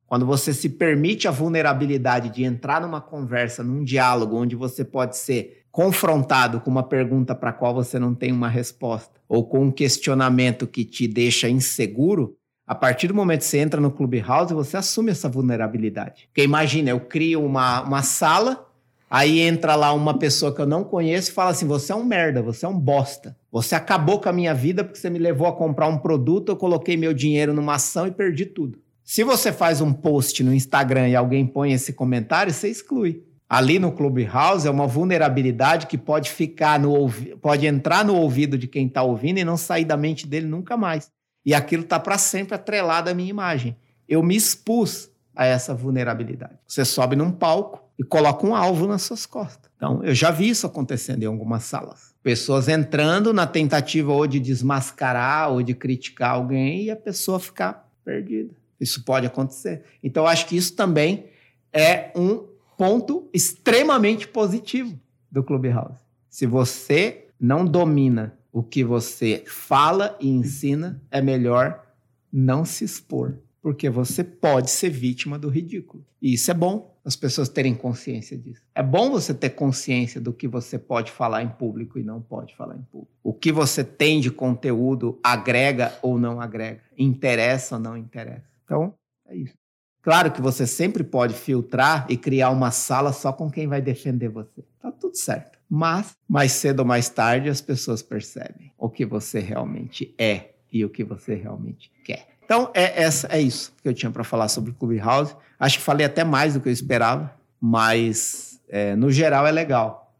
quando 0.06 0.26
você 0.26 0.52
se 0.52 0.68
permite 0.68 1.26
a 1.26 1.30
vulnerabilidade 1.30 2.28
de 2.28 2.44
entrar 2.44 2.82
numa 2.82 3.00
conversa, 3.00 3.62
num 3.62 3.82
diálogo 3.82 4.36
onde 4.36 4.54
você 4.54 4.84
pode 4.84 5.16
ser 5.16 5.64
confrontado 5.70 6.60
com 6.60 6.70
uma 6.70 6.82
pergunta 6.82 7.34
para 7.34 7.48
a 7.48 7.52
qual 7.52 7.72
você 7.72 7.98
não 7.98 8.14
tem 8.14 8.30
uma 8.30 8.48
resposta, 8.48 9.18
ou 9.26 9.46
com 9.46 9.64
um 9.64 9.72
questionamento 9.72 10.66
que 10.66 10.84
te 10.84 11.08
deixa 11.08 11.48
inseguro, 11.48 12.36
a 12.66 12.74
partir 12.74 13.08
do 13.08 13.14
momento 13.14 13.40
que 13.40 13.46
você 13.46 13.58
entra 13.58 13.80
no 13.80 13.90
Clubhouse, 13.90 14.54
você 14.54 14.76
assume 14.76 15.10
essa 15.10 15.28
vulnerabilidade. 15.28 16.28
Porque 16.28 16.42
imagina, 16.42 16.90
eu 16.90 17.00
crio 17.00 17.44
uma, 17.44 17.82
uma 17.82 18.02
sala, 18.02 18.66
aí 19.10 19.40
entra 19.40 19.74
lá 19.74 19.92
uma 19.92 20.18
pessoa 20.18 20.54
que 20.54 20.60
eu 20.60 20.66
não 20.66 20.84
conheço 20.84 21.30
e 21.30 21.34
fala 21.34 21.50
assim: 21.50 21.66
você 21.66 21.92
é 21.92 21.94
um 21.94 22.04
merda, 22.04 22.40
você 22.40 22.64
é 22.64 22.68
um 22.68 22.78
bosta. 22.78 23.36
Você 23.50 23.74
acabou 23.74 24.20
com 24.20 24.28
a 24.28 24.32
minha 24.32 24.54
vida 24.54 24.84
porque 24.84 24.98
você 24.98 25.10
me 25.10 25.18
levou 25.18 25.46
a 25.46 25.52
comprar 25.52 25.88
um 25.88 25.98
produto, 25.98 26.50
eu 26.50 26.56
coloquei 26.56 26.96
meu 26.96 27.12
dinheiro 27.12 27.52
numa 27.52 27.74
ação 27.74 28.06
e 28.06 28.10
perdi 28.10 28.46
tudo. 28.46 28.78
Se 29.04 29.24
você 29.24 29.52
faz 29.52 29.80
um 29.80 29.92
post 29.92 30.42
no 30.42 30.54
Instagram 30.54 31.08
e 31.08 31.16
alguém 31.16 31.46
põe 31.46 31.72
esse 31.72 31.92
comentário, 31.92 32.52
você 32.52 32.68
exclui. 32.68 33.24
Ali 33.48 33.78
no 33.78 33.92
Clubhouse 33.92 34.66
é 34.66 34.70
uma 34.70 34.86
vulnerabilidade 34.86 35.86
que 35.86 35.98
pode 35.98 36.30
ficar 36.30 36.80
no 36.80 37.10
pode 37.42 37.66
entrar 37.66 38.02
no 38.02 38.14
ouvido 38.14 38.56
de 38.56 38.66
quem 38.66 38.86
está 38.86 39.02
ouvindo 39.02 39.38
e 39.38 39.44
não 39.44 39.58
sair 39.58 39.84
da 39.84 39.96
mente 39.96 40.26
dele 40.26 40.46
nunca 40.46 40.74
mais. 40.74 41.10
E 41.44 41.54
aquilo 41.54 41.82
está 41.82 41.98
para 41.98 42.18
sempre 42.18 42.54
atrelado 42.54 43.10
à 43.10 43.14
minha 43.14 43.30
imagem. 43.30 43.76
Eu 44.08 44.22
me 44.22 44.36
expus 44.36 45.10
a 45.34 45.46
essa 45.46 45.74
vulnerabilidade. 45.74 46.58
Você 46.66 46.84
sobe 46.84 47.16
num 47.16 47.32
palco 47.32 47.82
e 47.98 48.04
coloca 48.04 48.46
um 48.46 48.54
alvo 48.54 48.86
nas 48.86 49.02
suas 49.02 49.26
costas. 49.26 49.70
Então, 49.76 50.02
eu 50.04 50.14
já 50.14 50.30
vi 50.30 50.48
isso 50.48 50.66
acontecendo 50.66 51.22
em 51.22 51.26
algumas 51.26 51.64
salas. 51.64 52.14
Pessoas 52.22 52.68
entrando 52.68 53.32
na 53.32 53.46
tentativa 53.46 54.12
ou 54.12 54.26
de 54.26 54.38
desmascarar 54.38 55.50
ou 55.50 55.62
de 55.62 55.74
criticar 55.74 56.32
alguém 56.32 56.84
e 56.84 56.90
a 56.90 56.96
pessoa 56.96 57.40
ficar 57.40 57.90
perdida. 58.04 58.54
Isso 58.80 59.04
pode 59.04 59.26
acontecer. 59.26 59.82
Então, 60.02 60.24
eu 60.24 60.28
acho 60.28 60.46
que 60.46 60.56
isso 60.56 60.74
também 60.74 61.26
é 61.72 62.12
um 62.14 62.46
ponto 62.76 63.28
extremamente 63.32 64.28
positivo 64.28 64.98
do 65.30 65.42
Clubhouse. 65.42 65.98
Se 66.28 66.46
você 66.46 67.26
não 67.40 67.64
domina 67.64 68.36
o 68.52 68.62
que 68.62 68.84
você 68.84 69.42
fala 69.46 70.16
e 70.20 70.28
ensina, 70.28 71.02
é 71.10 71.22
melhor 71.22 71.84
não 72.32 72.64
se 72.64 72.84
expor, 72.84 73.38
porque 73.60 73.88
você 73.88 74.22
pode 74.22 74.70
ser 74.70 74.90
vítima 74.90 75.38
do 75.38 75.48
ridículo. 75.48 76.04
E 76.20 76.34
isso 76.34 76.50
é 76.50 76.54
bom 76.54 76.92
as 77.04 77.16
pessoas 77.16 77.48
terem 77.48 77.74
consciência 77.74 78.38
disso. 78.38 78.62
É 78.74 78.82
bom 78.82 79.10
você 79.10 79.34
ter 79.34 79.50
consciência 79.50 80.20
do 80.20 80.32
que 80.32 80.46
você 80.46 80.78
pode 80.78 81.10
falar 81.10 81.42
em 81.42 81.48
público 81.48 81.98
e 81.98 82.02
não 82.02 82.20
pode 82.20 82.54
falar 82.54 82.76
em 82.76 82.82
público. 82.82 83.12
O 83.22 83.32
que 83.32 83.50
você 83.50 83.82
tem 83.82 84.20
de 84.20 84.30
conteúdo 84.30 85.18
agrega 85.22 85.92
ou 86.00 86.18
não 86.18 86.40
agrega, 86.40 86.80
interessa 86.96 87.76
ou 87.76 87.80
não 87.80 87.96
interessa. 87.96 88.46
Então, 88.64 88.94
é 89.26 89.34
isso. 89.34 89.54
Claro 90.00 90.32
que 90.32 90.40
você 90.40 90.66
sempre 90.66 91.04
pode 91.04 91.34
filtrar 91.34 92.06
e 92.08 92.16
criar 92.16 92.50
uma 92.50 92.70
sala 92.70 93.12
só 93.12 93.32
com 93.32 93.50
quem 93.50 93.66
vai 93.66 93.80
defender 93.80 94.28
você. 94.28 94.64
Tá 94.80 94.90
tudo 94.90 95.16
certo. 95.16 95.51
Mas, 95.74 96.14
mais 96.28 96.52
cedo 96.52 96.80
ou 96.80 96.84
mais 96.84 97.08
tarde, 97.08 97.48
as 97.48 97.62
pessoas 97.62 98.02
percebem 98.02 98.70
o 98.76 98.90
que 98.90 99.06
você 99.06 99.40
realmente 99.40 100.14
é 100.18 100.50
e 100.70 100.84
o 100.84 100.90
que 100.90 101.02
você 101.02 101.34
realmente 101.34 101.90
quer. 102.04 102.28
Então, 102.44 102.70
é, 102.74 103.02
essa, 103.02 103.26
é 103.28 103.40
isso 103.40 103.72
que 103.82 103.88
eu 103.88 103.94
tinha 103.94 104.12
para 104.12 104.22
falar 104.22 104.48
sobre 104.48 104.72
o 104.72 104.74
Clubhouse. 104.74 105.34
Acho 105.58 105.78
que 105.78 105.82
falei 105.82 106.04
até 106.04 106.24
mais 106.24 106.52
do 106.52 106.60
que 106.60 106.68
eu 106.68 106.72
esperava, 106.74 107.34
mas 107.58 108.60
é, 108.68 108.94
no 108.94 109.10
geral 109.10 109.46
é 109.46 109.50
legal. 109.50 110.14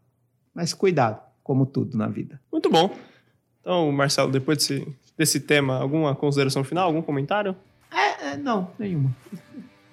Mas 0.55 0.73
cuidado, 0.73 1.21
como 1.43 1.67
tudo 1.67 1.95
na 1.99 2.07
vida. 2.07 2.41
Muito 2.51 2.67
bom. 2.67 2.89
Então, 3.61 3.91
Marcelo, 3.91 4.31
depois 4.31 4.57
desse, 4.57 4.87
desse 5.15 5.39
tema, 5.39 5.77
alguma 5.77 6.15
consideração 6.15 6.63
final, 6.63 6.87
algum 6.87 7.03
comentário? 7.03 7.55
É, 7.91 8.31
é, 8.31 8.37
não, 8.37 8.71
nenhuma. 8.79 9.15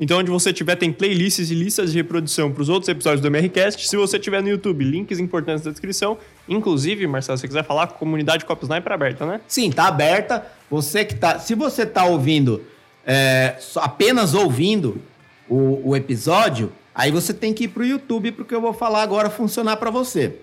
Então, 0.03 0.18
onde 0.18 0.30
você 0.30 0.51
tiver, 0.51 0.76
tem 0.76 0.90
playlists 0.90 1.51
e 1.51 1.55
listas 1.55 1.92
de 1.92 1.98
reprodução 1.98 2.51
para 2.51 2.62
os 2.62 2.70
outros 2.70 2.88
episódios 2.88 3.20
do 3.20 3.26
MRCast. 3.28 3.86
Se 3.86 3.96
você 3.98 4.18
tiver 4.18 4.42
no 4.42 4.48
YouTube, 4.48 4.82
links 4.82 5.18
importantes 5.18 5.62
na 5.62 5.70
descrição. 5.70 6.16
Inclusive, 6.48 7.07
Marcelo, 7.07 7.36
se 7.36 7.42
você 7.42 7.48
quiser 7.48 7.64
falar, 7.64 7.82
a 7.82 7.86
comunidade 7.86 8.46
Cop 8.46 8.62
Sniper 8.64 8.92
é 8.92 8.94
aberta, 8.94 9.26
né? 9.26 9.42
Sim, 9.46 9.70
tá 9.70 9.88
aberta. 9.88 10.46
Você 10.70 11.05
que 11.05 11.14
tá. 11.14 11.38
Se 11.38 11.55
você 11.55 11.84
tá 11.84 12.07
ouvindo, 12.07 12.64
é, 13.07 13.59
apenas 13.76 14.32
ouvindo 14.32 15.03
o, 15.46 15.90
o 15.90 15.94
episódio, 15.94 16.72
aí 16.94 17.11
você 17.11 17.34
tem 17.34 17.53
que 17.53 17.64
ir 17.64 17.68
pro 17.68 17.84
YouTube, 17.84 18.32
porque 18.32 18.55
eu 18.55 18.61
vou 18.62 18.72
falar 18.72 19.03
agora 19.03 19.28
funcionar 19.28 19.76
para 19.76 19.90
você. 19.90 20.36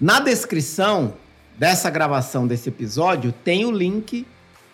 Na 0.00 0.18
descrição 0.18 1.14
dessa 1.56 1.88
gravação 1.88 2.44
desse 2.44 2.68
episódio, 2.68 3.32
tem 3.44 3.64
o 3.64 3.70
link 3.70 4.26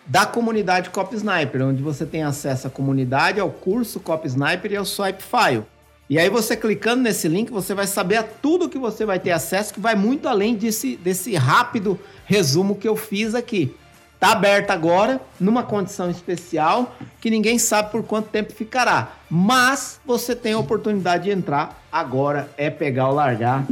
da 0.09 0.25
comunidade 0.25 0.89
Cop 0.89 1.15
Sniper, 1.15 1.67
onde 1.67 1.83
você 1.83 2.03
tem 2.03 2.23
acesso 2.23 2.65
à 2.65 2.69
comunidade, 2.69 3.39
ao 3.39 3.51
curso 3.51 3.99
Cop 3.99 4.27
Sniper 4.27 4.71
e 4.71 4.75
ao 4.75 4.83
Swipe 4.83 5.21
File. 5.21 5.63
E 6.09 6.17
aí 6.17 6.27
você 6.27 6.57
clicando 6.57 7.03
nesse 7.03 7.27
link, 7.27 7.51
você 7.51 7.75
vai 7.75 7.85
saber 7.85 8.23
tudo 8.41 8.67
que 8.67 8.79
você 8.79 9.05
vai 9.05 9.19
ter 9.19 9.29
acesso, 9.29 9.71
que 9.71 9.79
vai 9.79 9.93
muito 9.93 10.27
além 10.27 10.55
desse, 10.55 10.95
desse 10.95 11.35
rápido 11.35 11.99
resumo 12.25 12.75
que 12.75 12.87
eu 12.89 12.95
fiz 12.95 13.35
aqui. 13.35 13.71
Tá 14.19 14.31
aberto 14.31 14.71
agora, 14.71 15.21
numa 15.39 15.61
condição 15.61 16.09
especial, 16.09 16.95
que 17.21 17.29
ninguém 17.29 17.59
sabe 17.59 17.91
por 17.91 18.01
quanto 18.01 18.29
tempo 18.29 18.51
ficará. 18.51 19.13
Mas 19.29 20.01
você 20.03 20.35
tem 20.35 20.53
a 20.53 20.59
oportunidade 20.59 21.25
de 21.25 21.29
entrar 21.29 21.79
agora, 21.91 22.49
é 22.57 22.71
pegar 22.71 23.09
ou 23.09 23.13
largar. 23.13 23.63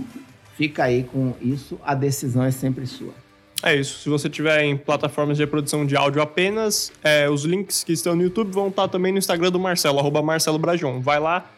Fica 0.56 0.84
aí 0.84 1.04
com 1.04 1.34
isso, 1.42 1.80
a 1.84 1.96
decisão 1.96 2.44
é 2.44 2.52
sempre 2.52 2.86
sua. 2.86 3.27
É 3.64 3.76
isso. 3.76 4.00
Se 4.00 4.10
você 4.10 4.30
tiver 4.30 4.64
em 4.64 4.78
plataformas 4.78 5.38
de 5.38 5.44
reprodução 5.44 5.86
de 5.86 5.96
áudio 5.96 6.22
apenas, 6.22 6.92
é, 7.04 7.30
os 7.30 7.44
links 7.44 7.84
que 7.84 7.92
estão 7.92 8.16
no 8.16 8.22
YouTube 8.22 8.52
vão 8.52 8.68
estar 8.68 8.88
também 8.88 9.12
no 9.12 9.18
Instagram 9.18 9.52
do 9.52 9.60
Marcelo, 9.60 10.00
arroba 10.00 10.22
Marcelo 10.22 10.60
Brajon. 10.60 11.02
Vai 11.02 11.20
lá 11.20 11.50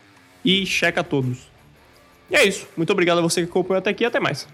e 0.44 0.66
checa 0.66 1.04
todos. 1.04 1.50
E 2.30 2.36
é 2.36 2.46
isso. 2.46 2.68
Muito 2.78 2.92
obrigado 2.92 3.18
a 3.18 3.22
você 3.22 3.42
que 3.42 3.50
acompanhou 3.50 3.80
até 3.80 3.90
aqui 3.90 4.06
até 4.06 4.20
mais. 4.20 4.48